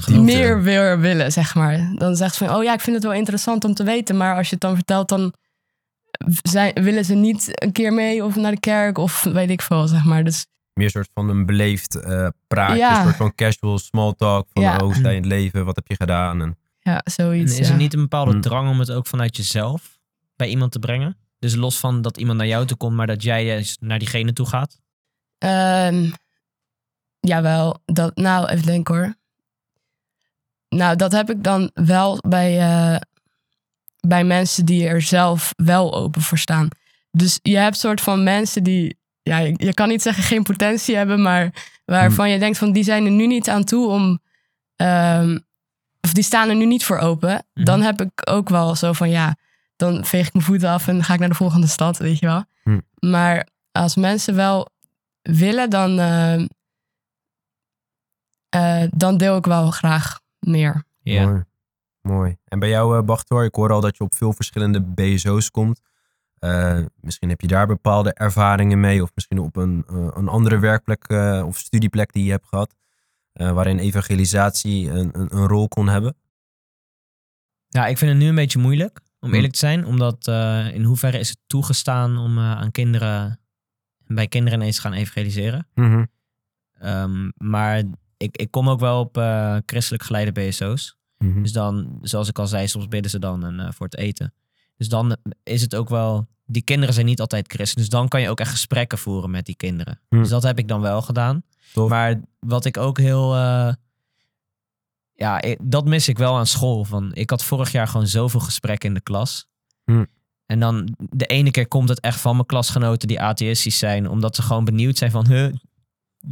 meer 0.07 0.61
weer 0.61 0.99
willen, 0.99 1.31
zeg 1.31 1.55
maar. 1.55 1.91
Dan 1.95 2.15
zegt 2.15 2.35
ze 2.35 2.45
van, 2.45 2.55
oh 2.55 2.63
ja, 2.63 2.73
ik 2.73 2.79
vind 2.81 2.95
het 2.95 3.05
wel 3.05 3.13
interessant 3.13 3.63
om 3.63 3.73
te 3.73 3.83
weten. 3.83 4.17
Maar 4.17 4.35
als 4.35 4.45
je 4.47 4.53
het 4.53 4.61
dan 4.61 4.75
vertelt, 4.75 5.09
dan 5.09 5.33
zijn, 6.43 6.73
willen 6.73 7.05
ze 7.05 7.13
niet 7.13 7.63
een 7.63 7.71
keer 7.71 7.93
mee 7.93 8.23
of 8.25 8.35
naar 8.35 8.51
de 8.51 8.59
kerk 8.59 8.97
of 8.97 9.23
weet 9.23 9.49
ik 9.49 9.61
veel, 9.61 9.87
zeg 9.87 10.03
maar. 10.05 10.23
Dus 10.23 10.45
meer 10.73 10.89
soort 10.89 11.09
van 11.13 11.29
een 11.29 11.45
beleefd 11.45 11.95
eh, 11.95 12.27
praatje, 12.47 12.77
Ja. 12.77 12.97
een 12.97 13.03
soort 13.03 13.15
van 13.15 13.35
casual 13.35 13.77
small 13.79 14.13
talk. 14.17 14.47
Van 14.53 14.61
Ja. 14.63 14.83
hoe 14.83 14.93
sta 14.95 15.09
je 15.09 15.15
in 15.15 15.21
het 15.21 15.31
leven, 15.31 15.65
wat 15.65 15.75
heb 15.75 15.87
je 15.87 15.95
gedaan? 15.95 16.41
En, 16.41 16.57
Ja, 16.83 17.01
En 17.03 17.11
zoiets. 17.11 17.59
is 17.59 17.67
ja. 17.67 17.73
er 17.73 17.79
niet 17.79 17.93
een 17.93 18.01
bepaalde 18.01 18.31
Hmm. 18.31 18.41
drang 18.41 18.69
om 18.69 18.79
het 18.79 18.91
ook 18.91 19.07
vanuit 19.07 19.37
jezelf 19.37 19.99
bij 20.35 20.47
iemand 20.47 20.71
te 20.71 20.79
brengen? 20.79 21.17
Dus 21.39 21.55
los 21.55 21.79
van 21.79 22.01
dat 22.01 22.17
iemand 22.17 22.37
naar 22.37 22.47
jou 22.47 22.65
toe 22.65 22.77
komt, 22.77 22.95
maar 22.95 23.07
dat 23.07 23.23
jij 23.23 23.65
naar 23.79 23.99
diegene 23.99 24.33
toe 24.33 24.45
gaat? 24.45 24.79
Ehm, 25.37 26.09
jawel, 27.19 27.81
dat, 27.85 28.15
nou 28.15 28.47
even 28.47 28.65
denken 28.65 28.95
hoor. 28.95 29.15
Nou, 30.69 30.95
dat 30.95 31.11
heb 31.11 31.29
ik 31.29 31.43
dan 31.43 31.71
wel 31.73 32.17
bij, 32.27 32.59
eh, 32.59 32.99
bij 33.99 34.23
mensen 34.23 34.65
die 34.65 34.87
er 34.87 35.01
zelf 35.01 35.53
wel 35.55 35.93
open 35.95 36.21
voor 36.21 36.37
staan. 36.37 36.67
Dus 37.11 37.39
je 37.41 37.57
hebt 37.57 37.77
soort 37.77 38.01
van 38.01 38.23
mensen 38.23 38.63
die, 38.63 38.97
ja, 39.21 39.37
je, 39.37 39.53
je 39.57 39.73
kan 39.73 39.87
niet 39.87 40.01
zeggen 40.01 40.23
geen 40.23 40.43
potentie 40.43 40.95
hebben, 40.95 41.21
maar 41.21 41.53
waarvan 41.85 42.29
je 42.29 42.39
denkt 42.39 42.57
van 42.57 42.71
die 42.71 42.83
zijn 42.83 43.05
er 43.05 43.11
nu 43.11 43.27
niet 43.27 43.49
aan 43.49 43.63
toe 43.63 43.89
om, 43.89 44.19
ehm, 44.75 45.37
of 46.01 46.13
die 46.13 46.23
staan 46.23 46.49
er 46.49 46.55
nu 46.55 46.65
niet 46.65 46.85
voor 46.85 46.97
open. 46.97 47.45
Mhm. 47.53 47.65
Dan 47.65 47.81
heb 47.81 48.01
ik 48.01 48.11
ook 48.29 48.49
wel 48.49 48.75
zo 48.75 48.93
van 48.93 49.09
ja, 49.09 49.35
dan 49.75 50.05
veeg 50.05 50.27
ik 50.27 50.33
mijn 50.33 50.45
voeten 50.45 50.69
af 50.69 50.87
en 50.87 51.03
ga 51.03 51.13
ik 51.13 51.19
naar 51.19 51.29
de 51.29 51.35
volgende 51.35 51.67
stad, 51.67 51.97
weet 51.97 52.19
je 52.19 52.25
wel. 52.25 52.43
Hm. 52.63 52.79
Maar 53.09 53.47
als 53.71 53.95
mensen 53.95 54.35
wel 54.35 54.69
willen, 55.21 55.69
dan, 55.69 55.99
eh, 55.99 56.41
eh, 58.49 58.89
dan 58.93 59.17
deel 59.17 59.37
ik 59.37 59.45
wel 59.45 59.71
graag 59.71 60.19
meer. 60.39 60.83
Ja. 61.01 61.25
Mooi. 61.25 61.43
Mooi. 62.01 62.37
En 62.45 62.59
bij 62.59 62.69
jou, 62.69 62.97
eh 62.97 63.03
Bachtor, 63.03 63.43
ik 63.43 63.55
hoor 63.55 63.71
al 63.71 63.81
dat 63.81 63.97
je 63.97 64.03
op 64.03 64.15
veel 64.15 64.33
verschillende 64.33 64.81
BSO's 64.81 65.51
komt. 65.51 65.81
Eh, 66.39 66.79
misschien 66.99 67.29
heb 67.29 67.41
je 67.41 67.47
daar 67.47 67.67
bepaalde 67.67 68.13
ervaringen 68.13 68.79
mee, 68.79 69.01
of 69.01 69.11
misschien 69.15 69.39
op 69.39 69.55
een, 69.55 69.83
eh, 69.87 70.07
een 70.13 70.27
andere 70.27 70.59
werkplek 70.59 71.03
eh, 71.07 71.43
of 71.45 71.57
studieplek 71.57 72.13
die 72.13 72.23
je 72.23 72.31
hebt 72.31 72.47
gehad, 72.47 72.69
eh, 72.69 72.80
waarin 73.33 73.79
evangelisatie 73.79 74.89
een, 74.89 75.09
een, 75.19 75.35
een 75.35 75.47
rol 75.47 75.67
kon 75.67 75.87
hebben. 75.87 76.15
Ja, 77.67 77.87
ik 77.87 77.97
vind 77.97 78.11
het 78.11 78.19
nu 78.19 78.27
een 78.27 78.35
beetje 78.35 78.59
moeilijk, 78.59 78.99
om 78.99 79.27
Hmm. 79.27 79.33
eerlijk 79.33 79.53
te 79.53 79.59
zijn. 79.59 79.85
Omdat 79.85 80.27
eh, 80.27 80.73
in 80.73 80.83
hoeverre 80.83 81.19
is 81.19 81.29
het 81.29 81.39
toegestaan 81.47 82.17
om 82.17 82.37
eh, 82.37 82.51
aan 82.51 82.71
kinderen, 82.71 83.39
bij 84.07 84.27
kinderen 84.27 84.59
ineens 84.59 84.75
te 84.75 84.81
gaan 84.81 84.93
evangeliseren? 84.93 85.67
Ehm, 86.79 87.29
maar 87.37 87.83
ik, 88.17 88.37
ik 88.37 88.51
kom 88.51 88.69
ook 88.69 88.79
wel 88.79 88.99
op 88.99 89.17
eh, 89.17 89.57
christelijk 89.65 90.03
geleide 90.03 90.31
BSO's. 90.31 90.97
Mhm. 91.17 91.41
Dus 91.41 91.51
dan, 91.51 91.99
zoals 92.01 92.29
ik 92.29 92.39
al 92.39 92.47
zei, 92.47 92.67
soms 92.67 92.87
bidden 92.87 93.11
ze 93.11 93.19
dan 93.19 93.45
en, 93.45 93.59
eh, 93.59 93.71
voor 93.71 93.85
het 93.85 93.97
eten. 93.97 94.33
Dus 94.77 94.89
dan 94.89 95.17
is 95.43 95.61
het 95.61 95.75
ook 95.75 95.89
wel, 95.89 96.27
die 96.45 96.61
kinderen 96.61 96.93
zijn 96.93 97.05
niet 97.05 97.19
altijd 97.19 97.51
christen. 97.53 97.79
Dus 97.79 97.89
dan 97.89 98.07
kan 98.07 98.21
je 98.21 98.29
ook 98.29 98.39
echt 98.39 98.51
gesprekken 98.51 98.97
voeren 98.97 99.31
met 99.31 99.45
die 99.45 99.55
kinderen. 99.55 100.01
Hm. 100.09 100.17
Dus 100.17 100.29
dat 100.29 100.43
heb 100.43 100.59
ik 100.59 100.67
dan 100.67 100.81
wel 100.81 101.01
gedaan. 101.01 101.43
Tof. 101.73 101.89
Maar 101.89 102.21
wat 102.39 102.65
ik 102.65 102.77
ook 102.77 102.97
heel, 102.97 103.35
eh, 103.35 103.73
ja, 105.13 105.41
ik- 105.41 105.59
dat 105.63 105.85
mis 105.85 106.07
ik 106.07 106.17
wel 106.17 106.37
aan 106.37 106.47
school. 106.47 106.83
Van, 106.85 107.13
ik 107.13 107.29
had 107.29 107.43
vorig 107.43 107.71
jaar 107.71 107.87
gewoon 107.87 108.07
zoveel 108.07 108.39
gesprekken 108.39 108.87
in 108.89 108.93
de 108.95 109.01
klas. 109.01 109.47
Hm. 109.85 110.05
En 110.45 110.59
dan 110.59 110.95
de 110.97 111.25
ene 111.25 111.51
keer 111.51 111.67
komt 111.67 111.89
het 111.89 111.99
echt 111.99 112.19
van 112.19 112.33
mijn 112.35 112.45
klasgenoten 112.47 113.07
die 113.07 113.21
atheïstisch 113.21 113.77
zijn, 113.77 114.09
omdat 114.09 114.35
ze 114.35 114.41
gewoon 114.41 114.65
benieuwd 114.65 114.97
zijn 114.97 115.11
van, 115.11 115.27
huh, 115.27 115.53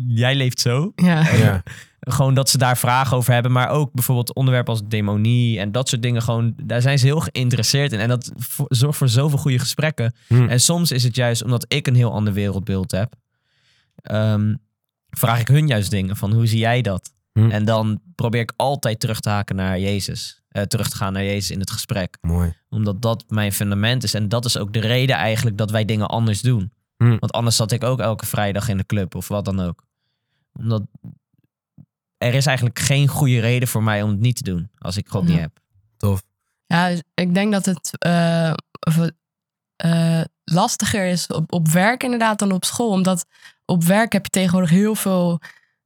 jij 0.07 0.35
leeft 0.35 0.59
zo? 0.59 0.91
Ja. 0.95 1.29
Ja. 1.35 1.63
Gewoon 1.99 2.33
dat 2.33 2.49
ze 2.49 2.57
daar 2.57 2.77
vragen 2.77 3.17
over 3.17 3.33
hebben, 3.33 3.51
maar 3.51 3.69
ook 3.69 3.93
bijvoorbeeld 3.93 4.33
onderwerpen 4.33 4.73
als 4.73 4.81
demonie 4.87 5.59
en 5.59 5.71
dat 5.71 5.89
soort 5.89 6.01
dingen. 6.01 6.21
Gewoon, 6.21 6.53
daar 6.63 6.81
zijn 6.81 6.99
ze 6.99 7.05
heel 7.05 7.19
geïnteresseerd 7.19 7.91
in. 7.91 7.99
En 7.99 8.07
dat 8.07 8.31
zorgt 8.67 8.97
voor 8.97 9.09
zoveel 9.09 9.37
goede 9.37 9.59
gesprekken. 9.59 10.13
Hm. 10.27 10.47
En 10.49 10.59
soms 10.59 10.91
is 10.91 11.03
het 11.03 11.15
juist 11.15 11.43
omdat 11.43 11.65
ik 11.67 11.87
een 11.87 11.95
heel 11.95 12.11
ander 12.11 12.33
wereldbeeld 12.33 12.91
heb, 12.91 13.13
ehm, 13.95 14.55
vraag 15.09 15.39
ik 15.39 15.47
hun 15.47 15.67
juist 15.67 15.89
dingen 15.91 16.15
van 16.17 16.33
hoe 16.33 16.47
zie 16.47 16.59
jij 16.59 16.81
dat? 16.81 17.13
Hm. 17.33 17.49
En 17.51 17.65
dan 17.65 18.01
probeer 18.15 18.41
ik 18.41 18.53
altijd 18.55 18.99
terug 18.99 19.19
te 19.19 19.29
haken 19.29 19.55
naar 19.55 19.79
Jezus. 19.79 20.37
eh, 20.49 20.63
terug 20.63 20.89
te 20.89 20.95
gaan 20.95 21.13
naar 21.13 21.23
Jezus 21.23 21.51
in 21.51 21.59
het 21.59 21.71
gesprek. 21.71 22.17
Mooi. 22.21 22.53
Omdat 22.69 23.01
dat 23.01 23.23
mijn 23.27 23.51
fundament 23.53 24.03
is. 24.03 24.13
En 24.13 24.29
dat 24.29 24.45
is 24.45 24.57
ook 24.57 24.73
de 24.73 24.79
reden 24.79 25.15
eigenlijk 25.15 25.57
dat 25.57 25.71
wij 25.71 25.85
dingen 25.85 26.07
anders 26.07 26.41
doen. 26.41 26.71
Hm. 26.97 27.17
Want 27.19 27.31
anders 27.31 27.55
zat 27.55 27.71
ik 27.71 27.83
ook 27.83 27.99
elke 27.99 28.25
vrijdag 28.25 28.67
in 28.67 28.77
de 28.77 28.85
club 28.85 29.15
of 29.15 29.27
wat 29.27 29.45
dan 29.45 29.59
ook. 29.59 29.83
Omdat 30.53 30.81
er 32.17 32.33
is 32.33 32.45
eigenlijk 32.45 32.79
geen 32.79 33.07
goede 33.07 33.39
reden 33.39 33.67
voor 33.67 33.83
mij 33.83 34.01
om 34.03 34.09
het 34.09 34.19
niet 34.19 34.35
te 34.35 34.43
doen 34.43 34.69
als 34.77 34.97
ik 34.97 35.07
God 35.09 35.23
Ja. 35.27 35.29
niet 35.29 35.39
heb. 35.39 35.59
Tof. 35.97 36.23
Ja, 36.65 36.89
dus 36.89 37.01
ik 37.13 37.33
denk 37.33 37.51
dat 37.51 37.65
het 37.65 37.91
eh, 37.97 38.53
eh, 39.75 40.21
lastiger 40.43 41.05
is 41.07 41.27
op, 41.27 41.53
op 41.53 41.67
werk 41.67 42.03
inderdaad 42.03 42.39
dan 42.39 42.51
op 42.51 42.65
school. 42.65 42.89
Omdat 42.91 43.25
op 43.69 43.83
werk 43.83 44.13
heb 44.13 44.23
je 44.23 44.29
tegenwoordig 44.29 44.69
heel 44.69 44.95
veel, 44.95 45.39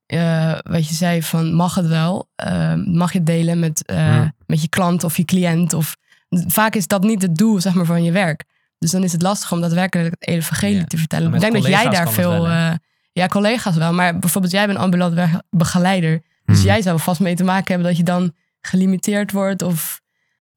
eh, 0.06 0.60
wat 0.64 0.88
je 0.88 0.94
zei 0.96 1.24
van 1.24 1.54
mag 1.54 1.76
het 1.76 1.88
wel? 1.88 2.30
Eh, 2.36 2.74
mag 2.86 3.14
je 3.14 3.24
delen 3.24 3.60
met, 3.60 3.86
eh, 3.86 4.22
met 4.46 4.62
je 4.62 4.68
klant 4.68 5.04
of 5.04 5.18
je 5.18 5.26
cliënt? 5.26 5.74
Of, 5.74 5.96
vaak 6.30 6.76
is 6.76 6.88
dat 6.88 7.04
niet 7.04 7.22
het 7.22 7.36
doel 7.36 7.60
zeg 7.62 7.74
maar, 7.74 7.86
van 7.86 8.04
je 8.04 8.12
werk. 8.12 8.44
Dus 8.80 8.92
dan 8.92 9.04
is 9.04 9.12
het 9.12 9.22
lastig 9.22 9.52
om 9.52 9.62
daadwerkelijk 9.62 10.16
het 10.20 10.28
evangelie 10.30 10.76
Ja. 10.78 10.84
te 10.84 10.98
vertellen. 10.98 11.34
Ik 11.34 11.40
denk 11.40 11.54
dat 11.54 11.66
jij 11.66 11.90
daar 11.90 12.10
veel... 12.12 12.48
eh, 12.48 12.72
ja, 13.12 13.28
collega's 13.28 13.76
wel. 13.76 13.94
Maar 13.94 14.20
bijvoorbeeld 14.20 14.54
jij 14.54 14.66
bent 14.68 14.78
ambulant 14.78 15.42
begeleider. 15.50 16.22
Dus 16.46 16.58
Mhm. 16.58 16.66
jij 16.68 16.82
zou 16.82 17.00
vast 17.00 17.20
mee 17.20 17.36
te 17.36 17.44
maken 17.44 17.68
hebben 17.74 17.88
dat 17.88 17.98
je 17.98 18.04
dan 18.04 18.34
gelimiteerd 18.62 19.32
wordt 19.32 19.62
of... 19.62 20.02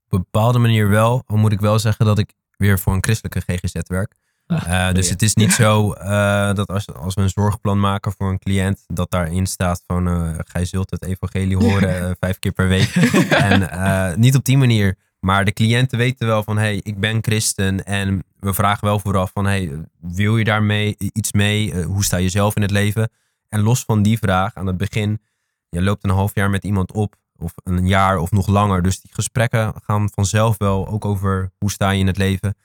Op 0.06 0.12
een 0.12 0.18
bepaalde 0.30 0.58
manier 0.58 0.88
wel. 0.88 1.22
Al 1.26 1.36
moet 1.36 1.52
ik 1.52 1.60
wel 1.60 1.78
zeggen 1.78 2.06
dat 2.06 2.18
ik 2.18 2.32
weer 2.56 2.78
voor 2.78 2.94
een 2.94 3.02
christelijke 3.04 3.40
GGZ 3.46 3.74
werk. 3.86 4.14
Eh, 4.46 4.92
dus 4.92 5.08
het 5.08 5.22
is 5.22 5.34
niet 5.34 5.52
zo 5.52 5.92
eh, 5.92 6.54
dat 6.54 6.68
als, 6.68 6.94
als 6.94 7.14
we 7.14 7.20
een 7.20 7.28
zorgplan 7.28 7.80
maken 7.80 8.12
voor 8.18 8.30
een 8.30 8.38
cliënt, 8.38 8.84
dat 8.86 9.10
daarin 9.10 9.46
staat 9.46 9.82
van 9.86 10.08
eh 10.08 10.34
gij 10.38 10.64
zult 10.64 10.90
het 10.90 11.04
evangelie 11.04 11.56
horen 11.56 12.16
vijf 12.20 12.38
keer 12.38 12.52
per 12.52 12.68
week. 12.68 12.94
en 13.30 14.20
niet 14.20 14.36
op 14.36 14.44
die 14.44 14.58
manier. 14.58 14.96
Maar 15.20 15.44
de 15.44 15.52
cliënten 15.52 15.98
weten 15.98 16.26
wel 16.26 16.42
van, 16.42 16.58
hey, 16.58 16.80
ik 16.82 17.00
ben 17.00 17.18
christen. 17.22 17.84
En 17.84 18.24
we 18.40 18.54
vragen 18.54 18.86
wel 18.86 18.98
vooraf 18.98 19.30
van, 19.32 19.46
hey, 19.46 19.72
wil 20.00 20.36
je 20.36 20.44
daarmee 20.44 20.94
iets 20.98 21.32
mee? 21.32 21.82
Hoe 21.82 22.04
sta 22.04 22.16
je 22.16 22.28
zelf 22.28 22.56
in 22.56 22.62
het 22.62 22.70
leven? 22.70 23.10
En 23.48 23.60
los 23.60 23.84
van 23.84 24.02
die 24.02 24.18
vraag, 24.18 24.54
aan 24.54 24.66
het 24.66 24.76
begin, 24.76 25.22
je 25.68 25.82
loopt 25.82 26.04
een 26.04 26.10
half 26.10 26.34
jaar 26.34 26.50
met 26.50 26.64
iemand 26.64 26.92
op. 26.92 27.14
Of 27.38 27.52
een 27.64 27.86
jaar 27.86 28.18
of 28.18 28.30
nog 28.30 28.46
langer. 28.46 28.82
Dus 28.82 29.00
die 29.00 29.14
gesprekken 29.14 29.74
gaan 29.84 30.10
vanzelf 30.14 30.58
wel 30.58 30.88
ook 30.88 31.04
over 31.04 31.50
hoe 31.58 31.70
sta 31.70 31.90
je 31.90 32.00
in 32.00 32.06
het 32.06 32.16
leven. 32.16 32.56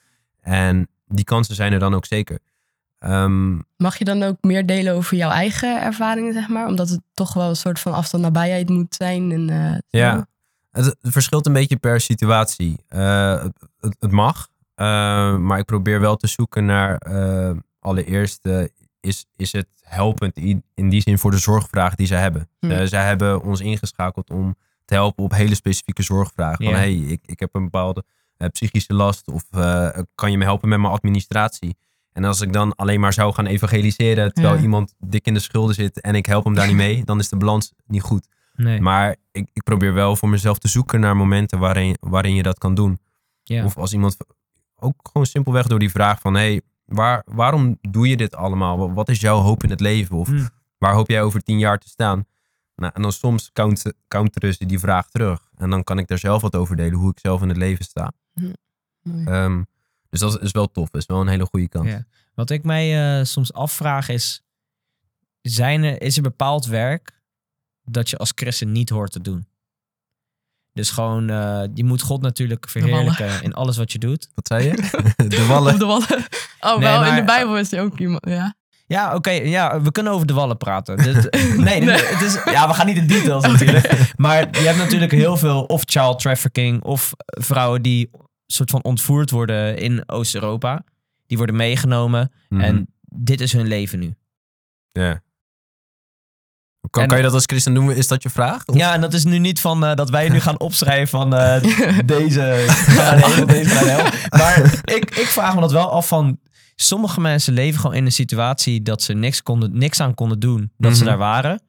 En 0.41 0.88
die 1.12 1.24
kansen 1.24 1.56
zijn 1.56 1.74
er 1.74 1.80
dan 1.80 1.93
ook 1.93 2.06
zeker. 2.06 2.39
Ehm, 3.00 3.58
Mag 3.78 3.97
je 3.97 4.06
dan 4.06 4.24
ook 4.24 4.38
meer 4.41 4.65
delen 4.65 4.93
over 4.93 5.17
jouw 5.17 5.30
eigen 5.30 5.82
ervaringen, 5.82 6.34
zeg 6.34 6.47
maar? 6.47 6.67
Omdat 6.67 6.89
het 6.89 7.02
toch 7.13 7.34
wel 7.34 7.50
een 7.50 7.56
soort 7.56 7.80
van 7.80 7.93
afstand 7.93 8.24
nabijheid 8.24 8.69
moet 8.69 8.95
zijn. 8.95 9.32
En, 9.32 9.50
eh, 9.50 10.02
ja, 10.02 10.28
het, 10.71 10.95
verschilt 11.02 11.45
een 11.45 11.54
beetje 11.54 11.76
per 11.78 12.02
situatie. 12.02 12.84
Eh, 12.88 13.45
het, 13.80 14.12
mag, 14.12 14.47
eh, 14.76 15.38
maar 15.38 15.60
ik 15.60 15.65
probeer 15.65 16.00
wel 16.00 16.15
te 16.15 16.28
zoeken 16.28 16.65
naar 16.65 16.97
allereerst 17.80 18.47
is, 19.02 19.26
is 19.36 19.52
het 19.52 19.67
helpend 19.82 20.38
in, 20.38 20.63
die 20.89 21.02
zin 21.02 21.17
voor 21.17 21.32
de 21.32 21.38
zorgvraag 21.38 21.95
die 21.95 22.08
zij 22.08 22.21
hebben. 22.21 22.50
Hm. 22.60 22.71
Eh, 22.71 22.86
zij 22.86 23.06
hebben 23.06 23.43
ons 23.43 23.60
ingeschakeld 23.60 24.30
om 24.30 24.56
te 24.86 24.93
helpen 24.93 25.24
op 25.24 25.32
hele 25.32 25.56
specifieke 25.56 26.04
zorgvragen. 26.04 26.65
Van 26.65 26.74
Ja. 26.74 26.80
hey, 26.80 26.93
ik, 26.93 27.21
ik 27.26 27.39
heb 27.39 27.56
een 27.56 27.63
bepaalde 27.63 28.04
psychische 28.49 28.93
last 28.93 29.27
of 29.27 29.43
eh, 29.51 29.89
kan 30.15 30.32
je 30.32 30.38
me 30.38 30.43
helpen 30.43 30.69
met 30.69 30.80
mijn 30.80 30.93
administratie? 30.93 31.77
En 32.12 32.23
als 32.23 32.41
ik 32.41 32.54
dan 32.54 32.75
alleen 32.75 32.99
maar 32.99 33.13
zou 33.13 33.34
gaan 33.34 33.45
evangeliseren 33.45 34.34
terwijl 34.34 34.56
Ja. 34.56 34.62
iemand 34.62 34.93
dik 34.99 35.25
in 35.25 35.34
de 35.34 35.39
schulden 35.39 35.75
zit 35.75 36.01
en 36.01 36.15
ik 36.15 36.25
help 36.25 36.43
hem 36.43 36.54
daar 36.54 36.67
niet 36.67 36.75
mee, 36.75 37.04
dan 37.06 37.19
is 37.19 37.30
de 37.30 37.38
balans 37.38 37.71
niet 37.88 38.01
goed. 38.01 38.27
Nee. 38.56 38.82
Maar 38.82 39.15
ik, 39.32 39.49
ik 39.54 39.63
probeer 39.63 39.93
wel 39.93 40.15
voor 40.15 40.30
mezelf 40.30 40.58
te 40.58 40.67
zoeken 40.67 40.99
naar 40.99 41.15
momenten 41.15 41.60
waarin, 41.60 41.97
waarin 41.99 42.36
je 42.36 42.43
dat 42.43 42.58
kan 42.58 42.73
doen. 42.75 42.99
ja. 43.43 43.65
Of 43.65 43.77
als 43.77 43.93
iemand 43.93 44.17
ook 44.80 44.95
gewoon 45.04 45.27
simpelweg 45.27 45.67
door 45.67 45.80
die 45.80 45.91
vraag 45.91 46.19
van 46.19 46.34
hey, 46.34 46.62
waar, 46.86 47.21
waarom 47.25 47.77
doe 47.82 48.08
je 48.08 48.17
dit 48.17 48.36
allemaal? 48.36 48.93
Wat- 48.93 49.10
is 49.10 49.19
jouw 49.21 49.39
hoop 49.39 49.63
in 49.63 49.69
het 49.69 49.80
leven? 49.80 50.15
Of 50.15 50.27
Hm. 50.27 50.47
waar 50.77 50.93
hoop 50.93 51.10
jij 51.10 51.21
over 51.21 51.43
tien 51.43 51.60
jaar 51.60 51.77
te 51.77 51.89
staan? 51.89 52.25
Nou, 52.75 52.91
en 52.95 53.01
dan 53.01 53.12
soms 53.12 53.49
count- 53.54 53.93
counteren 54.08 54.54
ze 54.54 54.65
die 54.65 54.80
vraag 54.80 55.10
terug. 55.10 55.49
En 55.58 55.69
dan 55.69 55.84
kan 55.84 55.97
ik 55.99 56.08
daar 56.08 56.17
zelf 56.17 56.41
wat 56.41 56.56
over 56.56 56.75
delen, 56.75 56.93
hoe 56.99 57.12
ik 57.12 57.19
zelf 57.19 57.41
in 57.41 57.47
het 57.47 57.58
leven 57.58 57.86
sta. 57.86 58.12
Ehm, 59.26 59.63
dus 60.10 60.20
dat 60.20 60.41
is 60.41 60.52
wel 60.52 60.72
tof. 60.72 60.89
Dat 60.89 61.02
is 61.02 61.08
wel 61.08 61.22
een 61.22 61.28
hele 61.28 61.46
goede 61.46 61.67
kant. 61.67 61.88
Ja. 61.88 62.06
Wat 62.34 62.50
ik 62.50 62.63
mij 62.63 63.20
eh, 63.20 63.26
soms 63.26 63.54
afvraag 63.54 64.10
is, 64.10 64.44
zijn 65.41 65.84
er, 65.84 66.02
is 66.02 66.15
er 66.17 66.24
bepaald 66.24 66.65
werk 66.65 67.22
dat 67.84 68.10
je 68.10 68.17
als 68.17 68.32
christen 68.36 68.72
niet 68.72 68.89
hoort 68.89 69.12
te 69.12 69.22
doen? 69.22 69.46
Dus 70.74 70.89
gewoon, 70.89 71.30
eh, 71.30 71.63
je 71.74 71.84
moet 71.84 72.02
God 72.02 72.22
natuurlijk 72.22 72.70
verheerlijken 72.70 73.41
in 73.44 73.54
alles 73.54 73.78
wat 73.78 73.91
je 73.91 74.00
doet. 74.00 74.30
Wat 74.36 74.48
zei 74.48 74.63
je? 74.63 74.76
de 75.28 75.46
wallen. 75.46 75.74
Op 75.74 75.80
de 75.80 75.86
wallen. 75.86 76.26
Oh, 76.60 76.78
Nee, 76.78 76.89
wel, 76.89 77.06
in 77.06 77.15
de 77.15 77.24
Bijbel 77.24 77.58
is 77.58 77.72
er 77.72 77.82
ook 77.82 78.00
iemand, 78.00 78.26
ja. 78.26 78.56
Ja, 78.91 79.15
oké, 79.15 79.30
ja, 79.32 79.82
we 79.82 79.91
kunnen 79.91 80.13
over 80.13 80.27
de 80.27 80.34
wallen 80.34 80.58
praten. 80.58 80.97
Dit- 80.97 81.30
nee, 81.58 81.82
nee. 81.82 82.01
Het 82.04 82.21
is, 82.21 82.34
ja, 82.54 82.67
we 82.67 82.73
gaan 82.73 82.86
niet 82.86 82.97
in 82.97 83.08
details 83.08 83.43
natuurlijk. 83.47 84.12
Maar 84.15 84.39
je 84.51 84.65
hebt 84.65 84.77
natuurlijk 84.77 85.12
heel 85.12 85.38
veel 85.38 85.63
of 85.63 85.82
child 85.86 86.19
trafficking 86.19 86.84
of 86.84 87.12
vrouwen 87.25 87.82
die 87.82 88.10
soort 88.45 88.69
van 88.69 88.84
ontvoerd 88.84 89.32
worden 89.32 89.77
in 89.77 90.04
Oost-Europa. 90.10 90.84
Die 91.27 91.38
worden 91.38 91.56
meegenomen 91.56 92.32
Mhm. 92.49 92.62
en 92.62 92.88
dit 93.15 93.41
is 93.41 93.54
hun 93.54 93.67
leven 93.67 93.99
nu. 93.99 94.13
Ja. 94.91 95.21
Kan, 96.89 97.01
En- 97.01 97.08
kan 97.08 97.17
je 97.17 97.23
dat 97.23 97.34
als 97.34 97.43
christen 97.45 97.73
doen? 97.73 97.91
Is 97.91 98.08
dat 98.08 98.23
je 98.23 98.30
vraag? 98.30 98.65
Of- 98.65 98.75
Ja, 98.75 98.93
en 98.93 99.01
dat 99.01 99.13
is 99.13 99.23
nu 99.23 99.38
niet 99.39 99.60
van 99.62 99.86
eh, 99.86 99.95
dat 99.95 100.10
wij 100.10 100.30
nu 100.30 100.39
gaan 100.39 100.60
opschrijven 100.60 101.08
van 101.08 101.36
eh, 101.36 101.62
deze 102.06 102.65
deze. 103.47 104.12
Maar 104.30 104.58
ik, 104.84 105.15
ik 105.15 105.27
vraag 105.27 105.56
me 105.56 105.62
dat 105.62 105.71
wel 105.71 105.91
af 105.91 106.08
van... 106.08 106.39
Sommige 106.82 107.22
mensen 107.22 107.54
leven 107.54 107.80
gewoon 107.80 107.96
in 107.96 108.06
een 108.06 108.12
situatie 108.12 108.82
dat 108.82 109.02
ze 109.02 109.13
niks, 109.13 109.44
konden, 109.44 109.78
niks 109.78 110.00
aan 110.00 110.13
konden 110.13 110.39
doen. 110.39 110.72
Dat 110.78 110.91
ze 110.91 110.98
Mhm. 111.02 111.08
daar 111.10 111.17
waren. 111.17 111.62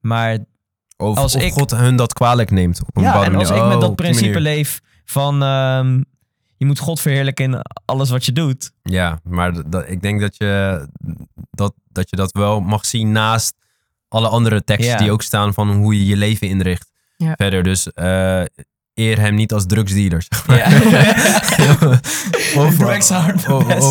Maar 0.00 0.38
Of, 0.96 1.16
Als 1.18 1.34
of 1.34 1.42
ik- 1.42 1.52
God 1.52 1.70
hun 1.70 1.96
dat 1.96 2.12
kwalijk 2.12 2.50
neemt 2.50 2.80
op 2.86 2.96
een 2.96 3.02
ja, 3.02 3.08
bepaalde 3.12 3.30
en 3.30 3.36
als 3.38 3.48
manier. 3.48 3.62
ik 3.64 3.68
met 3.68 3.76
Oh, 3.78 3.82
dat 3.82 3.96
principe 3.96 4.40
leef 4.40 4.80
van... 5.04 5.42
ehm, 5.42 6.02
je 6.56 6.66
moet 6.66 6.78
God 6.78 7.00
verheerlijken 7.00 7.44
in 7.52 7.60
alles 7.84 8.10
wat 8.10 8.24
je 8.24 8.32
doet. 8.32 8.70
Ja, 8.82 9.20
maar 9.22 9.70
dat- 9.70 9.88
ik 9.88 10.02
denk 10.02 10.20
dat 10.20 10.36
je 10.36 10.86
dat, 11.50 11.74
dat 11.92 12.10
je 12.10 12.16
dat 12.16 12.32
wel 12.32 12.60
mag 12.60 12.86
zien 12.86 13.12
naast 13.12 13.54
alle 14.08 14.28
andere 14.28 14.64
teksten 14.64 14.92
Ja. 14.92 14.98
die 14.98 15.10
ook 15.10 15.22
staan 15.22 15.54
van 15.54 15.70
hoe 15.72 15.98
je 15.98 16.06
je 16.06 16.16
leven 16.16 16.48
inricht. 16.48 16.90
Ja. 17.16 17.32
Verder, 17.36 17.62
dus 17.62 17.92
eh, 17.92 18.42
eer 18.98 19.18
hem 19.20 19.34
niet 19.34 19.52
als 19.52 19.66
drugsdealer. 19.66 20.24
zeg 20.28 20.46
maar. 20.46 20.56
Ja. 20.58 20.66
of, 22.62 22.78
of, 22.80 22.86
best 22.86 23.10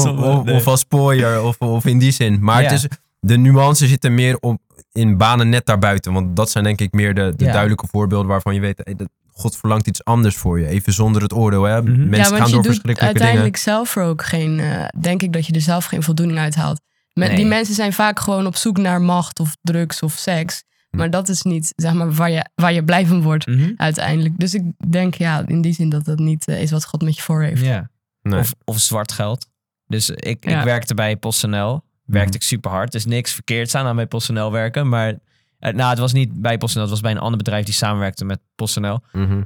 of, 0.05 0.47
of- 0.47 0.67
als 0.67 0.83
pooier, 0.83 1.41
of, 1.43 1.57
of 1.57 1.85
in 1.85 1.97
die 1.99 2.11
zin. 2.11 2.37
Maar 2.41 2.61
Ja. 2.61 2.69
het 2.69 2.77
is, 2.83 2.87
de 3.19 3.37
nuance 3.37 3.87
zit 3.87 4.03
er 4.03 4.11
meer 4.11 4.37
op, 4.39 4.61
in 4.91 5.17
banen 5.17 5.49
net 5.49 5.65
daarbuiten. 5.65 6.13
Want 6.13 6.35
dat 6.35 6.49
zijn 6.49 6.63
denk 6.63 6.79
ik 6.81 6.91
meer 6.93 7.13
de, 7.13 7.33
de 7.35 7.45
Ja. 7.45 7.51
duidelijke 7.51 7.87
voorbeelden 7.91 8.27
waarvan 8.27 8.53
je 8.53 8.59
weet... 8.59 8.81
hey, 8.83 8.95
dat 8.95 9.07
God 9.31 9.57
verlangt 9.57 9.87
iets 9.87 10.03
anders 10.03 10.35
voor 10.35 10.59
je. 10.59 10.67
Even 10.67 10.93
zonder 10.93 11.21
het 11.21 11.33
oordeel. 11.33 11.63
Hè? 11.63 11.81
Mhm. 11.81 11.91
Mensen 11.91 12.09
ja, 12.09 12.23
want 12.23 12.35
gaan 12.35 12.47
je 12.47 12.53
door 12.53 12.61
doet 12.63 12.65
verschrikkelijke 12.71 13.13
dingen. 13.17 13.27
uiteindelijk 13.27 13.57
zelf 13.57 13.95
er 13.95 14.03
ook 14.03 14.23
geen... 14.25 14.59
eh, 14.59 14.85
denk 14.99 15.21
ik 15.21 15.33
dat 15.33 15.45
je 15.45 15.53
er 15.53 15.61
zelf 15.61 15.85
geen 15.85 16.03
voldoening 16.03 16.39
uit 16.39 16.55
haalt. 16.55 16.81
Nee. 17.13 17.35
Die 17.35 17.45
mensen 17.45 17.75
zijn 17.75 17.93
vaak 17.93 18.19
gewoon 18.19 18.45
op 18.45 18.55
zoek 18.55 18.77
naar 18.77 19.01
macht 19.01 19.39
of 19.39 19.55
drugs 19.61 20.01
of 20.01 20.13
seks. 20.13 20.63
Hm. 20.97 21.03
Maar 21.03 21.09
dat 21.11 21.29
is 21.29 21.41
niet 21.41 21.73
zeg 21.75 21.93
maar, 21.93 22.11
waar, 22.13 22.31
je, 22.31 22.45
waar 22.55 22.73
je 22.73 22.83
blij 22.83 23.05
van 23.05 23.21
wordt 23.21 23.47
Mhm. 23.47 23.71
uiteindelijk. 23.77 24.39
Dus 24.39 24.53
ik 24.53 24.63
denk 24.87 25.15
ja, 25.15 25.43
in 25.47 25.61
die 25.61 25.73
zin 25.73 25.89
dat 25.89 26.05
dat 26.05 26.19
niet 26.19 26.47
eh, 26.47 26.61
is 26.61 26.71
wat 26.71 26.85
God 26.85 27.01
met 27.03 27.15
je 27.15 27.21
voor 27.21 27.41
heeft. 27.43 27.61
Ja. 27.65 27.89
Nee. 28.21 28.39
Of, 28.39 28.53
of 28.63 28.79
zwart 28.79 29.11
geld. 29.11 29.47
Dus 29.87 30.09
ik, 30.09 30.49
Ja. 30.49 30.57
ik 30.59 30.63
werkte 30.65 30.93
bij 30.93 31.17
PostNL. 31.17 31.83
Werkte 32.05 32.27
Mhm. 32.29 32.37
ik 32.37 32.43
super 32.43 32.71
hard. 32.71 32.93
Er 32.93 32.99
is 32.99 33.05
niks 33.05 33.33
verkeerd 33.33 33.75
aan 33.75 33.85
aan 33.85 33.95
bij 33.95 34.07
PostNL 34.07 34.51
werken. 34.51 34.89
Maar 34.89 35.13
eh, 35.59 35.73
nou, 35.73 35.89
het 35.89 35.99
was 35.99 36.13
niet 36.13 36.41
bij 36.41 36.57
PostNL. 36.57 36.81
Het 36.81 36.89
was 36.89 37.01
bij 37.01 37.11
een 37.11 37.17
ander 37.17 37.37
bedrijf 37.37 37.65
die 37.65 37.73
samenwerkte 37.73 38.25
met 38.25 38.39
PostNL. 38.55 38.99
Mhm. 39.11 39.41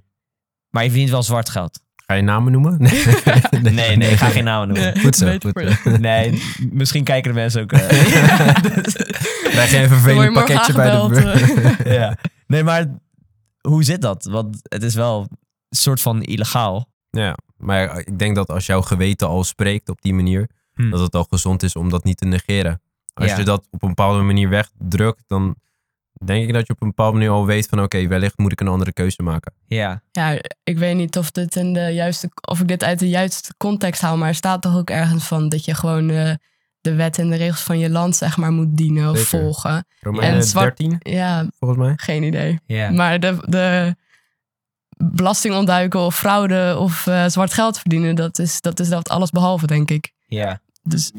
Maar 0.70 0.84
je 0.84 0.90
verdient 0.90 1.10
wel 1.12 1.24
zwart 1.24 1.50
geld. 1.50 1.82
Ga 2.12 2.18
je 2.18 2.24
namen 2.24 2.52
noemen? 2.52 2.78
Nee, 3.62 3.74
Nee, 3.74 3.98
nee, 3.98 4.10
ik 4.12 4.18
ga 4.18 4.26
geen 4.30 4.44
namen 4.44 4.68
noemen. 4.68 5.00
Goed 5.00 5.16
zo, 5.16 5.38
goed 5.40 5.64
zo. 5.84 5.90
Nee, 5.98 6.42
misschien 6.72 7.04
kijken 7.04 7.34
de 7.34 7.40
mensen 7.40 7.62
ook. 7.62 7.72
eh, 7.72 7.80
Krijg 9.44 9.72
je 9.72 9.78
een 9.78 9.88
vervelend 9.88 10.34
pakketje 10.34 10.74
bij 10.74 10.86
de 10.92 10.98
aangebeld, 10.98 11.24
beur. 11.84 11.94
ja. 11.94 12.18
Nee, 12.48 12.64
maar 12.64 12.86
hoe 13.62 13.84
zit 13.84 14.02
dat? 14.02 14.26
Want 14.26 14.58
het 14.62 14.84
is 14.84 14.96
wel 14.96 15.20
een 15.30 15.78
soort 15.78 16.02
van 16.02 16.22
illegaal. 16.22 16.90
Ja, 17.10 17.38
maar 17.58 17.98
ik 18.00 18.20
denk 18.20 18.36
dat 18.36 18.50
als 18.50 18.66
jouw 18.66 18.82
geweten 18.82 19.28
al 19.28 19.44
spreekt 19.44 19.90
op 19.90 20.02
die 20.02 20.14
manier, 20.14 20.50
Hm. 20.74 20.90
dat 20.90 21.00
het 21.00 21.16
al 21.16 21.26
gezond 21.30 21.64
is 21.64 21.76
om 21.76 21.90
dat 21.90 22.04
niet 22.04 22.18
te 22.18 22.26
negeren. 22.26 22.82
Als 23.14 23.30
Ja. 23.30 23.38
je 23.38 23.44
dat 23.44 23.68
op 23.70 23.82
een 23.84 23.88
bepaalde 23.88 24.22
manier 24.22 24.50
wegdrukt, 24.50 25.24
dan 25.28 25.56
denk 26.26 26.48
ik 26.48 26.54
dat 26.54 26.68
je 26.68 26.74
op 26.74 26.82
een 26.82 26.88
bepaalde 26.88 27.18
manier 27.18 27.32
al 27.32 27.46
weet 27.46 27.68
van 27.68 27.82
oké, 27.82 28.08
wellicht 28.08 28.38
moet 28.38 28.52
ik 28.52 28.60
een 28.62 28.68
andere 28.68 28.94
keuze 28.94 29.24
maken. 29.24 29.54
Ja, 29.66 30.02
Ja, 30.12 30.38
ik 30.64 30.78
weet 30.78 30.96
niet 30.96 31.18
of, 31.18 31.32
dit 31.32 31.56
in 31.56 31.74
de 31.74 31.80
juiste, 31.80 32.30
of 32.50 32.60
ik 32.60 32.68
dit 32.68 32.84
uit 32.84 33.00
de 33.00 33.10
juiste 33.10 33.54
context 33.58 34.02
haal, 34.02 34.18
maar 34.18 34.28
er 34.28 34.36
staat 34.36 34.62
toch 34.62 34.76
ook 34.78 34.90
ergens 34.90 35.24
van 35.28 35.50
dat 35.50 35.66
je 35.66 35.74
gewoon 35.76 36.10
eh, 36.10 36.34
de 36.82 36.96
wet 36.96 37.18
en 37.20 37.30
de 37.30 37.36
regels 37.36 37.62
van 37.62 37.80
je 37.80 37.90
land 37.90 38.16
zeg 38.16 38.38
maar 38.38 38.52
moet 38.52 38.78
dienen 38.78 39.10
of 39.10 39.18
Zeker. 39.18 39.40
volgen. 39.40 39.86
Romeinen 40.00 40.36
En 40.38 40.44
zwart- 40.44 40.78
13, 40.78 40.98
Ja, 41.00 41.46
volgens 41.60 41.80
mij. 41.80 41.94
geen 41.96 42.24
idee. 42.24 42.60
ja. 42.66 42.92
Maar 42.92 43.20
de, 43.20 43.38
de 43.48 43.96
belasting 44.98 45.56
ontduiken 45.56 46.00
of 46.00 46.16
fraude 46.16 46.76
of 46.80 47.08
eh, 47.08 47.26
zwart 47.28 47.54
geld 47.54 47.80
verdienen, 47.80 48.16
dat 48.16 48.40
is, 48.40 48.62
dat 48.62 48.80
is 48.80 48.90
dat 48.90 49.10
alles 49.10 49.30
behalve, 49.30 49.68
denk 49.68 49.90
ik. 49.92 50.12
ja. 50.26 50.60
Dus 50.84 51.12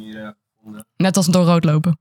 net 0.96 1.16
als 1.16 1.26
door 1.26 1.44
rood 1.44 1.64
lopen. 1.64 1.98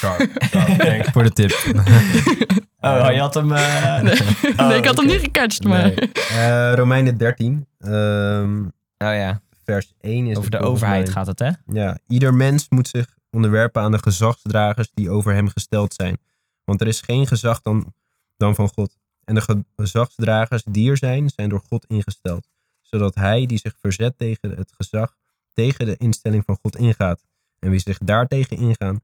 Thanks 0.78 1.08
voor 1.12 1.22
de 1.22 1.30
tip. 1.32 1.50
Oh, 2.80 3.08
je 3.12 3.18
had 3.20 3.34
hem... 3.34 3.52
eh, 3.52 4.00
Nee, 4.02 4.14
Oh, 4.56 4.68
nee, 4.68 4.78
ik 4.78 4.84
had 4.84 4.96
hem 4.96 5.06
niet 5.06 5.20
gecatcht, 5.20 5.64
maar... 5.64 5.82
Nee. 5.82 6.12
Eh, 6.12 6.72
Romeinen 6.74 7.16
13, 7.16 7.66
ehm, 7.78 8.62
Oh 8.64 8.68
ja, 8.98 9.40
vers 9.64 9.92
1 10.00 10.26
is 10.26 10.36
over 10.36 10.50
de 10.50 10.58
overheid 10.58 11.08
gaat 11.10 11.26
het, 11.26 11.38
hè? 11.38 11.50
Ja, 11.66 11.98
ieder 12.08 12.34
mens 12.34 12.66
moet 12.68 12.88
zich 12.88 13.06
onderwerpen 13.30 13.82
aan 13.82 13.92
de 13.92 13.98
gezagsdragers 14.02 14.90
die 14.94 15.10
over 15.10 15.34
hem 15.34 15.48
gesteld 15.48 15.94
zijn. 15.94 16.18
Want 16.64 16.80
er 16.80 16.86
is 16.86 17.00
geen 17.00 17.26
gezag 17.26 17.62
dan, 17.62 17.94
dan 18.36 18.54
van 18.54 18.68
God. 18.68 18.96
En 19.24 19.34
de 19.34 19.40
ge- 19.40 19.64
gezagsdragers 19.76 20.62
die 20.64 20.90
er 20.90 20.96
zijn, 20.96 21.28
zijn 21.34 21.48
door 21.48 21.62
God 21.68 21.84
ingesteld. 21.88 22.48
Zodat 22.80 23.14
hij 23.14 23.46
die 23.46 23.58
zich 23.58 23.74
verzet 23.80 24.18
tegen 24.18 24.50
het 24.50 24.72
gezag, 24.76 25.14
tegen 25.52 25.86
de 25.86 25.96
instelling 25.96 26.42
van 26.46 26.58
God 26.62 26.76
ingaat. 26.76 27.20
En 27.58 27.70
wie 27.70 27.80
zich 27.80 27.98
daartegen 27.98 28.56
ingaan, 28.56 29.00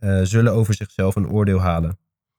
eh, 0.00 0.20
zullen 0.22 0.52
over 0.52 0.74
zichzelf 0.74 1.16
een 1.16 1.28
oordeel 1.28 1.60
halen. 1.60 1.98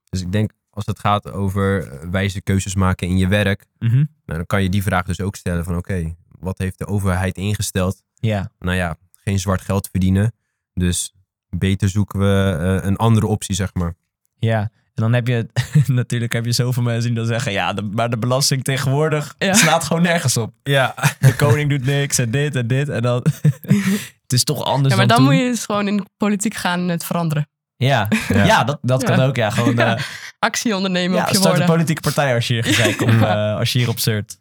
Dus 0.10 0.22
ik 0.22 0.32
denk, 0.32 0.52
als 0.70 0.86
het 0.86 1.00
gaat 1.00 1.32
over 1.32 1.88
eh, 1.88 2.10
wijze 2.10 2.42
keuzes 2.42 2.76
maken 2.76 3.08
in 3.08 3.18
je 3.18 3.28
werk, 3.28 3.66
Mhm. 3.80 3.96
nou, 3.96 4.06
dan 4.26 4.46
kan 4.46 4.64
je 4.64 4.70
die 4.70 4.84
vraag 4.84 5.06
dus 5.06 5.22
ook 5.22 5.36
stellen 5.36 5.64
van 5.64 5.78
oké, 5.78 6.16
wat 6.40 6.58
heeft 6.58 6.78
de 6.78 6.88
overheid 6.88 7.38
ingesteld? 7.38 8.04
Ja, 8.16 8.52
nou 8.60 8.78
ja, 8.78 8.98
geen 9.14 9.40
zwart 9.40 9.62
geld 9.62 9.88
verdienen. 9.92 10.34
Dus 10.74 11.14
beter 11.50 11.90
zoeken 11.90 12.20
we 12.20 12.58
eh, 12.60 12.88
een 12.90 12.98
andere 12.98 13.28
optie, 13.28 13.56
zeg 13.56 13.74
maar. 13.74 13.94
ja. 14.40 14.72
En 14.94 15.04
dan 15.04 15.14
heb 15.14 15.28
je 15.28 15.48
natuurlijk 15.88 16.34
heb 16.34 16.46
je 16.46 16.52
zoveel 16.52 16.84
mensen 16.84 17.08
die 17.10 17.18
dan 17.18 17.26
zeggen... 17.26 17.52
Ja, 17.52 17.74
de, 17.74 17.82
maar 17.82 18.10
de 18.10 18.18
belasting 18.18 18.64
tegenwoordig 18.64 19.36
Ja. 19.38 19.54
slaat 19.54 19.84
gewoon 19.84 20.02
nergens 20.02 20.38
op. 20.38 20.54
Ja. 20.64 20.96
De 21.20 21.36
koning 21.36 21.70
doet 21.70 21.86
niks 21.86 22.18
en 22.18 22.32
dit 22.32 22.56
en 22.56 22.68
dit. 22.68 22.90
En 22.90 23.02
dan... 23.02 23.26
het 24.32 24.40
is 24.40 24.44
toch 24.44 24.64
anders 24.64 24.90
Ja, 24.94 25.00
maar 25.00 25.08
dan 25.08 25.18
toen. 25.18 25.26
moet 25.26 25.36
je 25.36 25.44
dus 25.44 25.66
gewoon 25.66 25.88
in 25.88 25.98
de 25.98 26.04
politiek 26.18 26.54
gaan 26.54 26.80
en 26.80 26.88
het 26.88 27.06
veranderen. 27.06 27.50
Ja, 27.76 28.08
ja. 28.34 28.44
Ja. 28.46 28.64
dat, 28.64 28.80
dat 28.82 29.04
kan 29.04 29.18
Ja. 29.18 29.26
ook. 29.26 29.36
Ja, 29.36 29.50
gewoon... 29.50 29.78
eh, 29.80 30.02
Actie 30.40 30.76
ondernemen 30.76 31.18
ja, 31.18 31.24
op 31.24 31.30
je 31.30 31.36
start 31.36 31.46
een 31.52 31.58
woorden. 31.58 31.76
politieke 31.76 32.02
partij 32.02 32.34
als 32.36 32.48
je 32.48 32.54
hier 32.54 32.64
gezeik 32.64 33.02
op, 33.02 33.10
eh, 33.22 33.56
als 33.56 33.72
je 33.72 33.78
hierop 33.78 34.00
zeurt. 34.00 34.40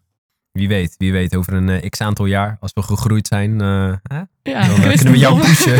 Wie 0.52 0.68
weet, 0.68 0.94
wie 0.98 1.12
weet, 1.12 1.36
over 1.36 1.52
een 1.52 1.68
eh, 1.68 1.88
x 1.88 2.00
aantal 2.00 2.26
jaar, 2.26 2.56
als 2.60 2.72
we 2.74 2.82
gegroeid 2.82 3.26
zijn, 3.26 3.60
eh, 3.60 3.92
hè, 4.02 4.20
Ja, 4.52 4.66
dan 4.66 4.80
kunnen 4.80 5.12
we 5.12 5.18
jou 5.18 5.40
pushen 5.40 5.76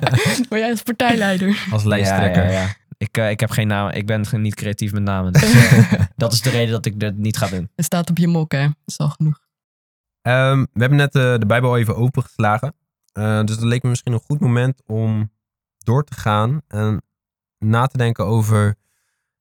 Word 0.48 0.60
jij 0.60 0.70
als 0.70 0.82
partijleider? 0.82 1.66
als 1.70 1.84
lijsttrekker. 1.84 2.44
Ja, 2.44 2.50
ja, 2.50 2.60
ja. 2.60 2.74
Ik, 2.98 3.16
eh, 3.18 3.30
ik 3.30 3.40
heb 3.40 3.50
geen 3.50 3.66
naam. 3.66 3.88
Ik 3.88 4.06
ben 4.06 4.24
niet 4.32 4.54
creatief 4.54 4.92
met 4.92 5.02
namen. 5.02 5.32
Dus, 5.32 5.52
dat 6.16 6.32
is 6.32 6.40
de 6.40 6.50
reden 6.50 6.70
dat 6.72 6.86
ik 6.86 7.00
dat 7.00 7.14
niet 7.14 7.36
ga 7.36 7.46
doen. 7.46 7.70
Het 7.76 7.84
staat 7.84 8.10
op 8.10 8.18
je 8.18 8.28
mok, 8.28 8.52
hè. 8.52 8.62
Dat 8.62 8.74
is 8.86 8.98
al 8.98 9.08
genoeg. 9.08 9.38
Ehm, 10.22 10.58
we 10.58 10.80
hebben 10.80 10.98
net 10.98 11.12
de 11.12 11.44
Bijbel 11.46 11.76
even 11.78 11.96
opengeslagen. 11.96 12.74
Eh, 13.14 13.44
dus 13.44 13.56
dat 13.56 13.64
leek 13.64 13.82
me 13.82 13.88
misschien 13.88 14.12
een 14.12 14.20
goed 14.20 14.40
moment 14.40 14.82
om 14.86 15.32
door 15.78 16.04
te 16.04 16.14
gaan 16.14 16.60
en 16.68 17.02
na 17.58 17.86
te 17.86 17.96
denken 17.96 18.24
over 18.24 18.74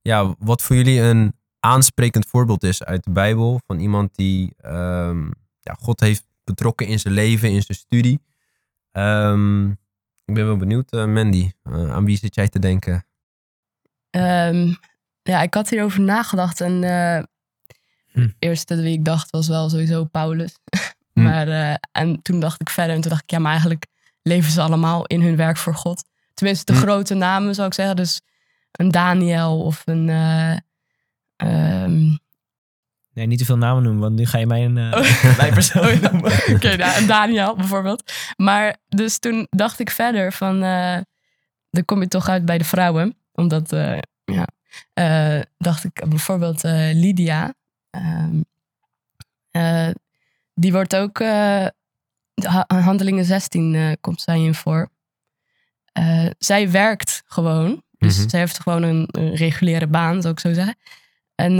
ja, 0.01 0.36
wat 0.39 0.62
voor 0.62 0.75
jullie 0.75 1.01
een 1.01 1.33
aansprekend 1.59 2.25
voorbeeld 2.25 2.63
is 2.63 2.83
uit 2.83 3.03
de 3.03 3.12
Bijbel. 3.12 3.59
Van 3.65 3.79
iemand 3.79 4.15
die 4.15 4.53
ehm, 4.57 5.25
ja, 5.59 5.73
God 5.79 5.99
heeft 5.99 6.25
betrokken 6.43 6.88
in 6.88 6.99
zijn 6.99 7.13
leven, 7.13 7.51
in 7.51 7.62
zijn 7.62 7.77
studie. 7.77 8.21
Ehm, 8.91 9.69
ik 10.25 10.33
ben 10.33 10.45
wel 10.45 10.57
benieuwd, 10.57 10.91
eh, 10.91 11.05
Mandy, 11.05 11.51
eh, 11.63 11.91
aan 11.93 12.05
wie 12.05 12.17
zit 12.17 12.36
jij 12.36 12.49
te 12.49 12.59
denken? 12.59 13.05
Ehm, 14.09 14.73
ja, 15.21 15.41
ik 15.41 15.53
had 15.53 15.69
hierover 15.69 16.01
nagedacht 16.01 16.62
en 16.62 16.83
eh 16.83 17.23
Hm. 18.13 18.19
de 18.19 18.36
eerste 18.39 18.81
wie 18.81 18.93
ik 18.93 19.05
dacht 19.05 19.29
was 19.31 19.47
wel 19.47 19.69
sowieso 19.69 20.03
Paulus. 20.05 20.57
Hm. 21.13 21.21
Maar, 21.23 21.47
eh, 21.47 21.76
en 21.91 22.21
toen 22.21 22.39
dacht 22.39 22.62
ik 22.62 22.69
verder 22.69 22.95
en 22.95 23.02
toen 23.02 23.10
dacht 23.12 23.23
ik, 23.23 23.32
ja, 23.32 23.39
maar 23.39 23.52
eigenlijk 23.52 23.86
leven 24.21 24.52
ze 24.52 24.62
allemaal 24.62 25.06
in 25.06 25.21
hun 25.21 25.36
werk 25.36 25.58
voor 25.58 25.76
God. 25.76 26.04
Tenminste, 26.34 26.71
de 26.73 26.78
Hm. 26.80 26.84
grote 26.84 27.13
namen 27.13 27.56
zou 27.56 27.67
ik 27.67 27.73
zeggen. 27.73 27.95
Dus 27.95 28.21
een 28.71 28.91
Daniel 28.91 29.62
of 29.63 29.82
een... 29.86 30.10
eh, 30.10 30.56
ehm, 31.36 32.22
Nee, 33.14 33.26
niet 33.28 33.38
te 33.39 33.45
veel 33.45 33.57
namen 33.57 33.84
noemen, 33.84 34.01
want 34.01 34.16
nu 34.16 34.26
ga 34.26 34.38
je 34.38 34.45
mij 34.47 34.66
een 34.66 34.78
Oh. 34.93 35.05
uh, 35.05 35.38
mijn 35.38 35.53
persoon 35.53 35.99
noemen. 36.01 36.32
Oké, 36.55 36.76
nou, 36.76 37.01
een 37.01 37.07
Daniel 37.07 37.55
bijvoorbeeld. 37.55 38.11
Maar 38.38 38.78
dus 38.88 39.20
toen 39.20 39.47
dacht 39.49 39.80
ik 39.80 39.89
verder 39.89 40.32
van, 40.34 40.59
dan 41.70 41.86
kom 41.86 42.01
je 42.01 42.07
toch 42.07 42.28
uit 42.30 42.45
bij 42.45 42.57
de 42.57 42.64
vrouwen. 42.64 43.18
Omdat, 43.32 43.70
ja, 44.26 44.47
dacht 45.57 45.84
ik 45.84 46.03
bijvoorbeeld 46.09 46.64
Lydia. 46.93 47.53
eh, 49.51 49.89
die 50.54 50.72
wordt 50.72 50.95
ook, 50.95 51.20
ha- 51.20 52.66
handelingen 52.68 53.26
16 53.26 53.76
eh, 53.76 53.91
komt 54.01 54.22
zij 54.22 54.39
in 54.39 54.54
voor. 54.56 54.89
Eh, 55.91 56.26
zij 56.38 56.72
werkt 56.72 57.24
gewoon. 57.26 57.84
Dus 57.97 58.18
Mhm. 58.20 58.30
zij 58.30 58.39
heeft 58.39 58.60
gewoon 58.60 58.84
een, 58.84 59.08
een 59.12 59.36
reguliere 59.36 59.88
baan, 59.88 60.22
zou 60.22 60.34
ik 60.34 60.39
zo 60.39 60.54
zeggen. 60.54 60.76
En 61.36 61.60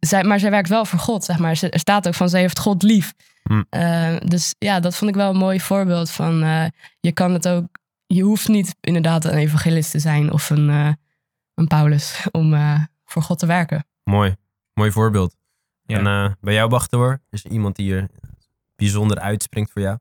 zij, 0.00 0.24
maar 0.24 0.40
zij 0.40 0.50
werkt 0.50 0.68
wel 0.68 0.84
voor 0.84 0.98
God, 0.98 1.24
zeg 1.24 1.38
maar. 1.38 1.56
Ze- 1.56 1.70
Er 1.70 1.78
staat 1.78 2.06
ook 2.06 2.14
van, 2.14 2.28
zij 2.28 2.40
heeft 2.40 2.58
God 2.58 2.82
lief. 2.82 3.12
Hm. 3.42 3.62
Dus 4.28 4.54
ja, 4.58 4.80
dat 4.80 4.96
vond 4.96 5.10
ik 5.10 5.16
wel 5.16 5.30
een 5.30 5.36
mooi 5.36 5.60
voorbeeld 5.60 6.10
van... 6.10 6.38
je 7.00 7.12
kan 7.12 7.32
het 7.32 7.48
ook 7.48 7.66
je 8.06 8.22
hoeft 8.22 8.48
niet 8.48 8.76
inderdaad 8.80 9.24
een 9.24 9.34
evangelist 9.38 9.90
te 9.90 9.98
zijn 9.98 10.32
of 10.32 10.50
een, 10.50 10.68
een 11.54 11.66
Paulus 11.66 12.26
om 12.30 12.54
voor 13.04 13.22
God 13.22 13.38
te 13.38 13.46
werken. 13.46 13.86
Mooi. 14.04 14.36
Mooi 14.74 14.90
voorbeeld. 14.92 15.36
Ja. 15.86 15.98
En 15.98 16.06
eh, 16.06 16.32
bij 16.40 16.54
jou, 16.54 16.68
Bachtoor, 16.68 17.20
is 17.30 17.44
er 17.44 17.50
iemand 17.50 17.76
die 17.76 17.94
er 17.94 18.08
bijzonder 18.76 19.18
uitspringt 19.18 19.70
voor 19.72 19.82
jou? 19.82 19.98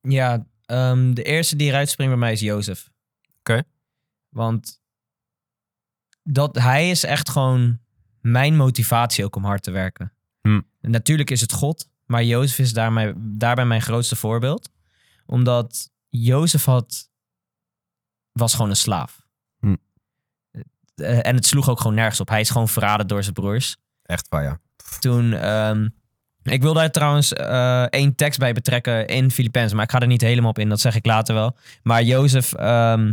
Ja, 0.00 0.46
ehm, 0.64 1.14
de 1.14 1.22
eerste 1.22 1.56
die 1.56 1.68
eruit 1.68 1.88
springt 1.88 2.12
bij 2.12 2.20
mij 2.20 2.32
is 2.32 2.40
Jozef. 2.40 2.90
Oké. 3.38 3.62
Want 4.28 4.80
dat, 6.22 6.56
hij 6.56 6.90
is 6.90 7.04
echt 7.04 7.28
gewoon 7.28 7.78
mijn 8.20 8.56
motivatie 8.56 9.24
ook 9.24 9.36
om 9.36 9.44
hard 9.44 9.62
te 9.62 9.70
werken. 9.70 10.12
Hm. 10.40 10.60
En 10.80 10.90
natuurlijk 10.90 11.30
is 11.30 11.40
het 11.40 11.52
God, 11.52 11.88
maar 12.06 12.24
Jozef 12.24 12.58
is 12.58 12.72
daarmee, 12.72 13.12
daarbij 13.16 13.66
mijn 13.66 13.82
grootste 13.82 14.16
voorbeeld. 14.16 14.70
Omdat 15.26 15.90
Jozef 16.08 16.64
had, 16.64 17.10
was 18.32 18.54
gewoon 18.54 18.70
een 18.70 18.76
slaaf. 18.76 19.26
Hm. 19.60 19.76
Eh, 20.94 21.26
En 21.26 21.34
het 21.34 21.46
sloeg 21.46 21.68
ook 21.68 21.80
gewoon 21.80 21.94
nergens 21.94 22.20
op. 22.20 22.28
Hij 22.28 22.40
is 22.40 22.50
gewoon 22.50 22.68
verraden 22.68 23.06
door 23.06 23.22
zijn 23.22 23.34
broers. 23.34 23.76
Echt 24.02 24.28
waar, 24.28 24.42
ja. 24.42 24.60
Toen, 24.98 25.32
ehm, 25.32 25.88
ik 26.42 26.62
wil 26.62 26.72
daar 26.74 26.90
trouwens 26.90 27.32
eh, 27.32 27.82
één 27.82 28.14
tekst 28.14 28.38
bij 28.38 28.52
betrekken 28.52 29.06
in 29.06 29.30
Filippenzen, 29.30 29.76
maar 29.76 29.84
ik 29.84 29.90
ga 29.90 30.00
er 30.00 30.06
niet 30.06 30.20
helemaal 30.20 30.50
op 30.50 30.58
in, 30.58 30.68
dat 30.68 30.80
zeg 30.80 30.94
ik 30.94 31.06
later 31.06 31.34
wel. 31.34 31.56
Maar 31.82 32.02
Jozef, 32.02 32.52
ehm, 32.52 33.12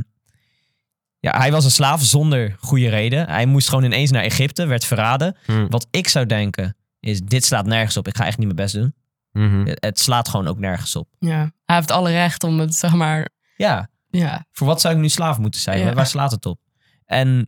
ja, 1.20 1.38
hij 1.38 1.52
was 1.52 1.66
een 1.66 1.72
slaaf 1.72 2.02
zonder 2.04 2.56
goede 2.60 2.90
reden. 2.90 3.28
Hij 3.30 3.46
moest 3.46 3.70
gewoon 3.70 3.84
ineens 3.84 4.12
naar 4.12 4.24
Egypte, 4.24 4.66
werd 4.66 4.86
verraden. 4.86 5.36
Hm. 5.46 5.68
Wat 5.70 5.88
ik 5.92 6.08
zou 6.08 6.26
denken 6.26 6.76
is, 7.00 7.22
dit 7.22 7.46
slaat 7.46 7.66
nergens 7.66 7.98
op, 7.98 8.08
ik 8.08 8.18
ga 8.18 8.26
echt 8.26 8.38
niet 8.38 8.46
mijn 8.46 8.56
best 8.60 8.74
doen. 8.76 8.94
Mhm. 9.32 9.66
Het- 9.66 9.84
Het 9.84 10.00
slaat 10.00 10.30
gewoon 10.30 10.48
ook 10.48 10.60
nergens 10.60 10.96
op. 10.96 11.08
Ja. 11.20 11.52
Hij 11.66 11.76
heeft 11.76 11.92
alle 11.92 12.12
recht 12.12 12.44
om 12.44 12.60
het, 12.60 12.76
zeg 12.76 12.94
maar, 12.94 13.30
Ja, 13.58 13.90
ja. 14.10 14.46
voor 14.52 14.68
wat 14.68 14.82
zou 14.82 14.94
ik 14.96 15.00
nu 15.00 15.10
slaaf 15.10 15.38
moeten 15.38 15.60
zijn? 15.62 15.80
Ja. 15.80 15.94
Waar 15.94 16.08
slaat 16.08 16.32
het 16.32 16.46
op? 16.46 16.60
En, 17.06 17.46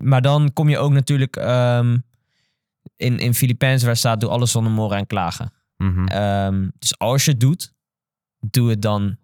maar 0.00 0.22
dan 0.22 0.52
kom 0.52 0.68
je 0.68 0.78
ook 0.78 0.92
natuurlijk 0.92 1.36
ehm, 1.36 1.98
in, 2.96 3.18
in 3.18 3.34
Filippenzen 3.34 3.86
waar 3.86 3.96
staat, 3.96 4.20
doe 4.20 4.30
alles 4.30 4.50
zonder 4.50 4.72
morren 4.72 4.98
en 4.98 5.06
klagen. 5.06 5.52
Mhm. 5.76 6.06
Ehm, 6.06 6.68
dus 6.78 6.98
als 6.98 7.24
je 7.24 7.30
het 7.30 7.40
doet, 7.40 7.72
doe 8.38 8.70
het 8.70 8.82
dan 8.82 9.16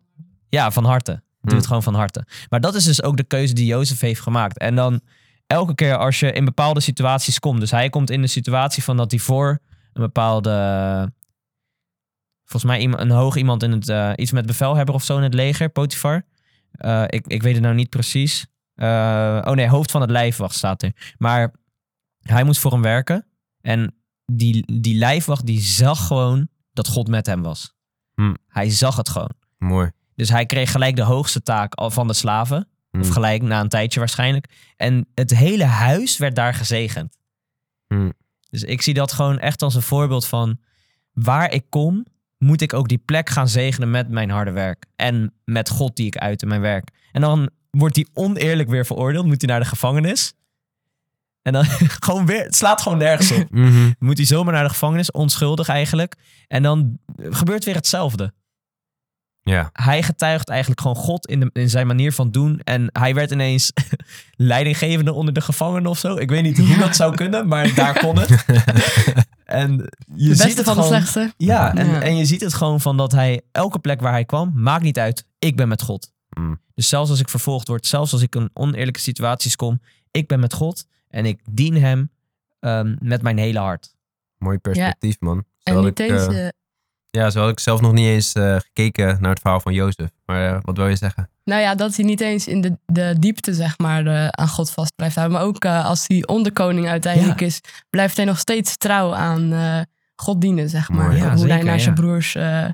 ja, 0.48 0.70
van 0.70 0.84
harte. 0.84 1.22
Doe 1.40 1.56
het 1.56 1.66
gewoon 1.66 1.82
van 1.82 1.94
harte. 1.94 2.26
Maar 2.48 2.60
dat 2.60 2.74
is 2.74 2.84
dus 2.84 3.02
ook 3.02 3.16
de 3.16 3.24
keuze 3.24 3.54
die 3.54 3.66
Jozef 3.66 4.00
heeft 4.00 4.20
gemaakt. 4.20 4.58
En 4.58 4.74
dan 4.74 5.00
elke 5.46 5.74
keer 5.74 5.96
als 5.96 6.20
je 6.20 6.32
in 6.32 6.44
bepaalde 6.44 6.80
situaties 6.80 7.38
komt. 7.38 7.60
Dus 7.60 7.70
hij 7.70 7.90
komt 7.90 8.10
in 8.10 8.20
de 8.20 8.26
situatie 8.26 8.82
van 8.82 8.96
dat 8.96 9.10
hij 9.10 9.20
voor 9.20 9.58
een 9.92 10.02
bepaalde... 10.02 11.12
Volgens 12.44 12.72
mij 12.72 12.84
een 12.84 13.10
hoog 13.10 13.36
iemand 13.36 13.62
in 13.62 13.70
het... 13.72 13.88
eh, 13.88 14.12
iets 14.16 14.32
met 14.32 14.46
bevelhebber 14.46 14.94
of 14.94 15.04
zo 15.04 15.16
in 15.16 15.22
het 15.22 15.34
leger, 15.34 15.68
Potifar. 15.68 16.22
Eh, 16.70 17.04
ik, 17.06 17.26
ik 17.26 17.42
weet 17.42 17.54
het 17.54 17.62
nou 17.62 17.74
niet 17.74 17.88
precies. 17.88 18.46
Eh, 18.74 19.42
oh 19.44 19.52
nee, 19.52 19.68
hoofd 19.68 19.90
van 19.90 20.00
het 20.00 20.10
lijfwacht 20.10 20.54
staat 20.54 20.82
er. 20.82 21.14
Maar 21.18 21.52
hij 22.20 22.44
moest 22.44 22.60
voor 22.60 22.72
hem 22.72 22.82
werken. 22.82 23.26
En 23.60 23.94
die, 24.32 24.80
die 24.80 24.94
lijfwacht 24.94 25.46
die 25.46 25.60
zag 25.60 26.06
gewoon 26.06 26.48
dat 26.72 26.88
God 26.88 27.08
met 27.08 27.26
hem 27.26 27.42
was. 27.42 27.74
Hmm. 28.14 28.36
Hij 28.48 28.70
zag 28.70 28.96
het 28.96 29.08
gewoon. 29.08 29.32
Mooi. 29.58 29.90
Dus 30.14 30.28
hij 30.28 30.46
kreeg 30.46 30.70
gelijk 30.70 30.96
de 30.96 31.02
hoogste 31.02 31.42
taak 31.42 31.72
van 31.92 32.06
de 32.06 32.14
slaven. 32.14 32.68
Of 32.90 33.00
Hmm. 33.04 33.12
gelijk 33.12 33.42
na 33.42 33.60
een 33.60 33.68
tijdje 33.68 33.98
waarschijnlijk. 33.98 34.72
En 34.76 35.08
het 35.14 35.30
hele 35.36 35.64
huis 35.64 36.16
werd 36.16 36.36
daar 36.36 36.54
gezegend. 36.54 37.16
Hmm. 37.86 38.12
Dus 38.50 38.62
ik 38.62 38.82
zie 38.82 38.94
dat 38.94 39.12
gewoon 39.12 39.38
echt 39.38 39.62
als 39.62 39.74
een 39.74 39.82
voorbeeld 39.82 40.26
van 40.26 40.58
waar 41.12 41.52
ik 41.52 41.64
kom, 41.68 42.06
moet 42.38 42.60
ik 42.60 42.72
ook 42.72 42.88
die 42.88 42.98
plek 42.98 43.30
gaan 43.30 43.48
zegenen 43.48 43.90
met 43.90 44.08
mijn 44.08 44.30
harde 44.30 44.50
werk. 44.50 44.86
En 44.96 45.34
met 45.44 45.68
God 45.68 45.96
die 45.96 46.06
ik 46.06 46.16
uit 46.16 46.42
in 46.42 46.48
mijn 46.48 46.60
werk. 46.60 46.90
En 47.12 47.20
dan 47.20 47.50
wordt 47.70 47.96
hij 47.96 48.06
oneerlijk 48.12 48.68
weer 48.68 48.86
veroordeeld. 48.86 49.26
Moet 49.26 49.40
hij 49.40 49.50
naar 49.50 49.60
de 49.60 49.66
gevangenis. 49.66 50.34
En 51.42 51.52
dan 51.52 51.64
gewoon 52.04 52.26
weer, 52.26 52.42
het 52.44 52.56
slaat 52.56 52.82
gewoon 52.82 52.98
nergens 52.98 53.32
op. 53.32 53.50
Mhm. 53.50 53.92
Moet 53.98 54.16
hij 54.16 54.26
zomaar 54.26 54.52
naar 54.52 54.62
de 54.62 54.68
gevangenis, 54.68 55.10
onschuldig 55.10 55.68
eigenlijk. 55.68 56.14
En 56.46 56.62
dan 56.62 56.98
gebeurt 57.16 57.64
weer 57.64 57.74
hetzelfde. 57.74 58.32
Ja. 59.42 59.70
Hij 59.72 60.02
getuigt 60.02 60.48
eigenlijk 60.48 60.80
gewoon 60.80 60.96
God 60.96 61.26
in, 61.26 61.40
de, 61.40 61.50
in 61.52 61.70
zijn 61.70 61.86
manier 61.86 62.12
van 62.12 62.30
doen. 62.30 62.60
En 62.64 62.88
hij 62.92 63.14
werd 63.14 63.30
ineens 63.30 63.72
leidinggevende 64.36 65.12
onder 65.12 65.34
de 65.34 65.40
gevangenen 65.40 65.90
of 65.90 65.98
zo. 65.98 66.16
Ik 66.16 66.30
weet 66.30 66.42
niet 66.42 66.58
hoe 66.58 66.78
dat 66.78 66.96
zou 66.96 67.14
kunnen, 67.14 67.48
maar 67.48 67.74
daar 67.74 67.98
kon 67.98 68.18
het. 68.18 68.44
En 69.44 69.70
je 70.14 70.28
De 70.28 70.34
ziet 70.34 70.44
beste 70.44 70.44
het 70.44 70.54
van 70.56 70.76
de 70.76 70.82
gewoon, 70.82 70.86
slechtste. 70.86 71.32
Ja, 71.36 71.74
en, 71.74 71.86
Ja. 71.86 72.00
en 72.00 72.16
je 72.16 72.24
ziet 72.24 72.40
het 72.40 72.54
gewoon 72.54 72.80
van 72.80 72.96
dat 72.96 73.12
hij 73.12 73.40
elke 73.52 73.78
plek 73.78 74.00
waar 74.00 74.12
hij 74.12 74.24
kwam, 74.24 74.52
maakt 74.54 74.82
niet 74.82 74.98
uit. 74.98 75.24
Ik 75.38 75.56
ben 75.56 75.68
met 75.68 75.82
God. 75.82 76.12
Mm. 76.28 76.60
Dus 76.74 76.88
zelfs 76.88 77.10
als 77.10 77.20
ik 77.20 77.28
vervolgd 77.28 77.68
word, 77.68 77.86
zelfs 77.86 78.12
als 78.12 78.22
ik 78.22 78.34
in 78.34 78.50
oneerlijke 78.52 79.00
situaties 79.00 79.56
kom, 79.56 79.80
ik 80.10 80.26
ben 80.28 80.40
met 80.40 80.52
God 80.52 80.86
en 81.10 81.26
ik 81.26 81.40
dien 81.50 81.74
hem 81.76 82.10
ehm, 82.60 82.96
met 83.00 83.22
mijn 83.22 83.38
hele 83.38 83.58
hart. 83.58 83.94
Mooi 84.38 84.58
perspectief, 84.58 85.16
man. 85.20 85.44
Zo 85.58 85.80
En 85.80 85.86
ik, 85.86 85.98
eens... 85.98 86.26
eh, 86.26 86.46
eh, 86.46 86.52
ja, 87.10 87.30
zo 87.30 87.40
had 87.40 87.50
ik 87.50 87.60
zelf 87.60 87.80
nog 87.80 87.92
niet 87.92 88.06
eens 88.06 88.32
eh, 88.32 88.56
gekeken 88.56 89.16
naar 89.20 89.30
het 89.30 89.40
verhaal 89.40 89.60
van 89.60 89.72
Jozef. 89.74 90.10
Maar 90.26 90.54
eh, 90.54 90.58
wat 90.62 90.76
wil 90.76 90.88
je 90.88 90.96
zeggen? 90.96 91.30
Nou 91.44 91.60
ja, 91.60 91.74
dat 91.74 91.96
hij 91.96 92.04
niet 92.04 92.20
eens 92.20 92.46
in 92.46 92.60
de, 92.60 92.78
de 92.86 93.14
diepte, 93.18 93.54
zeg 93.54 93.78
maar, 93.78 94.30
aan 94.32 94.48
God 94.48 94.70
vast 94.70 94.94
blijft 94.96 95.14
houden. 95.16 95.38
Maar 95.38 95.46
ook 95.46 95.64
eh, 95.64 95.84
als 95.84 96.04
hij 96.06 96.26
onderkoning 96.26 96.88
uiteindelijk 96.88 97.40
Ja. 97.40 97.46
is, 97.46 97.60
blijft 97.90 98.16
hij 98.16 98.24
nog 98.26 98.38
steeds 98.38 98.76
trouw 98.76 99.14
aan 99.14 99.52
eh, 99.52 99.80
God 100.16 100.40
dienen, 100.40 100.68
zeg 100.68 100.88
maar. 100.88 101.06
Mooi. 101.06 101.16
Ja, 101.18 101.34
Hoe 101.36 101.46
hij 101.48 101.62
naar 101.62 101.74
ja. 101.74 101.80
zijn 101.82 101.94
broers 101.94 102.34
eh, 102.34 102.64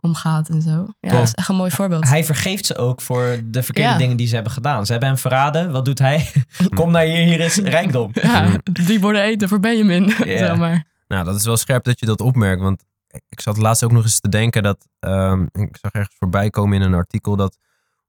omgaat 0.00 0.48
en 0.48 0.62
zo. 0.62 0.70
Ja, 0.70 0.86
Top. 1.00 1.10
dat 1.10 1.22
is 1.22 1.34
echt 1.34 1.48
een 1.48 1.56
mooi 1.56 1.70
voorbeeld. 1.70 2.08
Hij 2.08 2.24
vergeeft 2.24 2.66
ze 2.66 2.76
ook 2.76 3.00
voor 3.00 3.40
de 3.44 3.62
verkeerde 3.62 3.90
Ja. 3.90 3.98
dingen 3.98 4.16
die 4.16 4.26
ze 4.26 4.34
hebben 4.34 4.52
gedaan. 4.52 4.86
Ze 4.86 4.90
hebben 4.92 5.08
hem 5.10 5.18
verraden. 5.18 5.70
Wat 5.72 5.84
doet 5.84 5.98
hij? 5.98 6.30
Kom 6.74 6.90
naar 6.90 7.02
hier, 7.04 7.24
hier 7.24 7.40
is 7.40 7.56
rijkdom. 7.56 8.10
Ja, 8.12 8.48
die 8.62 9.00
worden 9.00 9.22
eten 9.22 9.48
voor 9.48 9.60
Benjamin, 9.60 10.04
Ja. 10.24 10.38
zeg 10.38 10.56
maar. 10.56 10.84
Nou, 11.08 11.24
dat 11.24 11.36
is 11.36 11.44
wel 11.44 11.56
scherp 11.56 11.84
dat 11.84 12.00
je 12.00 12.06
dat 12.06 12.20
opmerkt. 12.20 12.62
Want 12.62 12.84
ik 13.28 13.40
zat 13.40 13.56
laatst 13.56 13.84
ook 13.84 13.92
nog 13.92 14.02
eens 14.02 14.20
te 14.20 14.28
denken 14.28 14.62
dat... 14.62 14.86
ehm, 15.00 15.42
ik 15.52 15.76
zag 15.80 15.92
ergens 15.92 16.16
voorbij 16.18 16.50
komen 16.50 16.76
in 16.80 16.86
een 16.86 16.94
artikel 16.94 17.36
dat... 17.36 17.58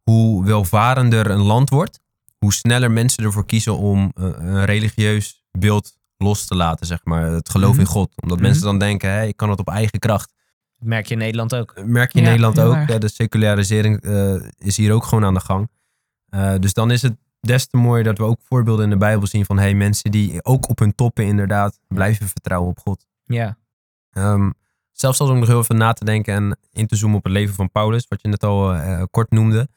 hoe 0.04 0.46
welvarender 0.46 1.30
een 1.30 1.42
land 1.42 1.70
wordt... 1.70 2.00
hoe 2.38 2.54
sneller 2.54 2.92
mensen 2.92 3.24
ervoor 3.24 3.46
kiezen 3.46 3.78
om 3.78 4.12
eh, 4.16 4.24
een 4.38 4.66
religieus 4.66 5.44
beeld 5.52 5.96
los 6.18 6.46
te 6.46 6.56
laten, 6.56 6.86
zeg 6.86 7.00
maar. 7.04 7.26
Het 7.26 7.50
geloof 7.50 7.72
Mhm. 7.72 7.80
in 7.80 7.86
God. 7.86 8.12
Omdat 8.22 8.38
Mhm. 8.38 8.48
mensen 8.48 8.64
dan 8.66 8.80
denken, 8.80 9.12
hé, 9.12 9.24
ik 9.26 9.38
kan 9.38 9.50
het 9.50 9.60
op 9.60 9.70
eigen 9.70 10.00
kracht. 10.00 10.34
Dat 10.80 10.88
merk 10.88 11.06
je 11.06 11.14
in 11.14 11.20
Nederland 11.20 11.56
ook. 11.56 11.74
Merk 11.86 12.12
je 12.12 12.18
in 12.18 12.24
Ja, 12.24 12.30
Nederland 12.30 12.60
ook. 12.60 12.74
erg. 12.76 12.90
Ja, 12.90 12.98
de 12.98 13.08
secularisering 13.10 14.02
eh, 14.02 14.36
is 14.58 14.78
hier 14.78 14.94
ook 14.94 15.04
gewoon 15.04 15.26
aan 15.26 15.34
de 15.34 15.40
gang. 15.40 15.70
Eh, 16.30 16.56
dus 16.60 16.74
dan 16.74 16.92
is 16.92 17.02
het 17.02 17.16
des 17.40 17.68
te 17.68 17.78
mooier 17.78 18.04
dat 18.04 18.18
we 18.18 18.24
ook 18.24 18.40
voorbeelden 18.44 18.84
in 18.84 18.90
de 18.90 18.98
Bijbel 18.98 19.28
zien 19.28 19.46
van 19.46 19.58
hey, 19.58 19.74
mensen 19.74 20.12
die 20.12 20.44
ook 20.44 20.70
op 20.70 20.80
hun 20.80 20.96
toppen 20.96 21.26
inderdaad 21.26 21.80
blijven 21.88 22.28
vertrouwen 22.28 22.70
op 22.70 22.80
God. 22.80 23.06
Ja. 23.24 23.58
Ehm, 24.12 24.50
zelfs 24.92 25.20
als 25.20 25.30
om 25.30 25.40
nog 25.40 25.48
heel 25.48 25.60
even 25.60 25.78
na 25.78 25.94
te 25.94 26.06
denken 26.06 26.34
en 26.34 26.58
in 26.72 26.88
te 26.88 26.96
zoomen 26.96 27.18
op 27.18 27.24
het 27.24 27.34
leven 27.34 27.56
van 27.56 27.72
Paulus, 27.72 28.06
wat 28.08 28.22
je 28.22 28.28
net 28.28 28.44
al 28.44 28.74
eh, 28.74 29.04
kort 29.12 29.32
noemde. 29.32 29.68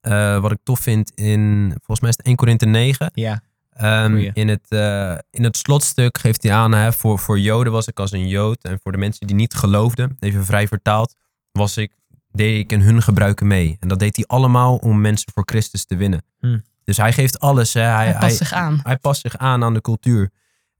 Eh, 0.00 0.40
wat 0.40 0.52
ik 0.52 0.58
tof 0.62 0.80
vind 0.80 1.10
in, 1.14 1.68
volgens 1.70 2.00
mij 2.00 2.10
is 2.10 2.16
het 2.16 2.26
1 2.26 2.36
Korinthe 2.36 2.66
9. 2.66 3.10
Ja. 3.14 3.40
Ehm, 3.74 4.16
in, 4.16 4.48
het, 4.48 4.66
eh, 4.68 5.18
in 5.30 5.44
het 5.44 5.56
slotstuk 5.56 6.18
geeft 6.18 6.42
hij 6.42 6.52
aan, 6.52 6.72
hè, 6.72 6.92
voor, 6.92 7.18
voor 7.18 7.38
Joden 7.38 7.72
was 7.72 7.86
ik 7.86 8.00
als 8.00 8.12
een 8.12 8.28
Jood. 8.28 8.62
En 8.62 8.78
voor 8.82 8.92
de 8.92 8.98
mensen 8.98 9.26
die 9.26 9.36
niet 9.36 9.54
geloofden, 9.54 10.16
even 10.20 10.44
vrij 10.44 10.68
vertaald, 10.68 11.14
was 11.52 11.76
ik, 11.76 11.92
deed 12.32 12.58
ik 12.58 12.72
in 12.72 12.80
hun 12.80 13.02
gebruiken 13.02 13.46
mee. 13.46 13.76
En 13.80 13.88
dat 13.88 13.98
deed 13.98 14.16
hij 14.16 14.24
allemaal 14.26 14.76
om 14.76 15.00
mensen 15.00 15.32
voor 15.34 15.42
Christus 15.46 15.84
te 15.84 15.96
winnen. 15.96 16.24
Hm. 16.40 16.58
Dus 16.84 16.96
hij 16.96 17.12
geeft 17.12 17.40
alles. 17.40 17.74
Hè. 17.74 17.80
Hij, 17.80 18.06
Hij 18.06 18.18
past 18.18 18.36
zich 18.36 18.52
aan. 18.52 18.80
hij 18.82 18.96
past 18.96 19.20
zich 19.20 19.36
aan 19.36 19.64
aan 19.64 19.74
de 19.74 19.80
cultuur. 19.80 20.30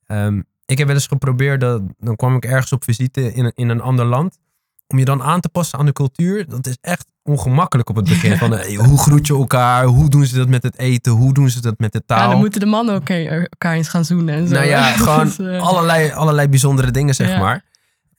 Ehm, 0.07 0.43
ik 0.67 0.79
heb 0.79 0.87
wel 0.87 0.97
eens 0.97 1.07
geprobeerd, 1.07 1.61
dat, 1.61 1.83
dan 1.99 2.17
kwam 2.17 2.37
ik 2.37 2.45
ergens 2.45 2.73
op 2.73 2.85
visite 2.85 3.33
in 3.33 3.53
in 3.55 3.69
een 3.69 3.81
ander 3.81 4.05
land. 4.05 4.39
Om 4.87 4.99
je 4.99 5.05
dan 5.05 5.23
aan 5.23 5.41
te 5.41 5.49
passen 5.49 5.79
aan 5.79 5.87
de 5.87 5.93
cultuur, 5.93 6.49
dat 6.49 6.67
is 6.67 6.77
echt 6.81 7.07
ongemakkelijk 7.25 7.89
op 7.89 7.97
het 7.97 8.05
begin. 8.09 8.37
Van, 8.37 8.57
eh, 8.57 8.79
hoe 8.79 8.99
groet 8.99 9.27
je 9.27 9.35
elkaar? 9.35 9.85
Hoe 9.85 10.09
doen 10.11 10.25
ze 10.27 10.37
dat 10.37 10.49
met 10.49 10.63
het 10.63 10.79
eten? 10.79 11.13
Hoe 11.13 11.35
doen 11.35 11.51
ze 11.51 11.61
dat 11.61 11.75
met 11.79 11.93
de 11.93 12.03
taal? 12.07 12.19
Ja, 12.23 12.29
dan 12.29 12.39
moeten 12.39 12.61
de 12.61 12.67
mannen 12.67 12.95
ook 12.95 13.09
eh, 13.09 13.33
elkaar 13.41 13.75
eens 13.75 13.89
gaan 13.89 14.05
zoenen 14.05 14.35
en 14.35 14.49
zo. 14.49 14.55
nou 14.55 14.67
ja, 14.67 14.83
gewoon 14.97 15.25
Dus, 15.25 15.39
eh, 15.39 15.61
allerlei, 15.63 16.13
allerlei 16.13 16.49
bijzondere 16.49 16.91
dingen, 16.91 17.15
zeg 17.15 17.29
Ja. 17.29 17.39
maar. 17.39 17.65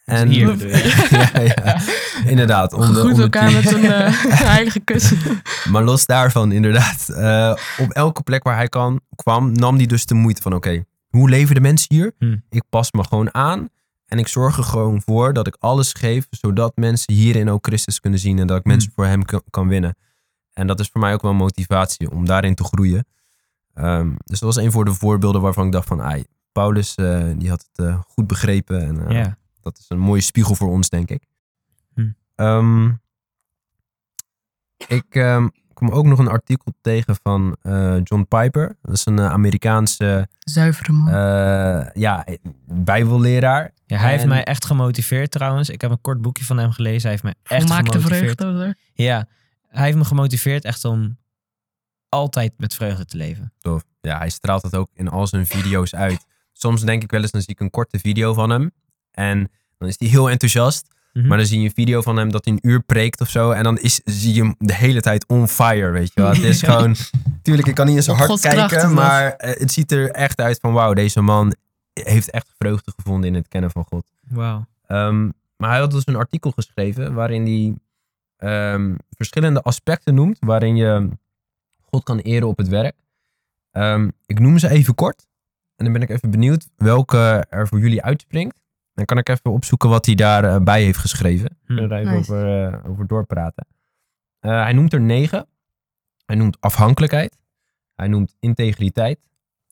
En, 0.05 0.27
Hier 0.27 0.55
ja, 1.33 1.41
ja, 1.41 1.79
inderdaad. 2.25 2.73
Om 2.73 2.93
de- 2.93 2.99
Goed 2.99 3.19
elkaar 3.19 3.51
met 3.51 3.73
een 3.73 3.85
eh, 3.85 4.07
heilige 4.53 4.79
kus. 4.79 5.11
Maar 5.69 5.83
los 5.83 6.05
daarvan, 6.05 6.51
inderdaad. 6.51 7.09
eh, 7.09 7.53
op 7.77 7.91
elke 7.91 8.23
plek 8.23 8.43
waar 8.43 8.55
hij 8.55 8.67
kan, 8.67 8.99
kwam, 9.15 9.51
nam 9.51 9.75
hij 9.75 9.85
dus 9.85 10.05
de 10.05 10.13
moeite 10.13 10.41
van: 10.41 10.53
oké, 10.53 10.83
hoe 11.09 11.29
leven 11.29 11.55
de 11.55 11.61
mensen 11.61 11.85
hier? 11.89 12.11
Hmm. 12.19 12.43
Ik 12.49 12.63
pas 12.69 12.91
me 12.91 13.03
gewoon 13.03 13.33
aan. 13.33 13.69
En 14.05 14.19
ik 14.19 14.27
zorg 14.27 14.57
er 14.57 14.63
gewoon 14.63 15.01
voor 15.01 15.33
dat 15.33 15.47
ik 15.47 15.55
alles 15.59 15.93
geef, 15.93 16.27
zodat 16.29 16.75
mensen 16.75 17.13
hierin 17.13 17.49
ook 17.49 17.65
Christus 17.65 17.99
kunnen 17.99 18.19
zien 18.19 18.39
en 18.39 18.47
dat 18.47 18.57
ik 18.57 18.63
mensen 18.63 18.91
voor 18.95 19.05
hem 19.05 19.21
kan, 19.49 19.67
winnen. 19.67 19.97
En 20.53 20.67
dat 20.67 20.79
is 20.79 20.87
voor 20.87 21.01
mij 21.01 21.13
ook 21.13 21.21
wel 21.21 21.31
een 21.31 21.37
motivatie 21.37 22.11
om 22.11 22.25
daarin 22.25 22.55
te 22.55 22.63
groeien. 22.63 23.07
Ehm, 23.73 24.09
dus 24.25 24.39
dat 24.39 24.55
was 24.55 24.63
een 24.63 24.71
voor 24.71 24.85
de 24.85 24.93
voorbeelden 24.93 25.41
waarvan 25.41 25.65
ik 25.65 25.71
dacht 25.71 25.87
van, 25.87 26.01
ai, 26.01 26.25
Paulus 26.51 26.95
eh, 26.95 27.29
die 27.37 27.49
had 27.49 27.67
het 27.71 27.85
eh, 27.85 27.99
goed 28.07 28.27
begrepen. 28.27 28.81
En 28.81 29.07
eh, 29.07 29.25
dat 29.61 29.77
is 29.77 29.85
een 29.89 29.99
mooie 29.99 30.21
spiegel 30.21 30.55
voor 30.55 30.69
ons, 30.69 30.89
denk 30.89 31.09
ik. 31.09 31.23
Hm. 31.93 32.09
Ehm, 32.35 32.91
Ik 34.87 35.15
ehm, 35.15 35.47
kom 35.75 35.89
ook 35.89 36.05
nog 36.05 36.19
een 36.19 36.27
artikel 36.27 36.73
tegen 36.81 37.15
van 37.23 37.57
eh, 37.61 37.95
John 38.03 38.25
Piper. 38.29 38.77
Dat 38.81 38.93
is 38.95 39.05
een 39.05 39.19
eh, 39.19 39.31
Amerikaanse 39.31 40.27
Zuivere 40.39 40.91
man. 40.91 41.07
eh, 41.07 41.87
ja, 41.93 42.25
bijbelleraar. 42.65 43.71
Ja, 43.85 43.97
hij 43.97 44.11
heeft 44.11 44.25
mij 44.25 44.43
echt 44.43 44.65
gemotiveerd 44.65 45.31
trouwens. 45.31 45.69
Ik 45.69 45.81
heb 45.81 45.91
een 45.91 46.01
kort 46.01 46.21
boekje 46.21 46.45
van 46.45 46.57
hem 46.57 46.71
gelezen. 46.71 47.01
Hij 47.01 47.11
heeft 47.11 47.23
mij 47.23 47.33
echt 47.43 47.61
Volmaakte 47.67 47.91
gemotiveerd. 47.91 48.41
vreugde. 48.41 48.75
Ja, 48.93 49.27
hij 49.67 49.85
heeft 49.85 49.97
me 49.97 50.05
gemotiveerd 50.05 50.65
echt 50.65 50.85
om 50.85 51.17
altijd 52.09 52.53
met 52.57 52.75
vreugde 52.75 53.05
te 53.05 53.17
leven. 53.17 53.53
Tof. 53.59 53.83
Ja, 54.01 54.17
hij 54.17 54.29
straalt 54.29 54.61
dat 54.61 54.75
ook 54.75 54.89
in 54.93 55.07
al 55.09 55.27
zijn 55.27 55.45
video's 55.45 55.93
uit. 55.95 56.25
Soms 56.53 56.81
denk 56.81 57.03
ik 57.03 57.11
wel 57.11 57.21
eens, 57.21 57.31
dan 57.31 57.41
zie 57.41 57.53
ik 57.53 57.59
een 57.59 57.69
korte 57.69 57.99
video 57.99 58.33
van 58.33 58.49
hem. 58.49 58.71
En 59.11 59.51
dan 59.77 59.87
is 59.87 59.95
hij 59.97 60.07
heel 60.07 60.29
enthousiast. 60.29 60.94
Mhm. 61.15 61.27
Maar 61.27 61.37
dan 61.37 61.45
zie 61.45 61.59
je 61.59 61.65
een 61.65 61.73
video 61.73 62.01
van 62.01 62.17
hem 62.17 62.31
dat 62.31 62.45
hij 62.45 62.53
een 62.53 62.69
uur 62.69 62.81
preekt 62.81 63.21
of 63.21 63.29
zo. 63.29 63.51
En 63.51 63.63
dan 63.63 63.77
is, 63.77 64.01
zie 64.03 64.33
je 64.33 64.41
hem 64.41 64.55
de 64.57 64.73
hele 64.73 65.01
tijd 65.01 65.27
on 65.27 65.47
fire, 65.47 65.89
weet 65.89 66.11
je 66.13 66.21
wel. 66.21 66.29
Het 66.29 66.43
is 66.43 66.59
Ja. 66.59 66.71
gewoon... 66.71 66.95
Tuurlijk, 67.41 67.67
ik 67.67 67.75
kan 67.75 67.85
niet 67.85 68.05
hart 68.05 68.29
Gods 68.29 68.41
kracht 68.41 68.71
kijken. 68.71 68.93
Maar 68.93 69.31
eh, 69.31 69.59
het 69.59 69.71
ziet 69.71 69.91
er 69.91 70.11
echt 70.11 70.41
uit 70.41 70.59
van... 70.59 70.73
Wauw, 70.73 70.93
deze 70.93 71.21
man 71.21 71.55
heeft 71.93 72.29
echt 72.29 72.49
vreugde 72.57 72.91
gevonden 72.95 73.29
in 73.29 73.35
het 73.35 73.47
kennen 73.47 73.71
van 73.71 73.83
God. 73.83 74.05
Wauw. 74.29 74.65
Ehm, 74.87 75.23
maar 75.57 75.69
hij 75.69 75.79
had 75.79 75.91
dus 75.91 76.07
een 76.07 76.15
artikel 76.15 76.51
geschreven 76.51 77.13
waarin 77.13 77.45
hij 77.45 77.73
ehm, 78.37 78.95
verschillende 79.09 79.61
aspecten 79.61 80.15
noemt 80.15 80.37
waarin 80.39 80.75
je 80.75 81.09
God 81.81 82.03
kan 82.03 82.19
eren 82.19 82.47
op 82.47 82.57
het 82.57 82.67
werk. 82.67 82.95
Ehm, 83.71 84.09
ik 84.25 84.39
noem 84.39 84.57
ze 84.57 84.69
even 84.69 84.95
kort 84.95 85.27
en 85.75 85.83
dan 85.83 85.93
ben 85.93 86.01
ik 86.01 86.09
even 86.09 86.31
benieuwd 86.31 86.67
welke 86.75 87.45
er 87.49 87.67
voor 87.67 87.79
jullie 87.79 88.01
uitspringt. 88.03 88.63
Dan 88.95 89.05
kan 89.05 89.17
ik 89.17 89.29
even 89.29 89.51
opzoeken 89.51 89.89
wat 89.89 90.05
hij 90.05 90.15
daarbij 90.15 90.63
bij 90.63 90.83
heeft 90.83 90.97
geschreven. 90.97 91.45
We 91.61 91.65
kunnen 91.65 91.89
daar 91.89 91.99
even 91.99 92.13
Nice. 92.13 92.31
over, 92.33 92.65
eh, 92.73 92.89
over 92.89 93.07
doorpraten. 93.07 93.65
Eh, 94.39 94.51
hij 94.63 94.73
noemt 94.73 94.93
er 94.93 95.01
negen. 95.01 95.45
Hij 96.25 96.35
noemt 96.35 96.57
afhankelijkheid. 96.61 97.37
Hij 97.95 98.07
noemt 98.07 98.35
integriteit. 98.39 99.19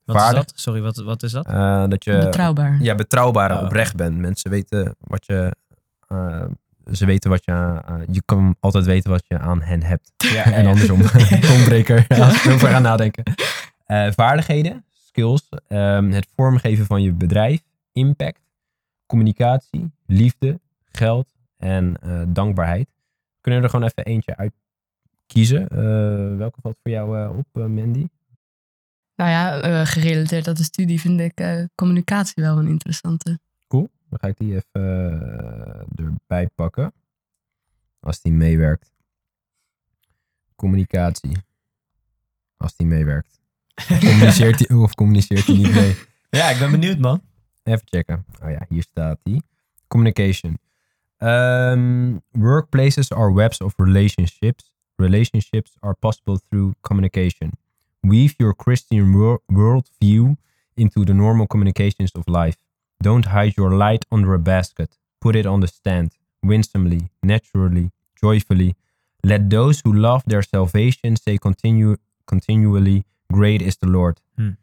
Wat 0.05 0.15
is 0.15 0.29
dat? 0.31 0.51
Sorry, 0.55 0.81
wat, 0.81 0.95
wat 0.97 1.23
is 1.23 1.31
dat? 1.31 1.45
Eh, 1.47 1.87
dat 1.87 2.03
je 2.03 2.17
Betrouwbaar. 2.17 2.77
ja, 2.81 2.95
betrouwbaar 2.95 3.51
en 3.51 3.57
Oh. 3.57 3.63
oprecht 3.63 3.95
bent. 3.95 4.17
Mensen 4.17 4.49
weten 4.51 4.95
wat 4.99 5.25
je. 5.25 5.55
eh, 6.07 6.43
ze 6.91 7.05
weten 7.05 7.29
wat 7.29 7.45
je. 7.45 7.81
je 8.11 8.21
kan 8.25 8.55
altijd 8.59 8.85
weten 8.85 9.09
wat 9.09 9.23
je 9.27 9.39
aan 9.39 9.61
hen 9.61 9.83
hebt. 9.83 10.11
Ja, 10.17 10.43
en 10.43 10.65
andersom. 10.65 11.01
Tombreker. 11.51 12.05
Ja, 12.07 12.29
erover 12.45 12.67
gaan 12.69 12.81
nadenken. 12.81 13.23
Eh, 13.85 14.07
vaardigheden, 14.11 14.85
skills. 14.89 15.49
ehm, 15.67 16.11
het 16.11 16.27
vormgeven 16.35 16.85
van 16.85 17.01
je 17.01 17.13
bedrijf. 17.13 17.61
Impact. 17.91 18.39
Communicatie. 19.05 19.91
Liefde. 20.05 20.59
Geld. 20.85 21.33
En 21.57 21.97
eh, 22.01 22.23
dankbaarheid. 22.27 22.87
Kunnen 23.41 23.59
we 23.59 23.65
er 23.65 23.71
gewoon 23.73 23.89
even 23.89 24.05
eentje 24.05 24.37
uit 24.37 24.53
kiezen? 25.25 25.67
Eh, 25.67 26.37
welke 26.37 26.61
valt 26.61 26.77
voor 26.83 26.91
jou 26.91 27.19
eh, 27.19 27.37
op, 27.37 27.47
eh, 27.53 27.65
Mandy? 27.65 28.07
Nou 29.15 29.29
ja, 29.29 29.61
eh, 29.61 29.85
gerelateerd 29.85 30.47
aan 30.47 30.53
de 30.53 30.63
studie 30.63 30.99
vind 30.99 31.19
ik 31.19 31.39
eh, 31.39 31.63
communicatie 31.75 32.43
wel 32.43 32.57
een 32.57 32.67
interessante. 32.67 33.39
Cool. 33.67 33.89
Dan 34.09 34.19
ga 34.19 34.27
ik 34.27 34.37
die 34.37 34.55
even 34.55 35.87
erbij 35.95 36.47
pakken. 36.55 36.93
Als 37.99 38.21
die 38.21 38.31
meewerkt. 38.31 38.91
Communicatie. 40.55 41.37
Als 42.57 42.75
die 42.75 42.87
meewerkt. 42.87 43.39
Communiceert 43.99 44.67
hij 44.67 44.77
of 44.77 44.93
communiceert 44.95 45.45
hij 45.45 45.55
niet 45.55 45.73
mee? 45.73 45.95
Ja, 46.29 46.49
ik 46.49 46.59
ben 46.59 46.71
benieuwd, 46.71 46.97
man. 46.97 47.21
Even 47.63 47.81
checken. 47.85 48.25
Oh 48.43 48.49
ja, 48.49 48.65
hier 48.69 48.81
staat 48.81 49.19
die. 49.23 49.41
Communication. 49.87 50.59
Um, 51.17 52.21
workplaces 52.31 53.11
are 53.11 53.31
webs 53.31 53.61
of 53.61 53.73
relationships. 53.77 54.71
Relationships 54.95 55.77
are 55.79 55.95
possible 55.99 56.39
through 56.49 56.73
communication. 56.81 57.51
Weave 58.01 58.33
your 58.37 58.55
Christian 58.55 59.11
wor- 59.11 59.41
worldview 59.45 60.35
into 60.73 61.03
the 61.05 61.13
normal 61.13 61.47
communications 61.47 62.11
of 62.11 62.27
life. 62.27 62.57
Don't 62.97 63.25
hide 63.25 63.53
your 63.55 63.71
light 63.71 64.05
under 64.09 64.33
a 64.33 64.39
basket. 64.39 64.97
Put 65.17 65.35
it 65.35 65.45
on 65.45 65.59
the 65.59 65.67
stand, 65.67 66.17
winsomely, 66.41 67.11
naturally, 67.21 67.91
joyfully. 68.21 68.75
Let 69.21 69.49
those 69.49 69.81
who 69.83 69.93
love 69.93 70.23
their 70.25 70.41
salvation 70.41 71.15
say 71.15 71.37
continually, 71.37 73.05
Great 73.31 73.61
is 73.61 73.77
the 73.77 73.87
Lord. 73.87 74.21
Hmm. 74.35 74.57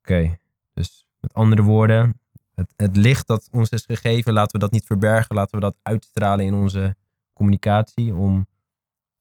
Oké, 0.00 0.38
dus 0.74 1.06
met 1.20 1.34
andere 1.34 1.62
woorden, 1.62 2.19
het, 2.60 2.72
het 2.76 2.96
licht 2.96 3.26
dat 3.26 3.48
ons 3.52 3.68
is 3.68 3.84
gegeven, 3.84 4.32
laten 4.32 4.52
we 4.52 4.58
dat 4.58 4.70
niet 4.70 4.86
verbergen. 4.86 5.34
Laten 5.34 5.54
we 5.54 5.60
dat 5.60 5.76
uitstralen 5.82 6.44
in 6.44 6.54
onze 6.54 6.96
communicatie 7.32 8.14
om 8.14 8.46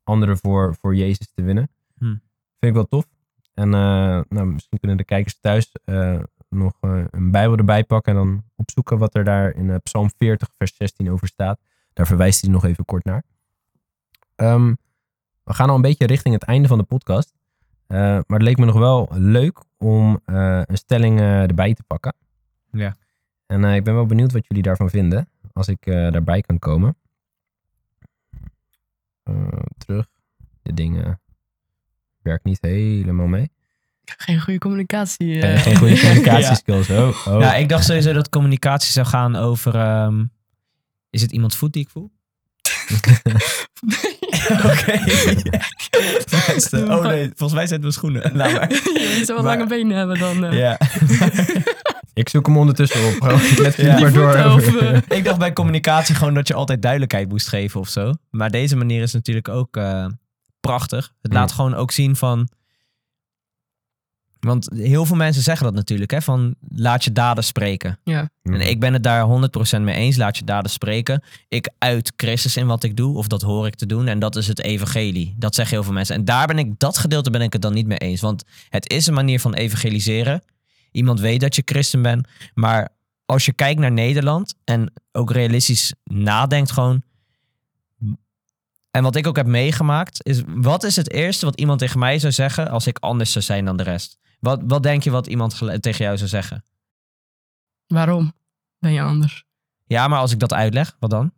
anderen 0.03 0.37
voor, 0.37 0.75
voor 0.79 0.95
Jezus 0.95 1.31
te 1.33 1.43
winnen. 1.43 1.69
Hmm. 1.97 2.21
Vind 2.59 2.71
ik 2.71 2.73
wel 2.73 2.87
tof. 2.87 3.05
En 3.53 3.73
eh, 3.73 4.21
nou, 4.29 4.45
misschien 4.45 4.79
kunnen 4.79 4.97
de 4.97 5.03
kijkers 5.03 5.39
thuis 5.39 5.71
eh, 5.83 6.19
nog 6.49 6.73
eh, 6.81 7.03
een 7.11 7.31
Bijbel 7.31 7.57
erbij 7.57 7.83
pakken 7.83 8.13
en 8.13 8.19
dan 8.19 8.43
opzoeken 8.55 8.97
wat 8.97 9.15
er 9.15 9.23
daar 9.23 9.55
in 9.55 9.81
Psalm 9.81 10.09
40, 10.17 10.49
vers 10.57 10.75
16 10.75 11.11
over 11.11 11.27
staat. 11.27 11.59
Daar 11.93 12.07
verwijst 12.07 12.41
hij 12.41 12.51
nog 12.51 12.65
even 12.65 12.85
kort 12.85 13.03
naar. 13.03 13.23
Ehm, 14.35 14.73
we 15.43 15.53
gaan 15.53 15.69
al 15.69 15.75
een 15.75 15.81
beetje 15.81 16.05
richting 16.05 16.33
het 16.33 16.43
einde 16.43 16.67
van 16.67 16.77
de 16.77 16.83
podcast. 16.83 17.33
Maar 17.87 18.23
het 18.27 18.41
leek 18.41 18.57
me 18.57 18.65
nog 18.65 18.77
wel 18.77 19.09
leuk 19.11 19.63
om 19.77 20.21
een 20.25 20.77
stelling 20.77 21.19
erbij 21.19 21.73
te 21.73 21.83
pakken. 21.83 22.13
Ja. 22.71 22.95
En 23.49 23.63
eh, 23.63 23.75
ik 23.75 23.83
ben 23.83 23.93
wel 23.93 24.05
benieuwd 24.05 24.31
wat 24.31 24.45
jullie 24.47 24.63
daarvan 24.63 24.89
vinden. 24.89 25.29
Als 25.53 25.67
ik 25.67 25.85
eh, 25.85 25.93
daarbij 26.11 26.41
kan 26.41 26.59
komen. 26.59 26.95
Eh, 29.23 29.47
terug. 29.77 30.05
De 30.61 30.73
dingen 30.73 31.21
werkt 32.21 32.43
niet 32.43 32.57
helemaal 32.61 33.27
mee. 33.27 33.51
Geen 34.05 34.41
goede 34.41 34.59
communicatie. 34.59 35.41
Eh, 35.41 35.53
eh. 35.53 35.61
geen 35.61 35.75
goede 35.77 35.99
communicatieskills. 36.01 36.89
Oh, 36.89 37.27
oh. 37.27 37.39
Ja, 37.41 37.55
ik 37.55 37.69
dacht 37.69 37.85
sowieso 37.85 38.13
dat 38.13 38.29
communicatie 38.29 38.91
zou 38.91 39.07
gaan 39.07 39.35
over... 39.35 39.75
ehm, 39.75 40.25
is 41.09 41.21
het 41.21 41.31
iemands 41.31 41.57
voet 41.57 41.73
die 41.73 41.81
ik 41.83 41.89
voel? 41.89 42.11
Oké. 44.49 44.99
oh 46.91 47.03
nee, 47.03 47.31
volgens 47.35 47.53
mij 47.53 47.67
zijn 47.67 47.69
het 47.69 47.81
mijn 47.81 47.91
schoenen. 47.93 48.35
Laat 48.35 48.51
maar. 48.51 48.69
Je 48.71 49.13
moet 49.17 49.25
zo 49.27 49.33
wat 49.35 49.43
Maar- 49.43 49.57
lange 49.57 49.69
benen 49.69 49.97
hebben 49.97 50.19
dan. 50.19 50.45
eh. 50.45 50.57
Ja. 50.59 50.77
Ik 52.13 52.29
zoek 52.29 52.45
hem 52.45 52.57
ondertussen 52.57 53.07
op. 53.07 53.21
Gewoon, 53.21 53.41
ik 53.41 53.57
let 53.57 53.75
Ja. 53.75 53.83
ja. 53.85 53.99
maar 53.99 54.13
door. 54.13 54.33
Eh, 54.33 55.01
ik 55.17 55.23
dacht 55.23 55.39
bij 55.39 55.53
communicatie 55.53 56.15
gewoon 56.15 56.33
dat 56.33 56.47
je 56.47 56.53
altijd 56.53 56.81
duidelijkheid 56.81 57.29
moest 57.29 57.47
geven 57.47 57.79
of 57.79 57.89
zo. 57.89 58.13
Maar 58.29 58.51
deze 58.51 58.75
manier 58.75 59.01
is 59.01 59.13
natuurlijk 59.13 59.47
ook 59.47 59.77
eh, 59.77 60.05
prachtig. 60.59 61.13
Het 61.21 61.33
laat 61.33 61.49
Mm. 61.49 61.55
gewoon 61.55 61.73
ook 61.75 61.91
zien 61.91 62.15
van... 62.15 62.49
Want 64.39 64.69
heel 64.73 65.05
veel 65.05 65.15
mensen 65.15 65.43
zeggen 65.43 65.65
dat 65.65 65.73
natuurlijk, 65.75 66.11
hè, 66.11 66.21
van 66.21 66.55
laat 66.69 67.03
je 67.03 67.11
daden 67.11 67.43
spreken. 67.43 67.99
ja. 68.03 68.29
En 68.43 68.61
ik 68.61 68.79
ben 68.79 68.93
het 68.93 69.03
daar 69.03 69.25
100% 69.77 69.81
mee 69.81 69.95
eens. 69.95 70.15
Laat 70.17 70.37
je 70.37 70.43
daden 70.43 70.71
spreken. 70.71 71.23
Ik 71.47 71.69
uit 71.77 72.13
Christus 72.15 72.57
in 72.57 72.67
wat 72.67 72.83
ik 72.83 72.95
doe, 72.97 73.17
of 73.17 73.27
dat 73.27 73.41
hoor 73.41 73.67
ik 73.67 73.75
te 73.75 73.85
doen. 73.85 74.07
En 74.07 74.19
dat 74.19 74.35
is 74.35 74.47
het 74.47 74.63
evangelie. 74.63 75.35
Dat 75.37 75.55
zeggen 75.55 75.75
heel 75.75 75.83
veel 75.83 75.93
mensen. 75.93 76.15
En 76.15 76.25
daar 76.25 76.47
ben 76.47 76.57
ik, 76.57 76.79
dat 76.79 76.97
gedeelte 76.97 77.29
ben 77.29 77.41
ik 77.41 77.53
het 77.53 77.61
dan 77.61 77.73
niet 77.73 77.87
mee 77.87 77.97
eens. 77.97 78.21
Want 78.21 78.43
het 78.69 78.89
is 78.91 79.07
een 79.07 79.13
manier 79.13 79.39
van 79.39 79.53
evangeliseren. 79.53 80.41
Iemand 80.91 81.19
weet 81.19 81.39
dat 81.39 81.55
je 81.55 81.61
christen 81.65 82.01
bent. 82.01 82.27
Maar 82.53 82.89
als 83.25 83.45
je 83.45 83.53
kijkt 83.53 83.79
naar 83.79 83.91
Nederland 83.91 84.55
en 84.63 84.93
ook 85.11 85.31
realistisch 85.31 85.93
nadenkt 86.03 86.71
gewoon. 86.71 87.03
En 88.91 89.03
wat 89.03 89.15
ik 89.15 89.27
ook 89.27 89.35
heb 89.35 89.45
meegemaakt, 89.45 90.25
is 90.25 90.41
wat 90.47 90.83
is 90.83 90.95
het 90.95 91.11
eerste 91.11 91.45
wat 91.45 91.59
iemand 91.59 91.79
tegen 91.79 91.99
mij 91.99 92.19
zou 92.19 92.33
zeggen 92.33 92.69
als 92.69 92.87
ik 92.87 92.97
anders 92.97 93.31
zou 93.31 93.45
zijn 93.45 93.65
dan 93.65 93.77
de 93.77 93.83
rest? 93.83 94.17
Wat, 94.39 94.61
wat 94.63 94.83
denk 94.83 95.03
je 95.03 95.11
wat 95.11 95.27
iemand 95.27 95.57
tegen 95.81 96.05
jou 96.05 96.17
zou 96.17 96.29
zeggen? 96.29 96.63
Waarom 97.87 98.33
ben 98.77 98.91
je 98.91 99.01
anders? 99.01 99.43
Ja, 99.85 100.07
maar 100.07 100.19
als 100.19 100.31
ik 100.31 100.39
dat 100.39 100.53
uitleg, 100.53 100.95
wat 100.99 101.09
dan? 101.09 101.31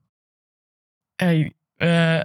Hey, 1.16 1.54
eh, 1.76 2.22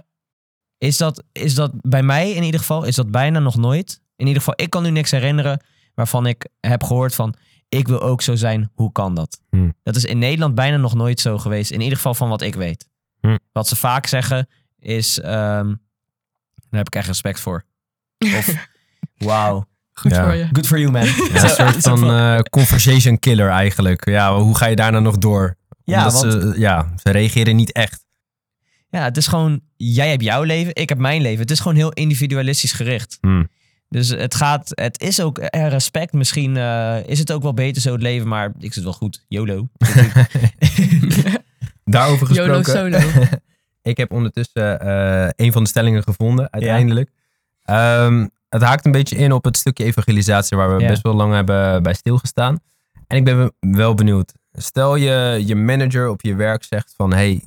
Is 0.77 0.97
dat, 0.97 1.23
is 1.31 1.55
dat 1.55 1.71
bij 1.81 2.03
mij 2.03 2.31
in 2.31 2.43
ieder 2.43 2.59
geval, 2.59 2.83
is 2.83 2.95
dat 2.95 3.11
bijna 3.11 3.39
nog 3.39 3.55
nooit. 3.55 4.01
In 4.15 4.27
ieder 4.27 4.41
geval, 4.41 4.63
ik 4.63 4.69
kan 4.69 4.83
nu 4.83 4.89
niks 4.89 5.11
herinneren 5.11 5.61
waarvan 5.97 6.25
ik 6.25 6.47
heb 6.59 6.83
gehoord 6.83 7.15
van, 7.15 7.33
ik 7.69 7.87
wil 7.87 8.01
ook 8.01 8.21
zo 8.21 8.35
zijn, 8.35 8.71
hoe 8.73 8.91
kan 8.91 9.15
dat? 9.15 9.41
Hmm. 9.49 9.73
Dat 9.83 9.95
is 9.95 10.05
in 10.05 10.17
Nederland 10.17 10.55
bijna 10.55 10.77
nog 10.77 10.93
nooit 10.95 11.19
zo 11.19 11.37
geweest, 11.37 11.71
in 11.71 11.81
ieder 11.81 11.95
geval 11.95 12.13
van 12.13 12.29
wat 12.29 12.41
ik 12.41 12.55
weet. 12.55 12.87
Hmm. 13.19 13.39
Wat 13.51 13.67
ze 13.67 13.75
vaak 13.75 14.05
zeggen 14.07 14.47
is, 14.79 15.19
ehm, 15.19 15.65
daar 16.69 16.79
heb 16.79 16.87
ik 16.87 16.95
echt 16.95 17.07
respect 17.07 17.39
voor. 17.39 17.65
Of, 18.37 18.67
wauw, 19.17 19.65
goed 19.93 20.11
Ja. 20.11 20.23
voor 20.23 20.33
je. 20.33 20.47
good 20.51 20.67
for 20.67 20.79
you 20.79 20.91
man. 20.91 21.05
Ja, 21.05 21.43
een 21.43 21.49
soort 21.49 21.77
van 21.81 22.09
eh, 22.11 22.39
conversation 22.39 23.19
killer 23.19 23.49
eigenlijk. 23.49 24.05
Ja, 24.05 24.39
hoe 24.39 24.55
ga 24.57 24.65
je 24.65 24.75
daarna 24.75 24.99
nog 24.99 25.17
door? 25.17 25.55
Ja, 25.83 26.01
want- 26.11 26.17
ze, 26.33 26.53
ja, 26.57 26.93
ze 27.03 27.11
reageren 27.11 27.55
niet 27.55 27.71
echt. 27.71 28.05
Ja, 28.89 29.03
het 29.03 29.17
is 29.17 29.27
gewoon, 29.27 29.61
jij 29.75 30.09
hebt 30.09 30.23
jouw 30.23 30.43
leven, 30.43 30.75
ik 30.75 30.89
heb 30.89 30.97
mijn 30.97 31.21
leven. 31.21 31.39
Het 31.41 31.51
is 31.51 31.59
gewoon 31.59 31.77
heel 31.77 31.91
individualistisch 31.91 32.71
gericht. 32.71 33.17
Hmm. 33.21 33.47
Dus 33.89 34.09
het 34.09 34.35
gaat, 34.35 34.71
het 34.73 35.01
is 35.01 35.21
ook 35.21 35.37
er 35.41 35.69
respect. 35.69 36.13
Misschien 36.13 36.57
eh, 36.57 36.97
is 37.05 37.19
het 37.19 37.31
ook 37.31 37.41
wel 37.41 37.53
beter 37.53 37.81
zo 37.81 37.91
het 37.91 38.01
leven, 38.01 38.27
maar 38.27 38.51
ik 38.59 38.73
zit 38.73 38.83
wel 38.83 38.93
goed. 38.93 39.25
YOLO. 39.27 39.67
Daarover 41.83 42.33
YOLO 42.33 42.57
gesproken. 42.57 43.01
solo. 43.01 43.25
Ik 43.81 43.97
heb 43.97 44.11
ondertussen 44.11 44.79
eh, 44.79 45.29
een 45.35 45.51
van 45.51 45.63
de 45.63 45.69
stellingen 45.69 46.03
gevonden, 46.03 46.51
uiteindelijk. 46.51 47.09
Ehm, 47.63 48.27
het 48.49 48.61
haakt 48.61 48.85
een 48.85 48.91
beetje 48.91 49.15
in 49.15 49.31
op 49.31 49.43
het 49.43 49.57
stukje 49.57 49.83
evangelisatie 49.83 50.57
waar 50.57 50.75
we 50.75 50.81
Ja. 50.81 50.87
best 50.87 51.01
wel 51.01 51.13
lang 51.13 51.33
hebben 51.33 51.83
bij 51.83 51.93
stilgestaan. 51.93 52.59
En 53.07 53.17
ik 53.17 53.23
ben 53.25 53.51
wel 53.59 53.93
benieuwd. 53.93 54.33
Stel 54.51 54.95
je 54.95 55.43
je 55.45 55.55
manager 55.55 56.09
op 56.09 56.21
je 56.21 56.35
werk 56.35 56.63
zegt 56.63 56.93
van... 56.97 57.13
hey, 57.13 57.41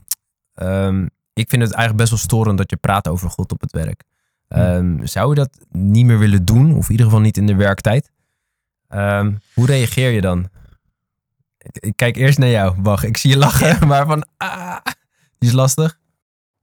ehm, 0.55 1.07
ik 1.33 1.49
vind 1.49 1.63
het 1.63 1.73
eigenlijk 1.73 1.97
best 1.97 2.11
wel 2.11 2.19
storend 2.19 2.59
dat 2.59 2.71
je 2.71 2.77
praat 2.77 3.09
over 3.09 3.31
God 3.31 3.53
op 3.53 3.61
het 3.61 3.73
werk. 3.73 4.03
Ehm, 4.51 5.07
Zou 5.07 5.29
je 5.29 5.35
dat 5.35 5.59
niet 5.71 6.05
meer 6.07 6.19
willen 6.19 6.45
doen? 6.45 6.75
Of 6.77 6.85
in 6.85 6.91
ieder 6.91 7.07
geval 7.07 7.21
niet 7.21 7.37
in 7.37 7.47
de 7.47 7.55
werktijd? 7.55 8.11
Ehm, 8.89 9.33
hoe 9.55 9.67
reageer 9.67 10.11
je 10.11 10.21
dan? 10.21 10.49
Ik, 11.59 11.79
ik 11.79 11.97
kijk 11.97 12.17
eerst 12.17 12.39
naar 12.39 12.49
jou. 12.49 12.75
Wacht, 12.83 13.05
ik 13.05 13.17
zie 13.17 13.31
je 13.31 13.37
lachen, 13.37 13.87
maar 13.89 14.07
van... 14.07 14.27
Ah, 14.37 14.77
die 15.39 15.49
is 15.49 15.55
lastig. 15.55 15.99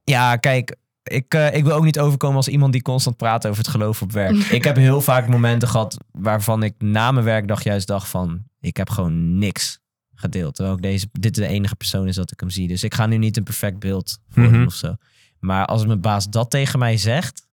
Ja, 0.03 0.35
kijk, 0.35 0.75
ik, 1.03 1.33
eh, 1.33 1.55
ik 1.55 1.63
wil 1.63 1.75
ook 1.75 1.83
niet 1.83 1.99
overkomen 1.99 2.35
als 2.37 2.47
iemand 2.47 2.71
die 2.73 2.81
constant 2.81 3.17
praat 3.17 3.45
over 3.47 3.57
het 3.57 3.67
geloof 3.71 4.01
op 4.01 4.11
werk. 4.11 4.35
ik 4.59 4.63
heb 4.63 4.75
heel 4.75 5.01
vaak 5.01 5.27
momenten 5.27 5.67
gehad 5.67 5.97
waarvan 6.11 6.63
ik 6.63 6.73
na 6.79 7.11
mijn 7.11 7.25
werkdag 7.25 7.63
juist 7.63 7.87
dacht 7.87 8.07
van... 8.07 8.43
ik 8.59 8.77
heb 8.77 8.89
gewoon 8.89 9.37
niks 9.37 9.79
gedeeld. 10.15 10.55
Terwijl 10.55 10.75
ik 10.77 10.81
deze, 10.83 11.07
dit 11.11 11.35
de 11.35 11.47
enige 11.47 11.75
persoon 11.75 12.07
is 12.07 12.15
dat 12.15 12.31
ik 12.31 12.39
hem 12.39 12.49
zie. 12.49 12.67
Dus 12.67 12.83
ik 12.83 12.93
ga 12.93 13.05
nu 13.05 13.17
niet 13.17 13.37
een 13.37 13.43
perfect 13.43 13.79
beeld 13.79 14.19
Mhm. 14.33 14.65
of 14.65 14.73
zo. 14.73 14.95
Maar 15.39 15.65
als 15.65 15.85
mijn 15.85 16.01
baas 16.01 16.29
dat 16.29 16.49
tegen 16.49 16.79
mij 16.79 16.97
zegt... 16.97 17.46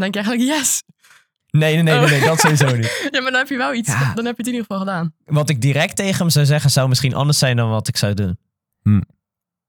Dan 0.00 0.10
denk 0.10 0.14
je 0.14 0.20
eigenlijk, 0.30 0.58
yes. 0.58 0.82
Nee, 1.50 1.74
nee, 1.74 1.82
nee, 1.82 1.98
nee, 1.98 2.08
nee, 2.08 2.20
dat 2.28 2.40
sowieso 2.40 2.76
niet. 2.76 3.00
Ja, 3.12 3.20
maar 3.20 3.30
dan 3.30 3.40
heb 3.40 3.48
je 3.48 3.56
wel 3.56 3.74
iets. 3.74 3.88
Ja. 3.88 4.14
Dan 4.14 4.24
heb 4.24 4.36
je 4.36 4.42
het 4.42 4.46
in 4.46 4.52
ieder 4.52 4.60
geval 4.66 4.78
gedaan. 4.78 5.14
Wat 5.24 5.50
ik 5.50 5.60
direct 5.60 5.96
tegen 5.96 6.18
hem 6.18 6.30
zou 6.30 6.46
zeggen 6.46 6.70
zou 6.70 6.88
misschien 6.88 7.14
anders 7.14 7.38
zijn 7.38 7.56
dan 7.56 7.68
wat 7.70 7.88
ik 7.88 7.96
zou 7.96 8.14
doen. 8.14 8.38
Hmm. 8.82 9.04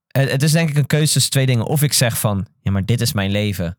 Het, 0.06 0.30
het 0.30 0.42
is 0.42 0.52
denk 0.52 0.68
ik 0.70 0.76
een 0.76 0.86
keuze 0.86 1.12
tussen 1.12 1.30
twee 1.30 1.46
dingen. 1.46 1.64
Of 1.64 1.82
ik 1.82 1.92
zeg 1.92 2.18
van, 2.18 2.46
ja, 2.60 2.70
maar 2.70 2.84
dit 2.84 3.00
is 3.00 3.12
mijn 3.12 3.30
leven. 3.30 3.78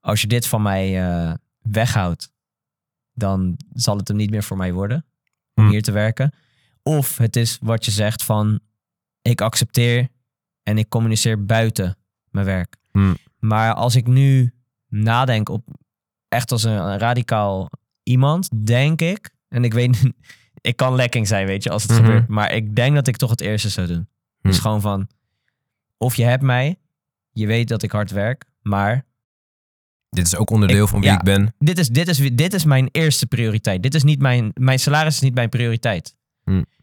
Als 0.00 0.20
je 0.20 0.26
dit 0.26 0.46
van 0.46 0.62
mij 0.62 1.02
eh, 1.04 1.34
weghoudt, 1.62 2.32
dan 3.12 3.56
zal 3.72 3.96
het 3.96 4.08
hem 4.08 4.16
niet 4.16 4.30
meer 4.30 4.42
voor 4.42 4.56
mij 4.56 4.72
worden 4.72 5.06
om 5.54 5.62
Hmm. 5.62 5.72
hier 5.72 5.82
te 5.82 5.92
werken. 5.92 6.32
Of 6.82 7.16
het 7.18 7.36
is 7.36 7.58
wat 7.62 7.84
je 7.84 7.90
zegt 7.90 8.22
van, 8.22 8.60
ik 9.22 9.40
accepteer 9.40 10.08
en 10.62 10.78
ik 10.78 10.88
communiceer 10.88 11.44
buiten 11.44 11.96
mijn 12.30 12.46
werk. 12.46 12.76
Hmm. 12.92 13.16
Maar 13.38 13.74
als 13.74 13.96
ik 13.96 14.06
nu 14.06 14.54
nadenk 14.92 15.48
op 15.48 15.64
echt 16.28 16.52
als 16.52 16.62
een, 16.62 16.98
radicaal 16.98 17.70
iemand, 18.02 18.66
denk 18.66 19.00
ik, 19.00 19.30
en 19.48 19.64
ik 19.64 19.72
weet, 19.72 20.02
ik 20.60 20.76
kan 20.76 20.94
lekking 20.94 21.26
zijn, 21.28 21.46
weet 21.46 21.62
je, 21.62 21.70
als 21.70 21.82
het 21.82 21.92
Mhm. 21.92 22.00
gebeurt, 22.04 22.28
maar 22.28 22.52
ik 22.52 22.76
denk 22.76 22.94
dat 22.94 23.06
ik 23.06 23.16
toch 23.16 23.30
het 23.30 23.40
eerste 23.40 23.68
zou 23.68 23.86
doen. 23.86 24.08
Dus 24.40 24.52
Hmm. 24.54 24.62
gewoon 24.62 24.80
van, 24.80 25.08
of 25.96 26.14
je 26.14 26.24
hebt 26.24 26.42
mij, 26.42 26.78
je 27.32 27.46
weet 27.46 27.68
dat 27.68 27.82
ik 27.82 27.90
hard 27.92 28.10
werk, 28.10 28.44
maar 28.62 29.04
Dit 30.10 30.26
is 30.26 30.36
ook 30.36 30.50
onderdeel 30.50 30.82
Ik- 30.84 30.88
van 30.90 31.00
wie 31.00 31.08
ja. 31.08 31.16
ik 31.16 31.22
ben. 31.22 31.54
dit 31.58 31.78
is, 31.78 31.88
dit, 31.88 32.08
is, 32.08 32.18
dit 32.34 32.54
is 32.54 32.64
mijn 32.64 32.88
eerste 32.90 33.26
prioriteit. 33.26 33.82
Dit 33.82 33.94
is 33.94 34.02
niet 34.02 34.20
mijn, 34.20 34.50
mijn 34.54 34.78
salaris 34.78 35.14
is 35.14 35.20
niet 35.20 35.34
mijn 35.34 35.48
prioriteit. 35.48 36.16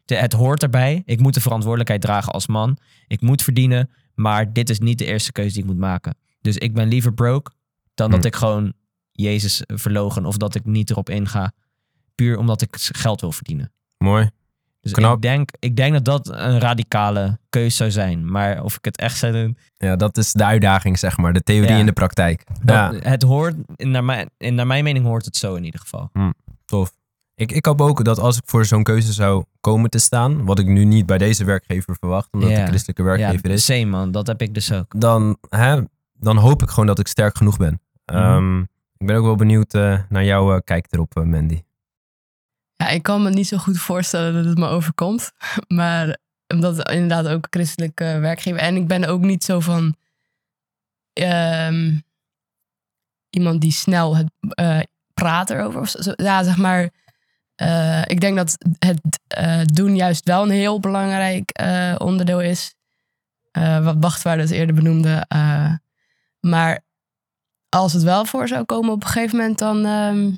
De- 0.05 0.15
het 0.15 0.33
hoort 0.33 0.63
erbij. 0.63 1.01
Ik 1.05 1.19
moet 1.19 1.33
de 1.33 1.41
verantwoordelijkheid 1.41 2.01
dragen 2.01 2.33
als 2.33 2.47
man. 2.47 2.77
Ik 3.07 3.21
moet 3.21 3.41
verdienen, 3.43 3.89
maar 4.15 4.53
dit 4.53 4.69
is 4.69 4.79
niet 4.79 4.97
de 4.97 5.05
eerste 5.05 5.31
keuze 5.31 5.53
die 5.53 5.61
ik 5.63 5.67
moet 5.69 5.77
maken. 5.77 6.17
Dus 6.41 6.57
ik 6.57 6.73
ben 6.73 6.87
liever 6.87 7.13
broke 7.13 7.51
dan 7.99 8.09
dat 8.11 8.19
Hmm. 8.19 8.27
ik 8.27 8.35
gewoon 8.35 8.73
Jezus 9.11 9.63
verlogen 9.65 10.25
of 10.25 10.37
dat 10.37 10.55
ik 10.55 10.65
niet 10.65 10.89
erop 10.89 11.09
inga. 11.09 11.51
Puur 12.15 12.37
omdat 12.37 12.61
ik 12.61 12.75
geld 12.79 13.21
wil 13.21 13.31
verdienen. 13.31 13.71
Mooi. 13.97 14.29
Dus 14.81 14.91
Knap. 14.91 15.15
ik 15.15 15.21
denk, 15.21 15.49
ik 15.59 15.75
denk 15.75 15.93
dat 15.93 16.05
dat 16.05 16.27
een 16.27 16.59
radicale 16.59 17.37
keuze 17.49 17.75
zou 17.75 17.91
zijn. 17.91 18.31
Maar 18.31 18.63
of 18.63 18.75
ik 18.77 18.85
het 18.85 18.97
echt 18.97 19.17
zou 19.17 19.33
doen, 19.33 19.57
Ja, 19.77 19.95
dat 19.95 20.17
is 20.17 20.31
de 20.33 20.43
uitdaging, 20.45 20.99
zeg 20.99 21.17
maar. 21.17 21.33
De 21.33 21.41
theorie 21.43 21.71
Ja. 21.71 21.77
in 21.77 21.85
de 21.85 21.91
praktijk. 21.91 22.43
Ja, 22.65 22.89
dat, 22.91 23.03
het 23.03 23.23
hoort, 23.23 23.55
naar 23.77 24.03
mijn, 24.03 24.29
in- 24.37 24.55
naar 24.55 24.67
mijn 24.67 24.83
mening 24.83 25.05
hoort 25.05 25.25
het 25.25 25.35
zo 25.37 25.55
in 25.55 25.63
ieder 25.63 25.79
geval. 25.79 26.11
tof. 26.65 26.91
Ik, 27.35 27.51
ik 27.51 27.65
hoop 27.65 27.81
ook 27.81 28.03
dat 28.03 28.19
als 28.19 28.37
ik 28.37 28.43
voor 28.45 28.65
zo'n 28.65 28.83
keuze 28.83 29.13
zou 29.13 29.43
komen 29.61 29.89
te 29.89 29.99
staan, 29.99 30.45
wat 30.45 30.59
ik 30.59 30.65
nu 30.67 30.85
niet 30.85 31.05
bij 31.05 31.17
deze 31.17 31.43
werkgever 31.45 31.95
verwacht, 31.99 32.27
omdat 32.31 32.49
Ja. 32.49 32.59
een 32.61 32.67
christelijke 32.67 33.03
werkgever 33.03 33.47
ja, 33.49 33.53
is, 33.53 33.65
same 33.65 33.85
man, 33.85 34.11
dat 34.11 34.27
heb 34.27 34.41
ik 34.41 34.53
dus 34.53 34.71
ook. 34.71 34.93
dan, 34.99 35.37
hè, 35.49 35.81
dan 36.13 36.37
hoop 36.37 36.61
ik 36.61 36.69
gewoon 36.69 36.85
dat 36.85 36.99
ik 36.99 37.07
sterk 37.07 37.37
genoeg 37.37 37.57
ben. 37.57 37.81
Mhm. 38.11 38.17
Ehm, 38.17 38.61
ik 38.99 39.07
ben 39.07 39.15
ook 39.15 39.25
wel 39.25 39.35
benieuwd 39.35 39.73
eh, 39.73 39.99
naar 40.09 40.23
jouw 40.23 40.55
eh, 40.55 40.61
kijk 40.63 40.87
erop, 40.89 41.17
eh, 41.17 41.23
Mandy. 41.23 41.63
Ja, 42.75 42.87
ik 42.87 43.03
kan 43.03 43.23
me 43.23 43.29
niet 43.29 43.47
zo 43.47 43.57
goed 43.57 43.79
voorstellen 43.79 44.33
dat 44.33 44.45
het 44.45 44.57
me 44.57 44.67
overkomt. 44.67 45.31
Maar 45.67 46.17
omdat 46.47 46.77
het 46.77 46.89
inderdaad 46.89 47.27
ook 47.27 47.47
christelijke 47.49 48.19
werkgever. 48.19 48.59
En 48.59 48.75
ik 48.75 48.87
ben 48.87 49.05
ook 49.05 49.21
niet 49.21 49.43
zo 49.43 49.59
van 49.59 49.95
ehm, 51.13 51.97
iemand 53.29 53.61
die 53.61 53.71
snel 53.71 54.17
het 54.17 54.29
praat 55.13 55.49
erover. 55.49 55.81
Of 55.81 55.89
zo. 55.89 56.11
Ja, 56.15 56.43
zeg 56.43 56.57
maar. 56.57 56.83
ik 58.05 58.21
denk 58.21 58.37
dat 58.37 58.57
het 58.79 59.75
doen 59.75 59.95
juist 59.95 60.25
wel 60.25 60.43
een 60.43 60.49
heel 60.49 60.79
belangrijk 60.79 61.61
onderdeel 61.97 62.41
is. 62.41 62.75
Wat 63.81 63.95
Wachtwaarde 63.99 64.41
dus 64.41 64.51
eerder 64.51 64.75
benoemde. 64.75 65.25
maar 66.39 66.83
als 67.69 67.93
het 67.93 68.03
wel 68.03 68.25
voor 68.25 68.47
zou 68.47 68.63
komen 68.65 68.91
op 68.91 69.01
een 69.01 69.07
gegeven 69.09 69.37
moment, 69.37 69.57
dan. 69.59 69.85
ehm, 69.85 70.31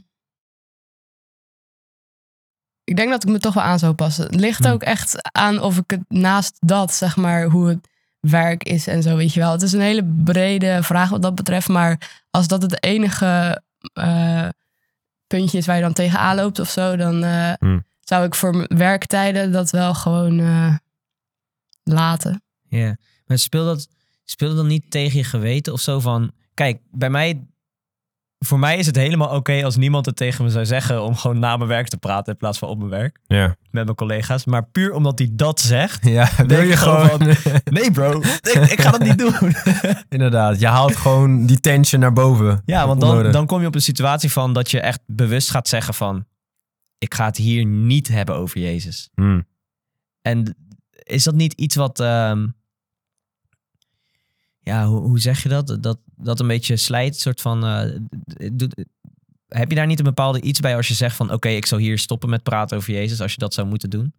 ik 2.83 2.95
denk 2.95 3.09
dat 3.09 3.23
ik 3.23 3.29
me 3.29 3.39
toch 3.39 3.53
wel 3.53 3.63
aan 3.63 3.79
zou 3.79 3.93
passen. 3.93 4.25
Het 4.25 4.35
ligt 4.35 4.63
Hmm. 4.63 4.71
ook 4.73 4.81
echt 4.83 5.31
aan 5.31 5.59
of 5.61 5.77
ik 5.77 5.89
het 5.91 6.03
naast 6.07 6.57
dat, 6.59 6.93
zeg 6.93 7.15
maar, 7.17 7.43
hoe 7.43 7.67
het 7.67 7.89
werk 8.19 8.63
is 8.63 8.87
en 8.87 9.03
zo, 9.03 9.15
weet 9.15 9.33
je 9.33 9.39
wel. 9.39 9.51
Het 9.51 9.61
is 9.61 9.71
een 9.71 9.81
hele 9.81 10.05
brede 10.23 10.83
vraag 10.83 11.09
wat 11.09 11.21
dat 11.21 11.35
betreft. 11.35 11.67
Maar 11.67 12.23
als 12.29 12.47
dat 12.47 12.61
het 12.61 12.83
enige 12.83 13.61
eh, 13.93 14.47
puntje 15.27 15.57
is 15.57 15.65
waar 15.65 15.75
je 15.75 15.81
dan 15.81 15.93
tegenaan 15.93 16.35
loopt 16.35 16.59
of 16.59 16.69
zo, 16.69 16.95
dan 16.95 17.23
eh, 17.23 17.53
Hmm. 17.59 17.85
zou 17.99 18.25
ik 18.25 18.35
voor 18.35 18.65
werktijden 18.67 19.51
dat 19.51 19.69
wel 19.69 19.93
gewoon 19.93 20.39
eh, 20.39 20.75
laten. 21.83 22.43
Ja, 22.67 22.97
maar 23.25 23.37
speel 23.37 23.65
dat, 23.65 23.87
speel 24.23 24.47
dat 24.47 24.57
dan 24.57 24.67
niet 24.67 24.91
tegen 24.91 25.17
je 25.17 25.23
geweten 25.23 25.73
of 25.73 25.81
zo 25.81 25.99
van... 25.99 26.31
Kijk, 26.61 26.79
bij 26.91 27.09
mij... 27.09 27.45
Voor 28.45 28.59
mij 28.59 28.77
is 28.77 28.85
het 28.85 28.95
helemaal 28.95 29.35
oké 29.35 29.63
als 29.63 29.75
niemand 29.75 30.05
het 30.05 30.15
tegen 30.15 30.43
me 30.43 30.49
zou 30.49 30.65
zeggen... 30.65 31.03
om 31.03 31.15
gewoon 31.15 31.39
na 31.39 31.57
mijn 31.57 31.69
werk 31.69 31.87
te 31.87 31.97
praten 31.97 32.33
in 32.33 32.39
plaats 32.39 32.57
van 32.57 32.69
op 32.69 32.77
mijn 32.77 32.89
werk. 32.89 33.19
Ja, 33.27 33.47
Met 33.47 33.83
mijn 33.83 33.95
collega's. 33.95 34.45
Maar 34.45 34.65
puur 34.65 34.93
omdat 34.93 35.19
hij 35.19 35.29
dat 35.31 35.59
zegt... 35.59 36.05
ja 36.17 36.29
wil 36.47 36.61
je 36.61 36.77
gewoon 36.77 37.09
gewoon... 37.09 37.35
Nee 37.63 37.91
bro, 37.91 38.21
ik, 38.53 38.71
ik 38.71 38.81
ga 38.81 38.91
dat 38.91 39.03
niet 39.03 39.17
doen. 39.17 39.55
Inderdaad, 40.09 40.59
je 40.59 40.67
haalt 40.67 40.95
gewoon 40.95 41.45
die 41.45 41.59
tension 41.59 42.01
naar 42.01 42.13
boven. 42.13 42.61
ja, 42.65 42.87
want 42.87 43.01
dan, 43.01 43.31
dan 43.31 43.45
kom 43.45 43.61
je 43.61 43.67
op 43.67 43.75
een 43.75 43.81
situatie 43.81 44.31
van... 44.31 44.53
dat 44.53 44.71
je 44.71 44.79
echt 44.79 45.01
bewust 45.05 45.49
gaat 45.49 45.67
zeggen 45.67 45.93
van... 45.93 46.25
ik 46.97 47.13
ga 47.13 47.25
het 47.25 47.37
hier 47.37 47.65
niet 47.65 48.07
hebben 48.07 48.35
over 48.35 48.59
Jezus. 48.59 49.09
Hmm. 49.13 49.47
En 50.21 50.55
is 50.89 51.23
dat 51.23 51.35
niet 51.35 51.53
iets 51.53 51.75
wat. 51.75 51.99
ehm, 51.99 52.47
ja, 54.71 54.85
hoe, 54.85 55.01
hoe 55.01 55.19
zeg 55.19 55.43
je 55.43 55.49
dat? 55.49 55.77
dat? 55.81 55.99
Dat 56.15 56.39
een 56.39 56.47
beetje 56.47 56.77
slijt, 56.77 57.15
soort 57.15 57.41
van. 57.41 57.65
eh, 57.65 57.99
heb 59.47 59.69
je 59.69 59.75
daar 59.75 59.85
niet 59.87 59.99
een 59.99 60.05
bepaalde 60.05 60.41
iets 60.41 60.59
bij 60.59 60.75
als 60.75 60.87
je 60.87 60.93
zegt 60.93 61.15
van 61.15 61.31
oké, 61.33 61.49
ik 61.49 61.65
zou 61.65 61.81
hier 61.81 61.97
stoppen 61.97 62.29
met 62.29 62.43
praten 62.43 62.77
over 62.77 62.93
Jezus, 62.93 63.21
als 63.21 63.31
je 63.33 63.39
dat 63.39 63.53
zou 63.53 63.67
moeten 63.67 63.89
doen? 63.89 64.13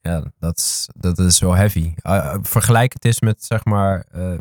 Ja, 0.00 0.24
dat 0.38 0.58
is, 0.58 0.88
dat 0.96 1.18
is 1.18 1.38
wel 1.40 1.54
heavy. 1.54 1.94
Uh, 2.02 2.36
vergelijk 2.42 2.92
het 2.92 3.04
eens 3.04 3.20
met, 3.20 3.44
zeg 3.44 3.64
maar, 3.64 4.06
uh, 4.16 4.38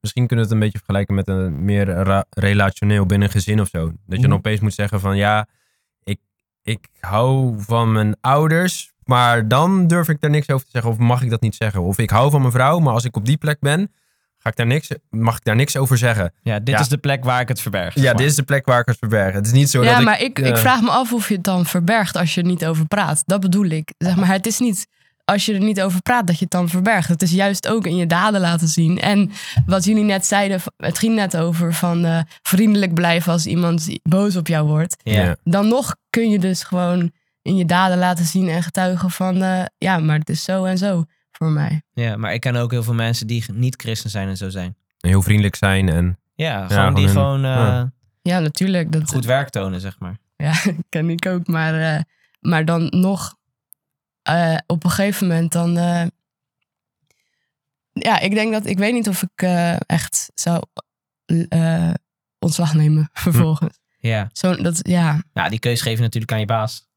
misschien 0.00 0.26
kunnen 0.26 0.44
we 0.46 0.50
het 0.52 0.52
een 0.52 0.58
beetje 0.58 0.78
vergelijken 0.78 1.14
met 1.14 1.28
een 1.28 1.64
meer 1.64 2.24
relationeel 2.30 3.06
binnen 3.06 3.28
een 3.28 3.34
gezin 3.34 3.60
of 3.60 3.68
zo. 3.68 3.84
Dat 3.86 3.96
je 4.06 4.14
Mhm. 4.18 4.22
dan 4.28 4.32
opeens 4.32 4.60
moet 4.60 4.74
zeggen 4.74 5.00
van 5.00 5.16
ja, 5.16 5.46
ik, 6.04 6.20
ik 6.62 6.88
hou 7.00 7.54
van 7.60 7.92
mijn 7.92 8.16
ouders, 8.20 8.92
maar 9.04 9.48
dan 9.48 9.86
durf 9.86 10.08
ik 10.08 10.20
daar 10.20 10.30
niks 10.30 10.48
over 10.50 10.64
te 10.64 10.70
zeggen 10.72 10.90
of 10.90 10.98
mag 10.98 11.22
ik 11.22 11.30
dat 11.30 11.40
niet 11.40 11.54
zeggen. 11.54 11.82
Of 11.82 11.98
ik 11.98 12.10
hou 12.10 12.30
van 12.30 12.40
mijn 12.40 12.52
vrouw, 12.52 12.78
maar 12.78 12.94
als 12.94 13.04
ik 13.04 13.16
op 13.16 13.26
die 13.26 13.36
plek 13.36 13.60
ben, 13.60 13.92
ga 14.42 14.48
ik 14.50 14.56
daar 14.56 14.66
niks, 14.66 14.88
mag 15.10 15.36
ik 15.36 15.44
daar 15.44 15.56
niks 15.56 15.76
over 15.76 15.98
zeggen. 15.98 16.32
Ja, 16.42 16.58
dit 16.58 16.74
Ja. 16.74 16.80
is 16.80 16.88
de 16.88 16.98
plek 16.98 17.24
waar 17.24 17.40
ik 17.40 17.48
het 17.48 17.60
verberg. 17.60 17.94
Ja, 17.94 18.02
maar. 18.02 18.14
dit 18.16 18.26
is 18.26 18.34
de 18.34 18.42
plek 18.42 18.66
waar 18.66 18.80
ik 18.80 18.86
het 18.86 18.98
verberg. 18.98 19.34
Het 19.34 19.46
is 19.46 19.52
niet 19.52 19.70
zo 19.70 19.84
ja, 19.84 19.94
dat 19.94 20.04
maar 20.04 20.20
ik... 20.20 20.38
ik, 20.38 20.46
ik 20.46 20.54
eh, 20.54 20.60
vraag 20.60 20.80
me 20.80 20.90
af 20.90 21.12
of 21.12 21.28
je 21.28 21.34
het 21.34 21.44
dan 21.44 21.66
verbergt 21.66 22.16
als 22.16 22.34
je 22.34 22.40
er 22.40 22.46
niet 22.46 22.66
over 22.66 22.86
praat. 22.86 23.22
Dat 23.26 23.40
bedoel 23.40 23.66
ik. 23.66 23.92
Zeg 23.98 24.16
maar, 24.16 24.28
het 24.28 24.46
is 24.46 24.58
niet 24.58 24.86
als 25.24 25.46
je 25.46 25.54
er 25.54 25.60
niet 25.60 25.82
over 25.82 26.02
praat 26.02 26.26
dat 26.26 26.36
je 26.36 26.42
het 26.42 26.52
dan 26.52 26.68
verbergt. 26.68 27.08
Het 27.08 27.22
is 27.22 27.30
juist 27.30 27.68
ook 27.68 27.86
in 27.86 27.96
je 27.96 28.06
daden 28.06 28.40
laten 28.40 28.68
zien. 28.68 29.00
En 29.00 29.30
wat 29.66 29.84
jullie 29.84 30.04
net 30.04 30.26
zeiden, 30.26 30.60
het 30.76 30.98
ging 30.98 31.14
net 31.14 31.36
over 31.36 31.74
van 31.74 32.04
eh, 32.04 32.18
vriendelijk 32.42 32.94
blijven 32.94 33.32
als 33.32 33.46
iemand 33.46 33.88
boos 34.02 34.36
op 34.36 34.46
jou 34.46 34.66
wordt. 34.66 34.96
Ja. 35.02 35.22
ja. 35.22 35.36
Dan 35.44 35.68
nog 35.68 35.96
kun 36.10 36.30
je 36.30 36.38
dus 36.38 36.62
gewoon 36.62 37.12
in 37.42 37.56
je 37.56 37.64
daden 37.64 37.98
laten 37.98 38.24
zien 38.24 38.48
en 38.48 38.62
getuigen 38.62 39.10
van 39.10 39.42
eh, 39.42 39.62
ja, 39.78 39.98
maar 39.98 40.18
het 40.18 40.28
is 40.28 40.44
zo 40.44 40.64
en 40.64 40.78
zo 40.78 41.04
voor 41.42 41.52
mij. 41.52 41.82
ja, 41.92 42.16
maar 42.16 42.34
ik 42.34 42.40
ken 42.40 42.56
ook 42.56 42.70
heel 42.70 42.82
veel 42.82 42.94
mensen 42.94 43.26
die 43.26 43.44
niet 43.52 43.76
christen 43.82 44.10
zijn 44.10 44.28
en 44.28 44.36
zo 44.36 44.48
zijn. 44.48 44.76
Heel 44.98 45.22
vriendelijk 45.22 45.56
zijn 45.56 45.88
en... 45.88 46.18
Ja, 46.34 46.68
gewoon 46.68 46.94
die 46.94 47.08
gewoon 47.08 47.24
gewoon 47.24 47.44
eh, 47.44 47.50
ja. 47.50 47.92
Ja, 48.22 48.38
natuurlijk. 48.38 48.92
Dat, 48.92 49.10
goed 49.10 49.24
werk 49.24 49.48
tonen, 49.48 49.80
zeg 49.80 49.98
maar. 49.98 50.18
Ja, 50.36 50.52
ken 50.88 51.10
ik 51.10 51.26
ook. 51.26 51.46
Maar, 51.46 51.94
eh, 51.94 52.00
maar 52.40 52.64
dan 52.64 52.86
nog, 52.90 53.36
eh, 54.22 54.56
op 54.66 54.84
een 54.84 54.90
gegeven 54.90 55.26
moment 55.26 55.52
dan... 55.52 55.76
eh, 55.76 56.06
ja, 57.92 58.18
ik 58.20 58.34
denk 58.34 58.52
dat 58.52 58.66
ik 58.66 58.78
weet 58.78 58.92
niet 58.92 59.08
of 59.08 59.22
ik 59.22 59.42
eh, 59.42 59.76
echt 59.86 60.30
zou 60.34 60.62
eh, 61.48 61.90
ontslag 62.38 62.74
nemen 62.74 63.08
vervolgens. 63.24 63.78
Ja. 63.98 64.28
Zo, 64.32 64.56
dat, 64.56 64.80
ja. 64.82 65.22
ja, 65.32 65.48
die 65.48 65.58
keus 65.58 65.80
geef 65.82 65.96
je 65.96 66.02
natuurlijk 66.02 66.32
aan 66.32 66.40
je 66.40 66.46
baas. 66.46 66.90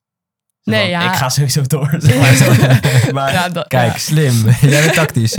Nee, 0.74 0.80
van, 0.82 0.90
ja. 0.90 1.10
Ik 1.12 1.18
ga 1.18 1.30
sowieso 1.30 1.62
door. 1.62 1.96
zeg 1.98 2.20
maar 2.20 2.34
zo. 2.34 2.52
maar 3.18 3.32
ja, 3.32 3.50
dat- 3.50 3.68
Kijk, 3.68 3.92
ja. 3.92 3.98
slim. 3.98 4.34
Jij 4.72 4.82
bent 4.82 4.94
tactisch. 4.94 5.38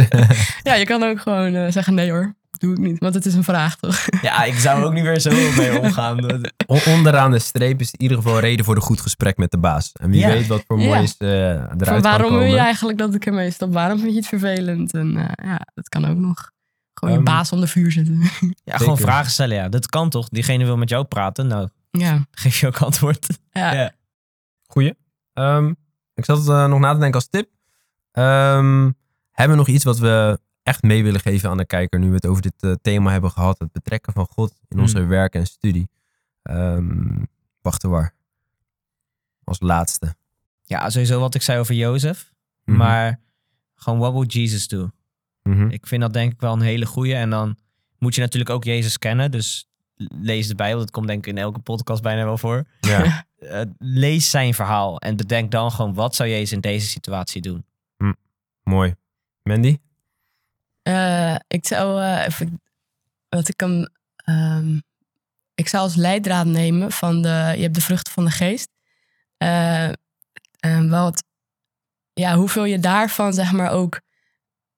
Ja, 0.62 0.74
je 0.74 0.84
kan 0.84 1.02
ook 1.02 1.20
gewoon 1.20 1.54
eh, 1.54 1.72
zeggen 1.72 1.94
nee 1.94 2.10
hoor, 2.10 2.34
doe 2.58 2.72
ik 2.72 2.78
niet. 2.78 2.98
Want 2.98 3.14
het 3.14 3.26
is 3.26 3.34
een 3.34 3.44
vraag 3.44 3.76
toch? 3.76 4.04
ja, 4.22 4.44
ik 4.44 4.54
zou 4.54 4.80
er 4.80 4.86
ook 4.86 4.92
niet 4.92 5.02
weer 5.04 5.20
zo 5.20 5.30
mee 5.56 5.80
omgaan. 5.80 6.40
Onderaan 6.86 7.30
de 7.30 7.38
streep 7.38 7.80
is 7.80 7.90
in 7.90 8.00
ieder 8.02 8.16
geval 8.16 8.38
reden 8.40 8.64
voor 8.64 8.76
een 8.76 8.82
goed 8.82 9.00
gesprek 9.00 9.36
met 9.36 9.50
de 9.50 9.58
baas. 9.58 9.92
En 9.92 10.10
wie 10.10 10.20
Ja. 10.20 10.28
weet 10.28 10.46
wat 10.46 10.64
voor 10.66 10.80
Ja. 10.80 10.86
moois 10.86 11.14
eh 11.18 11.28
eruit 11.28 11.84
Van 11.88 12.00
waarom 12.02 12.32
wil 12.38 12.42
je 12.52 12.58
eigenlijk 12.58 12.98
dat 12.98 13.14
ik 13.14 13.26
ermee 13.26 13.50
stop? 13.50 13.72
Waarom 13.72 13.98
vind 13.98 14.10
je 14.10 14.16
het 14.18 14.26
vervelend? 14.28 14.92
En 14.94 15.16
eh, 15.16 15.46
ja, 15.50 15.60
dat 15.74 15.88
kan 15.88 16.04
ook 16.08 16.16
nog. 16.18 16.50
Gewoon 16.94 17.14
je 17.14 17.20
Ehm, 17.20 17.34
baas 17.34 17.52
onder 17.52 17.68
vuur 17.68 17.92
zetten. 17.92 18.22
Ja, 18.64 18.76
gewoon 18.76 18.98
vragen 18.98 19.30
stellen. 19.30 19.56
Ja, 19.56 19.68
dat 19.68 19.86
kan 19.86 20.10
toch? 20.10 20.28
Diegene 20.28 20.64
wil 20.64 20.76
met 20.76 20.88
jou 20.88 21.04
praten. 21.04 21.46
Nou, 21.46 21.68
ja. 21.90 22.26
geef 22.30 22.60
je 22.60 22.66
ook 22.66 22.76
antwoord. 22.82 23.26
Ja. 23.52 23.72
Ja. 23.72 23.92
Goeie. 24.66 24.94
Ehm, 25.36 25.72
ik 26.14 26.24
zat 26.24 26.48
eh, 26.48 26.66
nog 26.66 26.78
na 26.80 26.92
te 26.92 26.98
denken 26.98 27.14
als 27.20 27.28
tip. 27.28 27.50
Ehm, 28.12 28.90
hebben 29.30 29.56
we 29.56 29.62
nog 29.64 29.68
iets 29.68 29.84
wat 29.84 29.98
we 29.98 30.40
echt 30.62 30.82
mee 30.82 31.02
willen 31.02 31.20
geven 31.20 31.50
aan 31.50 31.56
de 31.56 31.66
kijker 31.66 31.98
nu 31.98 32.08
we 32.08 32.14
het 32.14 32.26
over 32.26 32.42
dit 32.42 32.54
eh, 32.60 32.72
thema 32.82 33.10
hebben 33.10 33.30
gehad? 33.30 33.58
Het 33.58 33.72
betrekken 33.72 34.12
van 34.12 34.26
God 34.26 34.54
in 34.68 34.80
onze 34.80 34.98
Hmm. 34.98 35.08
werk 35.08 35.34
en 35.34 35.46
studie. 35.46 35.88
Ehm 36.42 37.24
wachten 37.62 37.90
waar. 37.90 38.14
Als 39.44 39.60
laatste. 39.60 40.14
ja, 40.64 40.90
sowieso 40.90 41.20
wat 41.20 41.34
ik 41.34 41.42
zei 41.42 41.58
over 41.58 41.74
Jozef. 41.74 42.32
Mhm. 42.64 42.76
Maar 42.76 43.20
gewoon, 43.74 43.98
what 43.98 44.12
would 44.12 44.32
Jesus 44.32 44.68
do? 44.68 44.90
Mhm. 45.42 45.68
Ik 45.68 45.86
vind 45.86 46.00
dat 46.00 46.12
denk 46.12 46.32
ik 46.32 46.40
wel 46.40 46.52
een 46.52 46.60
hele 46.60 46.86
goeie. 46.86 47.14
En 47.14 47.30
dan 47.30 47.56
moet 47.98 48.14
je 48.14 48.20
natuurlijk 48.20 48.50
ook 48.50 48.64
Jezus 48.64 48.98
kennen. 48.98 49.30
Dus 49.30 49.68
lees 49.96 50.48
de 50.48 50.54
Bijbel. 50.54 50.78
Dat 50.78 50.90
komt 50.90 51.06
denk 51.06 51.26
ik 51.26 51.32
in 51.32 51.38
elke 51.38 51.58
podcast 51.58 52.02
bijna 52.02 52.24
wel 52.24 52.38
voor. 52.38 52.64
Ja. 52.80 53.24
Eh, 53.36 53.60
lees 53.78 54.30
zijn 54.30 54.54
verhaal. 54.54 54.98
En 54.98 55.16
bedenk 55.16 55.50
dan 55.50 55.70
gewoon, 55.72 55.94
wat 55.94 56.14
zou 56.14 56.28
Jezus 56.28 56.52
in 56.52 56.60
deze 56.60 56.86
situatie 56.86 57.42
doen? 57.42 57.64
Mooi. 58.62 58.94
Mandy? 59.42 59.78
Eh, 60.82 61.34
ik 61.48 61.66
zou 61.66 62.02
eh, 62.02 62.26
even. 62.26 62.60
Wat 63.28 63.48
ik 63.48 63.56
kan. 63.56 63.88
ehm, 64.16 64.78
ik 65.54 65.68
zou 65.68 65.82
als 65.82 65.94
leidraad 65.94 66.46
nemen 66.46 66.92
van 66.92 67.22
de. 67.22 67.52
Je 67.56 67.62
hebt 67.62 67.74
de 67.74 67.80
vruchten 67.80 68.12
van 68.12 68.24
de 68.24 68.30
geest. 68.30 68.68
Eh, 69.36 69.88
en 70.60 70.88
wat. 70.90 71.24
Ja, 72.12 72.36
hoeveel 72.36 72.64
je 72.64 72.78
daarvan 72.78 73.32
zeg 73.32 73.52
maar 73.52 73.70
ook 73.70 74.00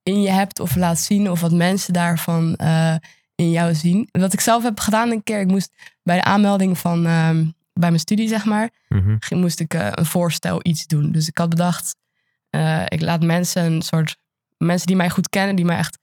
in 0.03 0.23
je 0.23 0.31
hebt 0.31 0.61
of 0.61 0.77
laat 0.77 0.99
zien. 0.99 1.31
Of 1.31 1.41
wat 1.41 1.53
mensen 1.53 1.93
daarvan 1.93 2.57
eh, 2.57 2.95
in 3.39 3.51
jou 3.51 3.75
zien. 3.75 4.09
Wat 4.11 4.33
ik 4.33 4.41
zelf 4.41 4.63
heb 4.63 4.81
gedaan 4.81 5.11
een 5.11 5.23
keer. 5.23 5.41
Ik 5.41 5.47
moest 5.47 5.73
bij 6.03 6.17
de 6.17 6.25
aanmelding 6.25 6.79
van. 6.79 7.07
ehm, 7.07 7.45
bij 7.79 7.89
mijn 7.89 8.01
studie 8.01 8.29
zeg 8.29 8.45
maar. 8.45 8.71
Mhm. 8.89 9.17
moest 9.31 9.61
ik 9.61 9.75
eh, 9.75 9.89
een 9.91 10.07
voorstel 10.07 10.61
iets 10.63 10.87
doen. 10.87 11.13
Dus 11.13 11.29
ik 11.29 11.39
had 11.39 11.49
bedacht, 11.49 11.97
eh, 12.51 12.83
ik 12.89 13.01
laat 13.01 13.23
mensen 13.23 13.65
een 13.65 13.83
soort 13.83 14.17
mensen 14.57 14.87
die 14.87 14.97
mij 14.97 15.11
goed 15.11 15.29
kennen, 15.29 15.57
die 15.57 15.65
mij 15.65 15.77
echt 15.77 15.99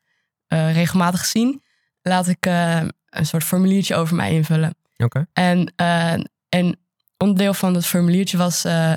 eh, 0.47 0.73
regelmatig 0.73 1.25
zien, 1.25 1.63
laat 2.01 2.27
ik 2.27 2.45
een 2.45 3.25
soort 3.25 3.43
formuliertje 3.43 3.95
over 3.95 4.15
mij 4.15 4.31
invullen. 4.31 4.75
Oké. 4.97 5.27
En, 5.33 5.73
en 6.49 6.79
onderdeel 7.17 7.53
van 7.53 7.73
dat 7.73 7.85
formuliertje 7.85 8.37
was 8.37 8.65
eh 8.65 8.93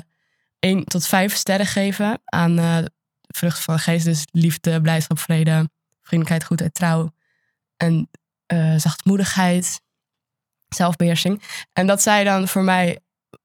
1 0.59 0.85
tot 0.85 1.07
5 1.07 1.35
sterren 1.35 1.65
geven 1.65 2.21
aan 2.25 2.85
vruchten 3.27 3.63
van 3.63 3.75
de 3.75 3.81
geest. 3.81 4.05
Dus 4.05 4.25
liefde, 4.31 4.81
blijdschap, 4.81 5.19
vrede, 5.19 5.69
vriendelijkheid, 6.01 6.43
goedheid, 6.43 6.73
trouw 6.73 7.13
en 7.77 8.09
eh, 8.49 8.73
zachtmoedigheid, 8.77 9.81
zelfbeheersing. 10.67 11.41
En 11.73 11.87
dat 11.87 12.01
zij 12.01 12.23
dan 12.23 12.47
voor 12.47 12.63
mij 12.63 12.99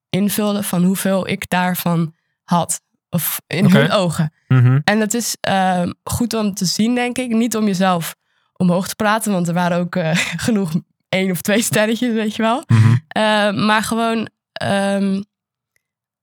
invulde 0.09 0.63
van 0.63 0.83
hoeveel 0.83 1.27
ik 1.27 1.49
daarvan 1.49 2.15
had. 2.43 2.81
Of 3.09 3.41
in 3.47 3.71
hun 3.71 3.91
ogen. 3.91 4.33
Mhm. 4.47 4.79
En 4.83 4.99
dat 4.99 5.13
is 5.13 5.37
eh, 5.41 5.89
goed 6.03 6.33
om 6.33 6.53
te 6.53 6.65
zien, 6.65 6.95
denk 6.95 7.17
ik. 7.17 7.29
Niet 7.29 7.55
om 7.55 7.65
jezelf 7.65 8.15
omhoog 8.53 8.87
te 8.87 8.95
praten, 8.95 9.31
want 9.31 9.47
er 9.47 9.53
waren 9.53 9.77
ook 9.77 9.95
eh, 9.95 10.11
genoeg 10.47 10.71
één 11.09 11.31
of 11.31 11.41
twee 11.41 11.61
sterretjes, 11.61 12.13
weet 12.13 12.35
je 12.35 12.41
wel. 12.41 12.63
Mhm. 12.67 12.95
Eh, 13.07 13.51
maar 13.51 13.83
gewoon 13.83 14.29
ehm, 14.51 15.21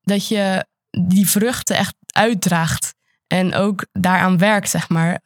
dat 0.03 0.29
je 0.29 0.67
die 0.91 1.29
vruchten 1.29 1.77
echt 1.77 1.95
uitdraagt. 2.07 2.95
En 3.27 3.55
ook 3.55 3.87
daaraan 3.93 4.39
werkt, 4.39 4.71
zeg 4.71 4.89
maar. 4.89 5.21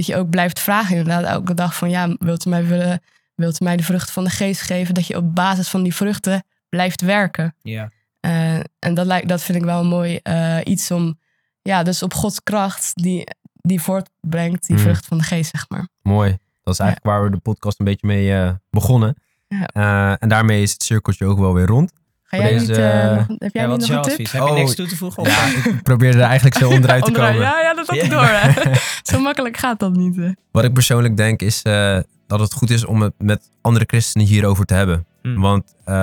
Dat 0.00 0.08
je 0.08 0.16
ook 0.16 0.30
blijft 0.30 0.60
vragen, 0.60 0.96
inderdaad, 0.96 1.24
elke 1.24 1.54
dag 1.54 1.76
van 1.76 1.90
ja, 1.90 2.14
wilt 2.18 2.46
u 2.46 2.48
mij 2.50 2.66
willen, 2.66 3.00
wilt 3.34 3.60
u 3.60 3.64
mij 3.64 3.76
de 3.76 3.82
vruchten 3.82 4.12
van 4.12 4.24
de 4.24 4.30
geest 4.30 4.60
geven? 4.60 4.94
Dat 4.94 5.06
je 5.06 5.16
op 5.16 5.34
basis 5.34 5.68
van 5.68 5.82
die 5.82 5.94
vruchten 5.94 6.44
blijft 6.68 7.00
werken. 7.00 7.54
Ja. 7.62 7.90
Eh, 8.20 8.54
en 8.78 8.94
dat, 8.94 9.06
lijkt, 9.06 9.28
dat 9.28 9.42
vind 9.42 9.58
ik 9.58 9.64
wel 9.64 9.80
een 9.80 9.86
mooi 9.86 10.16
eh, 10.22 10.58
iets 10.64 10.90
om, 10.90 11.18
ja, 11.62 11.82
dus 11.82 12.02
op 12.02 12.14
Gods 12.14 12.42
kracht 12.42 12.90
die, 12.94 13.26
die 13.52 13.80
voortbrengt, 13.80 14.66
die 14.66 14.76
Mm. 14.76 14.82
vrucht 14.82 15.06
van 15.06 15.18
de 15.18 15.24
geest, 15.24 15.50
zeg 15.50 15.64
maar. 15.68 15.88
Mooi. 16.02 16.38
Dat 16.62 16.74
is 16.74 16.80
eigenlijk 16.80 17.10
waar 17.10 17.24
we 17.24 17.30
de 17.30 17.42
podcast 17.42 17.78
een 17.78 17.84
beetje 17.84 18.06
mee 18.06 18.34
eh, 18.34 18.52
begonnen. 18.70 19.16
Ja. 19.48 20.18
En 20.18 20.28
daarmee 20.28 20.62
is 20.62 20.72
het 20.72 20.82
cirkeltje 20.82 21.26
ook 21.26 21.38
wel 21.38 21.54
weer 21.54 21.66
rond. 21.66 21.92
Ga 22.30 22.36
jij 22.36 22.48
deze, 22.50 22.66
niet, 22.66 22.76
eh, 22.76 23.04
eh, 23.10 23.16
nog, 23.16 23.26
heb 23.38 23.52
jij 23.54 23.62
Ja, 23.62 23.68
niet 23.68 23.80
nog 23.80 23.88
een 23.88 24.02
tip? 24.02 24.10
advies? 24.12 24.32
Heb 24.32 24.42
je 24.42 24.48
Oh, 24.48 24.54
niks 24.54 24.74
toe 24.74 24.86
te 24.86 24.96
voegen? 24.96 25.22
Ja, 25.24 25.44
ik 25.46 25.82
probeerde 25.82 26.18
er 26.18 26.24
eigenlijk 26.24 26.56
zo 26.56 26.68
onderuit 26.76 27.04
te 27.04 27.12
komen. 27.12 27.34
Ja, 27.34 27.60
ja, 27.60 27.74
dat 27.74 27.86
had 27.86 27.96
ik 27.96 28.10
door. 28.10 28.24
Hè. 28.26 28.72
Zo 29.12 29.20
makkelijk 29.20 29.56
gaat 29.56 29.78
dat 29.78 29.92
niet. 29.96 30.16
hè. 30.16 30.30
Wat 30.50 30.64
ik 30.64 30.72
persoonlijk 30.72 31.16
denk 31.16 31.42
is 31.42 31.62
eh, 31.62 31.98
dat 32.26 32.40
het 32.40 32.52
goed 32.52 32.70
is 32.70 32.84
om 32.84 33.00
het 33.02 33.12
met 33.18 33.50
andere 33.60 33.84
christenen 33.88 34.26
hierover 34.26 34.64
te 34.64 34.74
hebben. 34.74 35.04
Hmm. 35.22 35.40
Want 35.40 35.74
eh, 35.84 35.94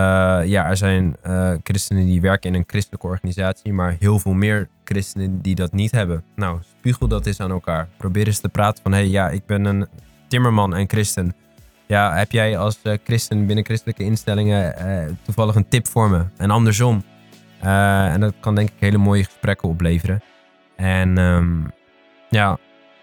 ja, 0.45 0.65
er 0.69 0.78
zijn 0.78 1.15
eh, 1.21 1.51
christenen 1.63 2.05
die 2.05 2.21
werken 2.21 2.49
in 2.49 2.55
een 2.55 2.63
christelijke 2.67 3.07
organisatie, 3.07 3.73
maar 3.73 3.95
heel 3.99 4.19
veel 4.19 4.34
meer 4.34 4.67
christenen 4.84 5.41
die 5.41 5.55
dat 5.55 5.73
niet 5.73 5.91
hebben. 5.91 6.23
Nou, 6.36 6.59
spiegel 6.80 7.07
dat 7.07 7.25
eens 7.25 7.39
aan 7.39 7.51
elkaar. 7.51 7.88
Probeer 7.97 8.28
eens 8.28 8.39
te 8.39 8.49
praten 8.49 8.84
van, 8.84 8.91
hé, 8.91 8.97
hey, 8.99 9.07
ja, 9.07 9.30
ik 9.30 9.45
ben 9.45 9.65
een 9.65 9.88
timmerman 10.28 10.75
en 10.75 10.89
christen. 10.89 11.36
Ja, 11.88 12.13
heb 12.15 12.31
jij 12.31 12.57
als 12.57 12.79
eh, 12.83 12.93
christen 13.03 13.45
binnen 13.45 13.65
christelijke 13.65 14.03
instellingen 14.03 14.77
eh, 14.77 15.13
toevallig 15.21 15.55
een 15.55 15.67
tip 15.67 15.88
voor 15.88 16.09
me? 16.09 16.25
En 16.38 16.51
andersom. 16.51 17.03
Eh, 17.59 18.13
en 18.13 18.19
dat 18.19 18.33
kan 18.39 18.55
denk 18.55 18.69
ik 18.69 18.75
hele 18.79 18.97
mooie 18.97 19.23
gesprekken 19.23 19.69
opleveren. 19.69 20.21
En 20.75 21.17
ehm, 21.17 21.55
ja, 22.29 22.57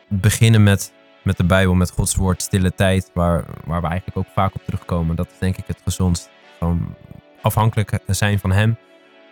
beginnen 0.08 0.62
met 0.62 0.92
met 1.22 1.36
de 1.36 1.44
Bijbel, 1.44 1.74
met 1.74 1.90
Gods 1.90 2.14
woord, 2.14 2.42
stille 2.42 2.74
tijd, 2.74 3.10
waar, 3.14 3.44
waar 3.64 3.80
we 3.80 3.86
eigenlijk 3.86 4.18
ook 4.18 4.34
vaak 4.34 4.54
op 4.54 4.62
terugkomen. 4.64 5.16
Dat 5.16 5.26
is 5.26 5.38
denk 5.38 5.56
ik 5.56 5.64
het 5.66 5.80
gezondst. 5.84 6.30
Gewoon 6.58 6.94
afhankelijk 7.42 7.98
zijn 8.06 8.38
van 8.38 8.52
Hem. 8.52 8.76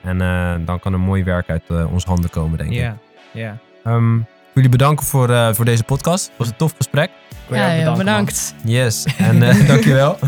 En 0.03 0.19
dan 0.65 0.81
kan 0.81 0.93
er 0.93 1.01
mooi 1.01 1.25
werk 1.25 1.51
uit 1.51 1.63
onze 1.91 2.07
handen 2.07 2.31
komen, 2.31 2.59
denk 2.59 2.71
ik. 2.71 2.77
Ja, 2.77 2.97
ja. 3.33 3.59
Ehm, 3.85 4.17
ik 4.17 4.25
wil 4.25 4.63
jullie 4.63 4.69
bedanken 4.69 5.07
voor, 5.07 5.55
voor 5.55 5.65
deze 5.65 5.85
podcast. 5.85 6.29
Het 6.29 6.39
was 6.39 6.49
een 6.49 6.57
tof 6.57 6.75
gesprek. 6.77 7.11
Wil 7.53 7.61
Ja, 7.61 7.67
ook 7.67 7.73
ja, 7.73 7.79
bedanken, 7.79 8.05
man? 8.05 8.15
bedankt. 8.25 8.55
Yes, 8.65 9.05
en 9.19 9.43
eh, 9.43 9.67
dankjewel. 9.73 10.19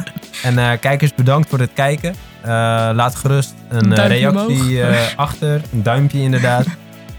En 0.43 0.59
eh, 0.59 0.71
kijkers, 0.81 1.15
bedankt 1.15 1.49
voor 1.49 1.59
het 1.59 1.71
kijken. 1.75 2.15
Eh, 2.43 2.51
laat 2.95 3.15
gerust 3.15 3.55
een 3.69 3.95
reactie 4.07 4.83
eh, 4.83 5.07
achter. 5.17 5.61
Een 5.73 5.83
duimpje 5.83 6.19
inderdaad. 6.19 6.67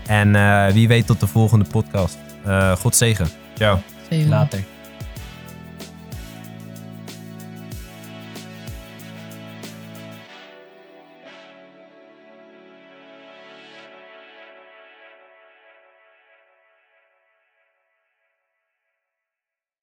En 0.07 0.35
eh, 0.35 0.67
wie 0.73 0.87
weet 0.87 1.05
tot 1.07 1.19
de 1.19 1.27
volgende 1.27 1.65
podcast. 1.65 2.17
Eh 2.45 2.71
God 2.71 2.95
zegen. 2.95 3.27
Ciao. 3.57 3.79
Later. 4.09 4.74